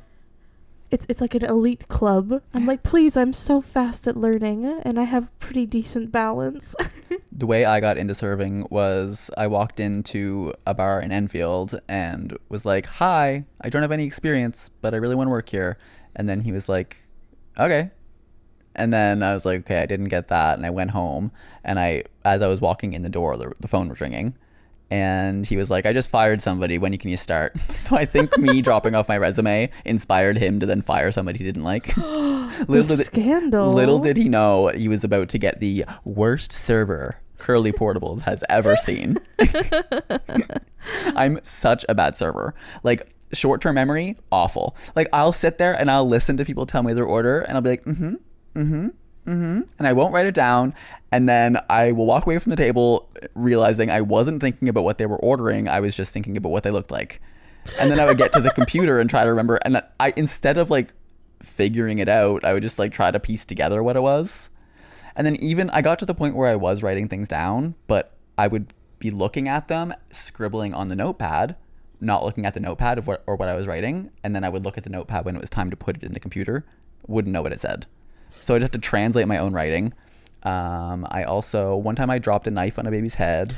It's 0.91 1.05
it's 1.09 1.21
like 1.21 1.35
an 1.35 1.45
elite 1.45 1.87
club. 1.87 2.41
I'm 2.53 2.65
like, 2.65 2.83
please, 2.83 3.15
I'm 3.15 3.33
so 3.33 3.61
fast 3.61 4.07
at 4.07 4.17
learning, 4.17 4.65
and 4.83 4.99
I 4.99 5.03
have 5.03 5.37
pretty 5.39 5.65
decent 5.65 6.11
balance. 6.11 6.75
The 7.33 7.47
way 7.47 7.65
I 7.65 7.79
got 7.79 7.97
into 7.97 8.13
serving 8.13 8.67
was 8.69 9.31
I 9.35 9.47
walked 9.47 9.79
into 9.79 10.53
a 10.67 10.75
bar 10.75 11.01
in 11.01 11.11
Enfield 11.11 11.79
and 11.87 12.37
was 12.49 12.65
like, 12.65 12.85
"Hi, 12.85 13.45
I 13.61 13.69
don't 13.69 13.81
have 13.81 13.91
any 13.91 14.05
experience, 14.05 14.69
but 14.81 14.93
I 14.93 14.97
really 14.97 15.15
want 15.15 15.27
to 15.27 15.31
work 15.31 15.49
here." 15.49 15.77
And 16.15 16.29
then 16.29 16.41
he 16.41 16.51
was 16.51 16.69
like, 16.69 16.97
"Okay." 17.57 17.89
And 18.75 18.93
then 18.93 19.23
I 19.23 19.33
was 19.33 19.45
like, 19.45 19.61
okay, 19.61 19.81
I 19.81 19.85
didn't 19.85 20.09
get 20.09 20.27
that. 20.29 20.57
And 20.57 20.65
I 20.65 20.69
went 20.69 20.91
home. 20.91 21.31
And 21.63 21.79
I, 21.79 22.03
as 22.23 22.41
I 22.41 22.47
was 22.47 22.61
walking 22.61 22.93
in 22.93 23.01
the 23.01 23.09
door, 23.09 23.35
the, 23.37 23.51
the 23.59 23.67
phone 23.67 23.89
was 23.89 23.99
ringing. 24.01 24.35
And 24.91 25.47
he 25.47 25.55
was 25.55 25.69
like, 25.71 25.85
I 25.85 25.93
just 25.93 26.09
fired 26.09 26.41
somebody. 26.41 26.77
When 26.77 26.95
can 26.97 27.09
you 27.09 27.17
start? 27.17 27.55
So 27.71 27.95
I 27.97 28.05
think 28.05 28.37
me 28.37 28.61
dropping 28.61 28.95
off 28.95 29.09
my 29.09 29.17
resume 29.17 29.69
inspired 29.85 30.37
him 30.37 30.59
to 30.59 30.65
then 30.65 30.81
fire 30.81 31.11
somebody 31.11 31.39
he 31.39 31.43
didn't 31.43 31.63
like. 31.63 31.95
little, 31.97 32.95
did, 32.95 33.05
scandal. 33.05 33.73
little 33.73 33.99
did 33.99 34.17
he 34.17 34.29
know 34.29 34.67
he 34.67 34.87
was 34.87 35.03
about 35.03 35.29
to 35.29 35.37
get 35.37 35.59
the 35.59 35.85
worst 36.05 36.51
server 36.51 37.17
Curly 37.41 37.71
Portables 37.71 38.21
has 38.21 38.43
ever 38.49 38.75
seen. 38.75 39.17
I'm 41.15 41.39
such 41.43 41.83
a 41.89 41.95
bad 41.95 42.15
server. 42.15 42.53
Like 42.83 43.11
short 43.33 43.61
term 43.61 43.75
memory, 43.75 44.17
awful. 44.31 44.75
Like 44.95 45.09
I'll 45.11 45.33
sit 45.33 45.57
there 45.57 45.73
and 45.73 45.89
I'll 45.89 46.07
listen 46.07 46.37
to 46.37 46.45
people 46.45 46.65
tell 46.65 46.83
me 46.83 46.93
their 46.93 47.05
order 47.05 47.39
and 47.41 47.57
I'll 47.57 47.61
be 47.61 47.71
like, 47.71 47.85
mm-hmm, 47.85 48.13
mm-hmm, 48.55 48.87
mm-hmm. 49.25 49.61
And 49.77 49.87
I 49.87 49.93
won't 49.93 50.13
write 50.13 50.25
it 50.25 50.33
down. 50.33 50.73
And 51.11 51.27
then 51.27 51.57
I 51.69 51.91
will 51.91 52.05
walk 52.05 52.25
away 52.25 52.39
from 52.39 52.49
the 52.51 52.55
table 52.55 53.09
realizing 53.35 53.89
I 53.89 54.01
wasn't 54.01 54.41
thinking 54.41 54.69
about 54.69 54.83
what 54.83 54.97
they 54.97 55.05
were 55.05 55.17
ordering. 55.17 55.67
I 55.67 55.79
was 55.79 55.95
just 55.95 56.13
thinking 56.13 56.37
about 56.37 56.51
what 56.51 56.63
they 56.63 56.71
looked 56.71 56.91
like. 56.91 57.21
And 57.79 57.91
then 57.91 57.99
I 57.99 58.05
would 58.05 58.17
get 58.17 58.33
to 58.33 58.41
the 58.41 58.51
computer 58.55 58.99
and 58.99 59.09
try 59.09 59.23
to 59.23 59.29
remember. 59.29 59.57
And 59.57 59.81
I 59.99 60.13
instead 60.15 60.57
of 60.57 60.69
like 60.69 60.93
figuring 61.39 61.99
it 61.99 62.09
out, 62.09 62.43
I 62.43 62.53
would 62.53 62.63
just 62.63 62.79
like 62.79 62.91
try 62.91 63.11
to 63.11 63.19
piece 63.19 63.45
together 63.45 63.83
what 63.83 63.95
it 63.95 64.01
was. 64.01 64.49
And 65.15 65.27
then 65.27 65.35
even 65.37 65.69
I 65.71 65.81
got 65.81 65.99
to 65.99 66.05
the 66.05 66.15
point 66.15 66.35
where 66.35 66.49
I 66.49 66.55
was 66.55 66.83
writing 66.83 67.07
things 67.07 67.27
down, 67.27 67.75
but 67.87 68.15
I 68.37 68.47
would 68.47 68.73
be 68.99 69.11
looking 69.11 69.47
at 69.47 69.67
them, 69.67 69.93
scribbling 70.11 70.73
on 70.73 70.87
the 70.87 70.95
notepad, 70.95 71.55
not 71.99 72.23
looking 72.23 72.45
at 72.45 72.53
the 72.53 72.59
notepad 72.59 72.97
of 72.97 73.07
what 73.07 73.23
or 73.27 73.35
what 73.35 73.49
I 73.49 73.55
was 73.55 73.67
writing, 73.67 74.11
and 74.23 74.35
then 74.35 74.43
I 74.43 74.49
would 74.49 74.63
look 74.63 74.77
at 74.77 74.83
the 74.83 74.89
notepad 74.89 75.25
when 75.25 75.35
it 75.35 75.41
was 75.41 75.49
time 75.49 75.69
to 75.69 75.75
put 75.75 75.97
it 75.97 76.03
in 76.03 76.13
the 76.13 76.19
computer, 76.19 76.65
wouldn't 77.07 77.33
know 77.33 77.41
what 77.41 77.51
it 77.51 77.59
said. 77.59 77.85
So 78.41 78.55
I'd 78.55 78.61
have 78.61 78.71
to 78.71 78.79
translate 78.79 79.27
my 79.27 79.37
own 79.37 79.53
writing. 79.53 79.93
Um, 80.43 81.05
I 81.09 81.23
also 81.23 81.75
one 81.75 81.95
time 81.95 82.09
I 82.09 82.19
dropped 82.19 82.47
a 82.47 82.51
knife 82.51 82.79
on 82.79 82.87
a 82.87 82.91
baby's 82.91 83.15
head. 83.15 83.55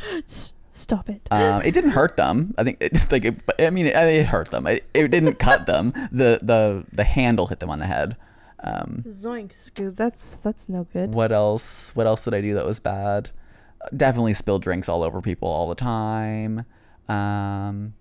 Stop 0.69 1.09
it. 1.09 1.21
Um, 1.31 1.61
it 1.61 1.73
didn't 1.73 1.91
hurt 1.91 2.17
them. 2.17 2.53
I 2.57 2.63
think 2.63 2.77
it, 2.81 2.93
like 3.11 3.25
it, 3.25 3.41
I 3.59 3.69
mean 3.69 3.85
it, 3.85 3.95
it 3.95 4.25
hurt 4.27 4.51
them. 4.51 4.67
It, 4.67 4.85
it 4.93 5.09
didn't 5.09 5.35
cut 5.35 5.65
them. 5.65 5.93
The 6.11 6.39
the 6.41 6.85
the 6.91 7.03
handle 7.03 7.47
hit 7.47 7.59
them 7.59 7.69
on 7.69 7.79
the 7.79 7.85
head. 7.87 8.17
Um, 8.59 9.03
Zoink, 9.07 9.49
Scoob. 9.49 9.95
That's 9.95 10.37
that's 10.43 10.69
no 10.69 10.85
good. 10.91 11.13
what 11.13 11.31
else? 11.31 11.95
What 11.95 12.07
else 12.07 12.23
did 12.23 12.33
I 12.33 12.41
do 12.41 12.53
that 12.55 12.65
was 12.65 12.79
bad? 12.79 13.31
Definitely 13.95 14.33
spill 14.33 14.59
drinks 14.59 14.87
all 14.87 15.03
over 15.03 15.21
people 15.21 15.49
all 15.49 15.67
the 15.67 15.75
time. 15.75 16.65
Um, 17.09 17.93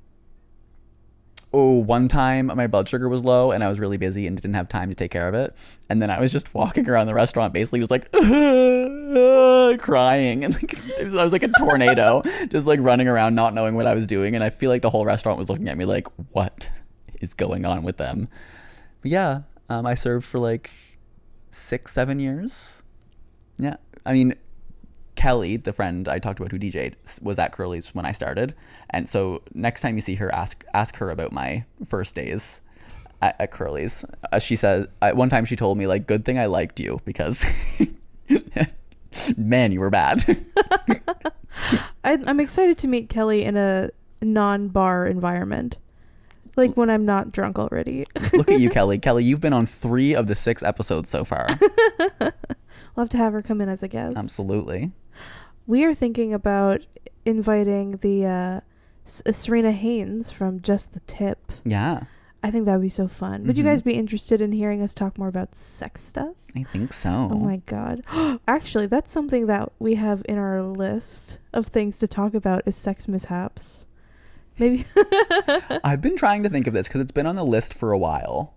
oh, 1.52 1.78
one 1.78 2.08
time 2.08 2.46
my 2.46 2.66
blood 2.66 2.88
sugar 2.88 3.08
was 3.08 3.24
low 3.24 3.50
and 3.52 3.62
I 3.62 3.68
was 3.68 3.78
really 3.78 3.96
busy 3.96 4.26
and 4.26 4.36
didn't 4.36 4.54
have 4.54 4.68
time 4.68 4.88
to 4.88 4.94
take 4.94 5.10
care 5.10 5.28
of 5.28 5.34
it. 5.34 5.54
And 5.88 6.00
then 6.00 6.10
I 6.10 6.18
was 6.20 6.32
just 6.32 6.54
walking 6.54 6.88
around 6.88 7.06
the 7.06 7.14
restaurant, 7.14 7.52
basically 7.52 7.80
was 7.80 7.90
like 7.90 8.10
crying, 9.80 10.44
and 10.44 10.54
like, 10.54 10.78
was, 11.02 11.14
I 11.14 11.24
was 11.24 11.32
like 11.32 11.42
a 11.42 11.48
tornado, 11.58 12.22
just 12.48 12.66
like 12.66 12.80
running 12.80 13.08
around, 13.08 13.34
not 13.34 13.54
knowing 13.54 13.74
what 13.74 13.86
I 13.86 13.94
was 13.94 14.06
doing. 14.06 14.34
And 14.34 14.42
I 14.42 14.50
feel 14.50 14.70
like 14.70 14.82
the 14.82 14.90
whole 14.90 15.04
restaurant 15.04 15.38
was 15.38 15.48
looking 15.48 15.68
at 15.68 15.76
me 15.76 15.84
like, 15.84 16.06
"What 16.32 16.70
is 17.20 17.34
going 17.34 17.64
on 17.64 17.82
with 17.82 17.98
them?" 17.98 18.28
But 19.02 19.10
yeah, 19.10 19.42
um, 19.68 19.86
I 19.86 19.94
served 19.94 20.26
for 20.26 20.38
like 20.38 20.70
six, 21.50 21.92
seven 21.92 22.18
years. 22.18 22.82
Yeah, 23.58 23.76
I 24.04 24.12
mean, 24.12 24.34
Kelly, 25.14 25.56
the 25.56 25.72
friend 25.72 26.08
I 26.08 26.18
talked 26.18 26.40
about 26.40 26.52
who 26.52 26.58
DJ'd, 26.58 26.96
was 27.22 27.38
at 27.38 27.52
Curly's 27.52 27.94
when 27.94 28.06
I 28.06 28.12
started, 28.12 28.54
and 28.90 29.08
so 29.08 29.42
next 29.54 29.80
time 29.80 29.94
you 29.94 30.00
see 30.00 30.14
her, 30.16 30.34
ask 30.34 30.64
ask 30.74 30.96
her 30.96 31.10
about 31.10 31.32
my 31.32 31.64
first 31.86 32.14
days 32.14 32.60
at, 33.20 33.36
at 33.40 33.50
Curly's. 33.50 34.04
Uh, 34.32 34.38
she 34.38 34.56
says 34.56 34.86
uh, 35.00 35.12
one 35.12 35.30
time 35.30 35.44
she 35.44 35.56
told 35.56 35.78
me 35.78 35.86
like, 35.86 36.06
"Good 36.06 36.24
thing 36.24 36.38
I 36.38 36.46
liked 36.46 36.80
you 36.80 37.00
because." 37.04 37.46
Man, 39.36 39.72
you 39.72 39.80
were 39.80 39.90
bad. 39.90 40.24
I, 42.04 42.18
I'm 42.26 42.40
excited 42.40 42.78
to 42.78 42.88
meet 42.88 43.08
Kelly 43.08 43.44
in 43.44 43.56
a 43.56 43.90
non-bar 44.22 45.06
environment, 45.06 45.76
like 46.56 46.74
when 46.76 46.88
I'm 46.88 47.04
not 47.04 47.30
drunk 47.30 47.58
already. 47.58 48.06
Look 48.32 48.50
at 48.50 48.60
you, 48.60 48.70
Kelly. 48.70 48.98
Kelly, 48.98 49.24
you've 49.24 49.40
been 49.40 49.52
on 49.52 49.66
three 49.66 50.14
of 50.14 50.28
the 50.28 50.34
six 50.34 50.62
episodes 50.62 51.10
so 51.10 51.24
far. 51.24 51.46
we'll 52.18 52.32
have 52.96 53.10
to 53.10 53.16
have 53.18 53.32
her 53.34 53.42
come 53.42 53.60
in 53.60 53.68
as 53.68 53.82
a 53.82 53.88
guest. 53.88 54.16
Absolutely. 54.16 54.92
We 55.72 55.84
are 55.84 55.94
thinking 55.94 56.34
about 56.34 56.82
inviting 57.24 57.96
the 57.98 58.26
uh, 58.26 58.60
S- 59.06 59.22
uh, 59.24 59.32
Serena 59.32 59.72
Haynes 59.72 60.30
from 60.30 60.60
Just 60.60 60.92
the 60.92 61.00
Tip. 61.00 61.50
Yeah, 61.64 62.02
I 62.42 62.50
think 62.50 62.66
that 62.66 62.74
would 62.74 62.82
be 62.82 62.88
so 62.90 63.08
fun. 63.08 63.46
Would 63.46 63.56
you 63.56 63.64
Mhm. 63.64 63.68
guys 63.68 63.80
be 63.82 63.94
interested 63.94 64.40
in 64.42 64.52
hearing 64.52 64.82
us 64.82 64.92
talk 64.94 65.16
more 65.16 65.28
about 65.28 65.54
sex 65.54 66.02
stuff? 66.02 66.34
I 66.54 66.64
think 66.64 66.92
so. 66.92 67.30
Oh 67.32 67.38
my 67.38 67.62
god. 67.64 68.02
Actually, 68.46 68.86
that's 68.86 69.10
something 69.12 69.46
that 69.46 69.72
we 69.78 69.94
have 69.94 70.22
in 70.28 70.36
our 70.36 70.62
list 70.62 71.38
of 71.54 71.68
things 71.68 71.98
to 72.00 72.06
talk 72.06 72.34
about 72.34 72.62
is 72.66 72.76
sex 72.76 73.08
mishaps. 73.08 73.86
Maybe 74.58 74.84
I've 75.84 76.02
been 76.02 76.16
trying 76.16 76.42
to 76.42 76.50
think 76.50 76.66
of 76.66 76.74
this 76.74 76.86
because 76.86 77.00
it's 77.00 77.12
been 77.12 77.26
on 77.26 77.36
the 77.36 77.46
list 77.46 77.72
for 77.72 77.92
a 77.92 77.98
while. 77.98 78.52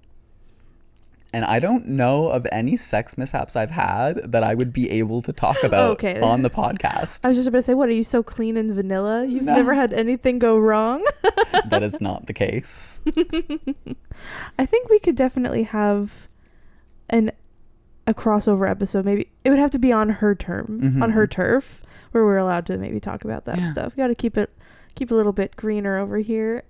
And 1.36 1.44
I 1.44 1.60
don't 1.60 1.86
know 1.86 2.30
of 2.30 2.48
any 2.54 2.78
sex 2.78 3.18
mishaps 3.18 3.58
I've 3.58 3.70
had 3.72 4.32
that 4.32 4.42
I 4.42 4.56
would 4.56 4.72
be 4.72 4.90
able 4.90 5.22
to 5.24 5.34
talk 5.34 5.62
about 5.64 5.92
Okay. 5.92 6.18
on 6.22 6.44
the 6.44 6.50
podcast. 6.50 7.20
I 7.26 7.28
was 7.28 7.36
just 7.36 7.48
about 7.50 7.58
to 7.58 7.64
say, 7.64 7.74
what 7.74 7.90
are 7.90 7.94
you 7.94 8.06
so 8.06 8.24
clean 8.24 8.56
and 8.56 8.74
vanilla? 8.74 9.26
You've 9.26 9.44
No. 9.44 9.56
never 9.56 9.74
had 9.74 9.92
anything 9.92 10.40
go 10.40 10.58
wrong? 10.58 11.06
that 11.66 11.84
is 11.84 12.00
not 12.00 12.28
the 12.28 12.34
case. 12.34 13.02
I 14.58 14.66
think 14.66 14.90
we 14.90 15.00
could 15.00 15.16
definitely 15.18 15.64
have 15.64 16.30
an 17.10 17.32
a 18.08 18.14
crossover 18.14 18.70
episode. 18.70 19.04
Maybe 19.04 19.28
it 19.44 19.50
would 19.50 19.60
have 19.60 19.72
to 19.72 19.80
be 19.80 19.92
on 19.92 20.10
her 20.10 20.36
term, 20.36 20.80
on 21.02 21.10
Mhm. 21.10 21.14
her 21.14 21.28
turf, 21.28 21.82
where 22.12 22.24
we're 22.24 22.38
allowed 22.38 22.66
to 22.68 22.78
maybe 22.78 23.00
talk 23.00 23.26
about 23.26 23.44
that 23.46 23.58
Yeah. 23.58 23.72
stuff. 23.74 23.96
Got 23.96 24.08
to 24.08 24.16
keep 24.16 24.38
it 24.38 24.52
keep 24.96 25.12
a 25.12 25.16
little 25.16 25.34
bit 25.34 25.58
greener 25.58 25.98
over 25.98 26.20
here. 26.20 26.64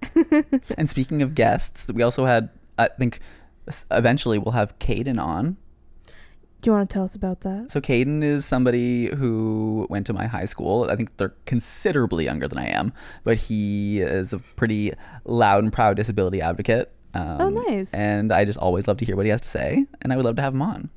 And 0.79 0.89
speaking 0.89 1.21
of 1.21 1.35
guests, 1.35 1.91
we 1.93 2.01
also 2.01 2.25
had, 2.25 2.49
I 2.79 2.87
think, 2.97 3.19
eventually 3.91 4.37
we'll 4.37 4.51
have 4.53 4.77
Caden 4.79 5.19
on. 5.19 5.57
Do 6.61 6.69
you 6.69 6.71
want 6.71 6.89
to 6.89 6.93
tell 6.93 7.03
us 7.03 7.13
about 7.13 7.41
that? 7.41 7.69
So 7.71 7.79
Caden 7.79 8.23
is 8.23 8.43
somebody 8.45 9.07
who 9.13 9.85
went 9.89 10.07
to 10.07 10.13
my 10.13 10.25
high 10.25 10.45
school. 10.45 10.85
I 10.89 10.95
think 10.95 11.15
they're 11.17 11.35
considerably 11.45 12.25
younger 12.25 12.47
than 12.47 12.57
I 12.57 12.67
am, 12.69 12.91
but 13.23 13.37
he 13.37 13.99
is 14.01 14.33
a 14.33 14.39
pretty 14.39 14.91
loud 15.25 15.63
and 15.63 15.71
proud 15.71 15.95
disability 15.97 16.41
advocate. 16.41 16.91
Um, 17.13 17.37
Oh, 17.41 17.49
nice. 17.49 17.93
And 17.93 18.31
I 18.31 18.45
just 18.45 18.57
always 18.57 18.87
love 18.87 18.97
to 18.97 19.05
hear 19.05 19.15
what 19.15 19.25
he 19.25 19.29
has 19.29 19.41
to 19.41 19.47
say, 19.47 19.85
and 20.01 20.11
I 20.11 20.15
would 20.15 20.25
love 20.25 20.37
to 20.37 20.41
have 20.41 20.53
him 20.53 20.61
on. 20.63 20.89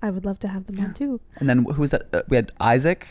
I 0.00 0.10
would 0.10 0.24
love 0.24 0.38
to 0.40 0.48
have 0.48 0.66
them 0.66 0.78
on 0.84 0.94
too. 0.94 1.20
And 1.36 1.48
then 1.50 1.64
who 1.64 1.80
was 1.80 1.90
that? 1.90 2.08
Uh, 2.14 2.22
we 2.28 2.36
had 2.36 2.52
Isaac 2.60 3.08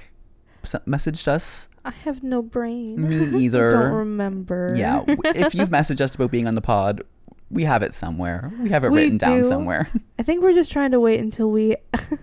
messaged 0.88 1.28
us. 1.28 1.68
I 1.84 1.92
have 2.06 2.24
no 2.24 2.42
brain. 2.42 3.10
Me 3.10 3.40
either. 3.46 3.72
don't 3.72 3.94
remember. 3.94 4.72
Yeah, 4.76 5.04
if 5.08 5.54
you've 5.54 5.70
messaged 5.80 6.00
us 6.00 6.16
about 6.16 6.32
being 6.32 6.48
on 6.48 6.56
the 6.56 6.62
pod, 6.62 7.02
we 7.54 7.64
have 7.66 7.84
it 7.84 7.94
somewhere. 7.94 8.52
We 8.60 8.70
have 8.70 8.84
it 8.84 8.92
We 8.92 9.02
written 9.02 9.18
down 9.18 9.44
somewhere. 9.44 9.88
I 10.20 10.24
think 10.24 10.42
we're 10.44 10.54
just 10.54 10.72
trying 10.72 10.92
to 10.92 11.00
wait 11.00 11.20
until 11.20 11.50
we 11.52 11.76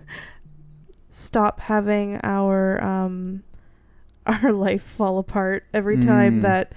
stop 1.09 1.59
having 1.59 2.19
our 2.23 2.81
um 2.83 3.43
our 4.25 4.51
life 4.51 4.83
fall 4.83 5.17
apart 5.17 5.65
every 5.73 5.97
time 6.01 6.39
Mm. 6.39 6.41
that 6.43 6.73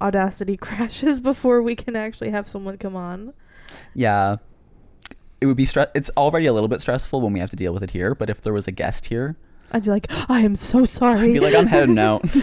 Audacity 0.00 0.56
crashes 0.56 1.18
before 1.20 1.60
we 1.62 1.74
can 1.74 1.96
actually 1.96 2.30
have 2.30 2.46
someone 2.48 2.78
come 2.78 2.94
on. 2.96 3.32
yeah. 3.94 4.36
It 5.40 5.46
would 5.46 5.56
be 5.56 5.66
stress. 5.66 5.88
It's 5.94 6.10
already 6.16 6.46
a 6.46 6.52
little 6.52 6.68
bit 6.68 6.80
stressful 6.80 7.20
when 7.20 7.32
we 7.32 7.38
have 7.40 7.50
to 7.50 7.56
deal 7.56 7.72
with 7.72 7.82
it 7.84 7.92
here. 7.92 8.12
But 8.14 8.28
if 8.28 8.40
there 8.42 8.52
was 8.52 8.66
a 8.66 8.72
guest 8.72 9.06
here, 9.06 9.36
I'd 9.72 9.84
be 9.84 9.90
like, 9.90 10.06
I 10.30 10.40
am 10.40 10.54
so 10.54 10.84
sorry. 10.84 11.20
I'd 11.30 11.32
be 11.34 11.40
like, 11.40 11.54
I'm 11.54 11.66
heading 11.66 11.98
out. 11.98 12.22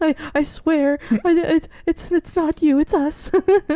I 0.00 0.14
I 0.34 0.42
swear, 0.42 0.98
I, 1.10 1.20
it's 1.24 1.68
it's 1.86 2.12
it's 2.12 2.36
not 2.36 2.62
you, 2.62 2.78
it's 2.78 2.94
us. 2.94 3.32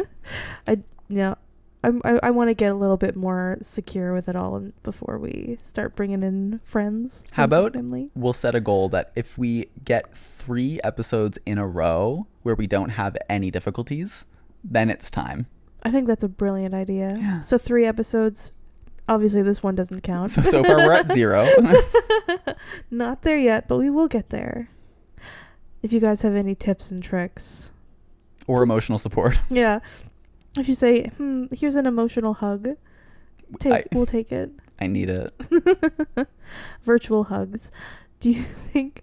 I 0.66 0.78
yeah, 1.09 1.35
I'm, 1.83 2.01
I 2.05 2.20
I 2.22 2.30
want 2.30 2.49
to 2.51 2.55
get 2.55 2.70
a 2.72 2.74
little 2.74 2.97
bit 2.97 3.16
more 3.16 3.59
secure 3.61 4.14
with 4.14 4.28
it 4.28 4.37
all, 4.37 4.57
and 4.57 4.72
before 4.83 5.18
we 5.18 5.57
start 5.59 5.97
bringing 5.97 6.22
in 6.22 6.61
friends. 6.64 7.24
How 7.33 7.45
about- 7.45 7.74
family. 7.74 8.11
we'll 8.14 8.33
set 8.33 8.55
a 8.55 8.61
goal 8.61 8.89
that 8.91 9.12
if 9.16 9.37
we 9.37 9.66
get 9.85 10.14
three 10.14 10.80
episodes 10.85 11.39
in 11.47 11.59
a 11.59 11.66
row 11.66 12.26
where 12.43 12.55
we 12.55 12.66
don't 12.66 12.91
have 12.91 13.16
any 13.28 13.51
difficulties, 13.51 14.26
then 14.64 14.89
it's 14.91 15.11
time. 15.11 15.47
I 15.83 15.91
think 15.91 16.07
that's 16.07 16.22
a 16.24 16.28
brilliant 16.28 16.74
idea. 16.74 17.16
Yeah. 17.18 17.41
So 17.41 17.59
three 17.59 17.85
episodes. 17.87 18.53
Obviously, 19.09 19.43
this 19.43 19.63
one 19.63 19.75
doesn't 19.75 20.03
count. 20.03 20.31
So 20.31 20.43
so 20.43 20.63
far 20.63 20.77
we're 20.77 20.93
at 20.93 21.11
zero. 21.11 21.47
Not 22.91 23.23
there 23.23 23.39
yet, 23.39 23.69
but 23.69 23.79
we 23.79 23.91
will 23.91 24.09
get 24.09 24.31
there. 24.31 24.69
If 25.83 25.93
you 25.93 26.01
guys 26.01 26.23
have 26.23 26.35
any 26.35 26.55
tips 26.55 26.93
and 26.93 27.03
tricks, 27.03 27.73
or 28.47 28.63
emotional 28.63 28.99
support. 28.99 29.39
yeah. 29.51 29.81
If 30.57 30.69
you 30.69 30.75
say, 30.75 31.09
"Hmm, 31.17 31.47
here's 31.53 31.77
an 31.77 31.87
emotional 31.87 32.35
hug," 32.35 32.77
take 33.59 33.73
I, 33.73 33.85
we'll 33.93 34.07
take 34.07 34.31
it. 34.31 34.51
I 34.81 34.87
need 34.87 35.11
it. 35.11 35.33
Virtual 36.83 37.25
hugs. 37.25 37.71
Do 38.21 38.31
you 38.31 38.43
think 38.43 39.03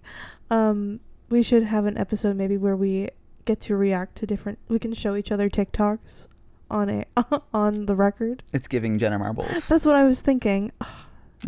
um, 0.50 1.02
we 1.30 1.44
should 1.44 1.64
have 1.64 1.86
an 1.86 1.98
episode 1.98 2.36
maybe 2.36 2.58
where 2.58 2.76
we 2.76 3.10
get 3.46 3.60
to 3.62 3.76
react 3.76 4.16
to 4.20 4.26
different? 4.26 4.60
We 4.70 4.80
can 4.80 4.94
show 4.94 5.16
each 5.16 5.32
other 5.32 5.50
TikToks 5.50 6.28
on 6.72 6.90
a 6.90 7.06
on 7.54 7.86
the 7.86 7.96
record. 7.96 8.44
It's 8.54 8.68
giving 8.68 8.98
Jenna 9.00 9.18
Marbles. 9.20 9.68
That's 9.68 9.86
what 9.86 9.96
I 9.96 10.04
was 10.04 10.22
thinking. 10.22 10.72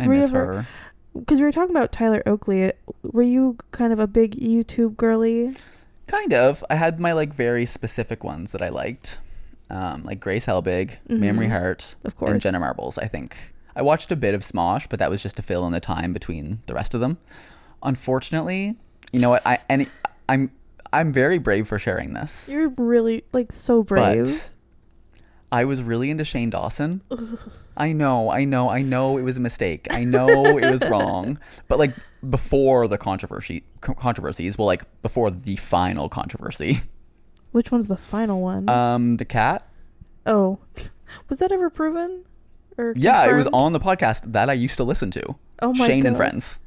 I 0.00 0.06
were 0.08 0.14
miss 0.14 0.30
ever- 0.30 0.46
her. 0.54 0.66
Because 1.14 1.40
we 1.40 1.44
were 1.44 1.52
talking 1.52 1.76
about 1.76 1.92
Tyler 1.92 2.22
Oakley. 2.24 2.72
Were 3.02 3.22
you 3.22 3.58
kind 3.70 3.92
of 3.92 3.98
a 3.98 4.06
big 4.06 4.34
YouTube 4.40 4.96
girly? 4.96 5.54
Kind 6.06 6.32
of. 6.32 6.64
I 6.70 6.76
had 6.76 6.98
my 6.98 7.12
like 7.12 7.34
very 7.34 7.66
specific 7.66 8.24
ones 8.24 8.52
that 8.52 8.62
I 8.62 8.70
liked, 8.70 9.18
um, 9.68 10.04
like 10.04 10.20
Grace 10.20 10.46
Helbig, 10.46 10.92
Mamrie 11.10 11.48
Mhm. 11.48 11.50
Hart, 11.50 11.96
Of 12.04 12.16
course. 12.16 12.30
and 12.30 12.40
Jenna 12.40 12.58
Marbles. 12.60 12.96
I 12.96 13.08
think 13.08 13.36
I 13.76 13.82
watched 13.82 14.10
a 14.10 14.16
bit 14.16 14.34
of 14.34 14.40
Smosh, 14.40 14.86
but 14.88 14.98
that 15.00 15.10
was 15.10 15.22
just 15.22 15.36
to 15.36 15.42
fill 15.42 15.66
in 15.66 15.72
the 15.72 15.80
time 15.80 16.14
between 16.14 16.60
the 16.64 16.72
rest 16.72 16.94
of 16.94 17.00
them. 17.00 17.18
Unfortunately, 17.82 18.76
you 19.12 19.20
know 19.20 19.30
what? 19.30 19.42
I 19.46 19.58
and 19.68 19.86
I'm 20.28 20.50
I'm 20.94 21.12
very 21.12 21.38
brave 21.38 21.68
for 21.68 21.78
sharing 21.78 22.14
this, 22.14 22.48
You're 22.50 22.68
really 22.78 23.24
like 23.32 23.52
so 23.52 23.82
brave. 23.82 24.24
but 24.24 24.50
I 25.52 25.66
was 25.66 25.82
really 25.82 26.10
into 26.10 26.24
Shane 26.24 26.48
Dawson. 26.48 27.02
I 27.76 27.92
know, 27.92 28.30
I 28.30 28.44
know, 28.44 28.70
I 28.70 28.80
know 28.80 29.18
it 29.18 29.22
was 29.22 29.36
a 29.36 29.40
mistake. 29.40 29.86
I 29.90 30.02
know 30.02 30.58
it 30.58 30.70
was 30.70 30.82
wrong, 30.88 31.38
but 31.68 31.78
like 31.78 31.94
before 32.28 32.88
the 32.88 32.96
controversy 32.96 33.62
controversies, 33.80 34.56
well, 34.56 34.66
like 34.66 34.84
before 35.02 35.30
the 35.30 35.56
final 35.56 36.08
controversy. 36.08 36.80
Which 37.52 37.70
one's 37.70 37.88
the 37.88 37.98
final 37.98 38.40
one? 38.40 38.68
Um, 38.70 39.18
the 39.18 39.26
cat. 39.26 39.68
oh, 40.24 40.58
was 41.28 41.38
that 41.40 41.52
ever 41.52 41.68
proven? 41.68 42.24
Or 42.78 42.94
Yeah, 42.96 43.28
it 43.28 43.34
was 43.34 43.46
on 43.48 43.74
the 43.74 43.80
podcast 43.80 44.32
that 44.32 44.48
I 44.48 44.54
used 44.54 44.78
to 44.78 44.84
listen 44.84 45.10
to. 45.10 45.36
Oh 45.60 45.74
my 45.74 45.86
Shane 45.86 46.06
and 46.06 46.16
Friends. 46.16 46.60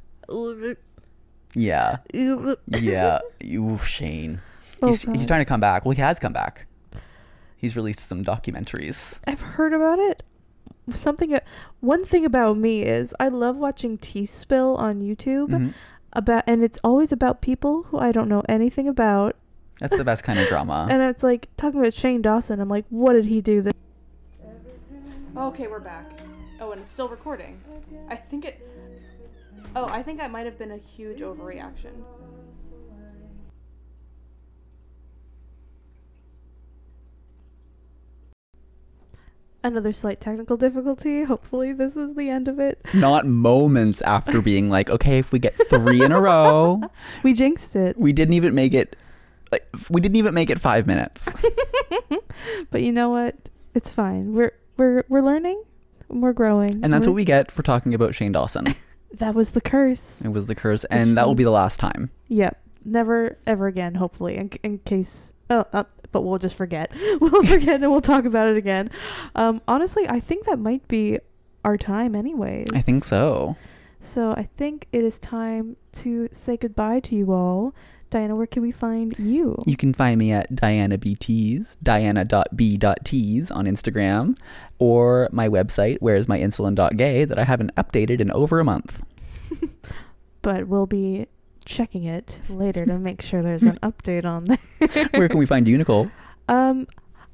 Yeah, 1.56 1.98
yeah. 2.68 3.20
you 3.42 3.80
Shane. 3.80 4.42
Oh, 4.84 4.90
He's 4.90 5.04
he's 5.04 5.26
trying 5.26 5.42
to 5.42 5.46
come 5.46 5.60
back. 5.60 5.86
Well, 5.86 5.94
he 5.94 6.02
has 6.02 6.20
come 6.20 6.34
back. 6.34 6.68
He's 7.66 7.76
released 7.76 8.02
some 8.08 8.24
documentaries. 8.24 9.20
I've 9.26 9.42
heard 9.42 9.74
about 9.74 9.98
it. 9.98 10.22
Something. 10.94 11.36
One 11.80 12.06
thing 12.06 12.24
about 12.24 12.60
me 12.60 12.84
is 12.84 13.16
I 13.20 13.28
love 13.30 13.58
watching 13.58 13.98
Tea 13.98 14.28
Spill 14.28 14.76
on 14.76 15.02
YouTube 15.02 15.48
Mhm. 15.50 15.74
about, 16.14 16.44
and 16.46 16.64
it's 16.64 16.80
always 16.84 17.12
about 17.12 17.42
people 17.42 17.82
who 17.90 17.98
I 17.98 18.12
don't 18.12 18.30
know 18.30 18.44
anything 18.48 18.88
about, 18.88 19.36
That's 19.80 19.98
the 19.98 20.04
best 20.06 20.24
kind 20.24 20.38
of 20.38 20.48
drama. 20.48 20.86
and 20.92 21.02
it's 21.02 21.24
like 21.24 21.48
talking 21.58 21.80
about 21.80 21.96
Shane 21.96 22.22
Dawson. 22.22 22.60
I'm 22.60 22.70
like, 22.70 22.86
what 22.92 23.14
did 23.14 23.26
he 23.26 23.42
do? 23.42 23.62
This? 23.62 23.74
Okay, 25.36 25.66
we're 25.66 25.80
back. 25.80 26.06
Oh, 26.62 26.70
and 26.72 26.82
it's 26.82 26.92
still 26.92 27.10
recording. 27.10 27.60
I 28.10 28.16
think 28.16 28.46
it. 28.46 28.62
Oh, 29.76 29.88
I 29.90 30.04
think 30.04 30.22
I 30.22 30.28
might 30.28 30.46
have 30.46 30.60
been 30.60 30.70
a 30.72 30.78
huge 30.78 31.22
overreaction. 31.22 31.94
Another 39.66 39.92
slight 39.94 40.22
technical 40.22 40.58
difficulty. 40.58 41.24
Hopefully, 41.24 41.74
this 41.74 41.98
is 41.98 42.14
the 42.16 42.30
end 42.30 42.48
of 42.48 42.60
it. 42.60 42.80
Not 42.94 43.26
moments 43.26 44.02
after 44.04 44.40
being 44.42 44.70
like, 44.70 44.92
okay, 44.92 45.18
if 45.18 45.32
we 45.32 45.40
get 45.40 45.56
three 45.56 46.04
in 46.04 46.12
a 46.12 46.22
row, 46.22 46.82
We 47.24 47.34
jinxed 47.34 47.76
it. 47.76 47.98
we 47.98 48.14
didn't 48.14 48.36
even 48.36 48.54
make 48.54 48.76
it. 48.76 48.96
Like, 49.52 49.68
we 49.90 50.02
didn't 50.02 50.18
even 50.18 50.34
make 50.36 50.50
it 50.52 50.60
five 50.60 50.86
minutes. 50.88 51.28
But 52.70 52.84
you 52.84 52.92
know 52.92 53.10
what? 53.10 53.36
It's 53.74 53.90
fine. 53.90 54.34
We're 54.34 54.52
we're 54.78 55.04
we're 55.10 55.22
learning. 55.22 55.64
and 56.10 56.22
We're 56.22 56.34
growing. 56.34 56.84
And 56.84 56.94
that's 56.94 57.08
We're- 57.08 57.14
what 57.14 57.16
we 57.16 57.26
get 57.26 57.50
for 57.52 57.64
talking 57.64 57.94
about 57.94 58.14
Shane 58.16 58.32
Dawson. 58.32 58.76
That 59.14 59.34
was 59.34 59.52
the 59.52 59.62
curse. 59.62 60.22
It 60.26 60.28
was 60.34 60.48
the 60.48 60.56
curse, 60.56 60.84
and 60.86 61.18
that 61.18 61.26
will 61.26 61.36
be 61.36 61.46
the 61.46 61.52
last 61.52 61.80
time. 61.80 62.12
Yep. 62.28 62.62
Never 62.84 63.38
ever 63.48 63.68
again. 63.68 63.96
Hopefully, 63.96 64.36
in, 64.36 64.50
in 64.62 64.80
case. 64.80 65.32
Oh, 65.50 65.64
uh, 65.72 65.86
but 66.16 66.22
we'll 66.22 66.40
just 66.40 66.56
forget. 66.56 66.94
We'll 67.20 67.44
forget 67.44 67.82
and 67.82 67.92
we'll 67.92 68.00
talk 68.00 68.24
about 68.24 68.48
it 68.48 68.56
again. 68.56 68.90
Um, 69.36 69.62
honestly, 69.68 70.08
I 70.08 70.22
think 70.22 70.46
that 70.46 70.60
might 70.60 70.88
be 70.88 71.20
our 71.66 71.76
time, 71.76 72.16
anyways. 72.16 72.68
I 72.74 72.80
think 72.80 73.04
so. 73.04 73.58
So 74.00 74.32
I 74.32 74.48
think 74.56 74.88
it 74.94 75.04
is 75.04 75.20
time 75.20 75.76
to 76.04 76.30
say 76.32 76.56
goodbye 76.56 77.02
to 77.02 77.16
you 77.16 77.34
all. 77.34 77.74
Diana, 78.12 78.36
where 78.36 78.48
can 78.48 78.62
we 78.62 78.72
find 78.72 79.18
you? 79.20 79.62
You 79.66 79.76
can 79.76 79.94
find 79.94 80.18
me 80.18 80.32
at 80.32 80.56
Diana 80.56 80.98
BTs, 80.98 81.78
diana.b.ts 81.84 83.52
on 83.52 83.66
Instagram, 83.66 84.38
or 84.80 85.28
my 85.34 85.50
website, 85.50 85.98
where's 86.00 86.30
my 86.30 86.40
insulin.gay, 86.40 87.26
that 87.26 87.38
I 87.40 87.44
haven't 87.44 87.76
updated 87.76 88.22
in 88.22 88.32
over 88.32 88.62
a 88.62 88.64
month. 88.64 89.04
But 90.46 90.68
we'll 90.68 90.86
be 90.86 91.26
checking 91.66 92.04
it 92.04 92.40
later 92.50 92.86
to 92.86 92.98
make 92.98 93.22
sure 93.22 93.42
there's 93.42 93.64
an 93.64 93.80
update 93.84 94.26
on 94.26 94.46
there. 94.46 95.08
Where 95.16 95.28
can 95.28 95.40
we 95.40 95.46
find 95.46 95.68
you, 95.68 95.78
Nicole? 95.78 96.10
Um, 96.48 96.86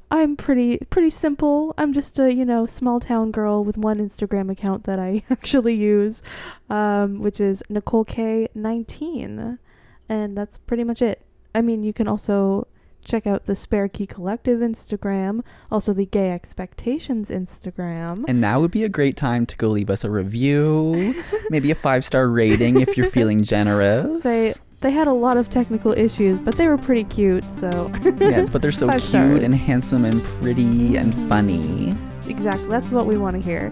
I'm 0.10 0.38
pretty 0.38 0.78
pretty 0.90 1.10
simple. 1.10 1.74
I'm 1.78 1.92
just 1.92 2.18
a 2.18 2.34
you 2.34 2.46
know 2.46 2.66
small 2.66 3.02
town 3.02 3.32
girl 3.32 3.64
with 3.64 3.78
one 3.78 3.98
Instagram 3.98 4.50
account 4.50 4.86
that 4.86 5.00
I 5.00 5.24
actually 5.30 5.76
use, 5.76 6.24
um, 6.70 7.20
which 7.20 7.42
is 7.42 7.62
Nicole 7.68 8.06
K 8.06 8.48
19, 8.56 9.60
and 10.08 10.38
that's 10.38 10.58
pretty 10.58 10.86
much 10.86 11.02
it. 11.02 11.26
I 11.54 11.62
mean, 11.62 11.84
you 11.84 11.92
can 11.92 12.08
also 12.08 12.68
check 13.04 13.26
out 13.28 13.46
the 13.46 13.56
Spare 13.56 13.88
Key 13.88 14.06
Collective 14.06 14.60
Instagram, 14.60 15.42
also 15.72 15.94
the 15.94 16.06
Gay 16.06 16.32
Expectations 16.32 17.30
Instagram. 17.30 18.26
And 18.28 18.40
now 18.42 18.60
would 18.62 18.72
be 18.72 18.84
a 18.84 18.90
great 18.90 19.18
time 19.18 19.46
to 19.48 19.58
go 19.58 19.68
leave 19.68 19.90
us 19.90 20.04
a 20.04 20.10
review, 20.10 21.14
maybe 21.50 21.72
a 21.72 21.76
five 21.76 22.06
star 22.06 22.30
rating 22.30 22.80
if 22.82 22.98
you're 22.98 23.10
feeling 23.10 23.44
generous. 23.56 24.22
Say 24.24 24.54
they 24.82 24.92
had 24.92 25.08
a 25.08 25.14
lot 25.14 25.38
of 25.38 25.50
technical 25.50 25.92
issues, 25.94 26.40
but 26.40 26.56
they 26.56 26.68
were 26.68 26.78
pretty 26.78 27.04
cute. 27.04 27.44
So 27.46 27.92
yes, 28.20 28.50
but 28.50 28.62
they're 28.62 28.72
so 28.82 28.88
Five 28.88 28.96
cute 29.00 29.10
stars. 29.10 29.44
and 29.44 29.54
handsome 29.54 30.06
and 30.06 30.24
pretty 30.42 30.96
and 30.98 31.14
funny. 31.28 31.96
exactly, 32.28 32.68
that's 32.68 32.90
what 32.90 33.06
we 33.06 33.18
want 33.18 33.36
to 33.36 33.42
hear. 33.42 33.70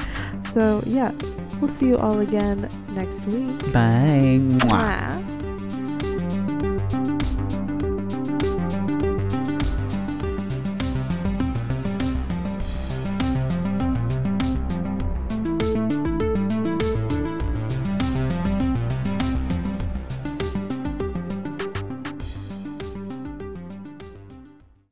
So 0.47 0.81
yeah, 0.85 1.11
we'll 1.59 1.67
see 1.67 1.87
you 1.87 1.97
all 1.97 2.19
again 2.19 2.69
next 2.89 3.21
week. 3.25 3.57
Bye. 3.73 4.39
Mwah. 4.39 4.59
Mwah. 4.69 5.38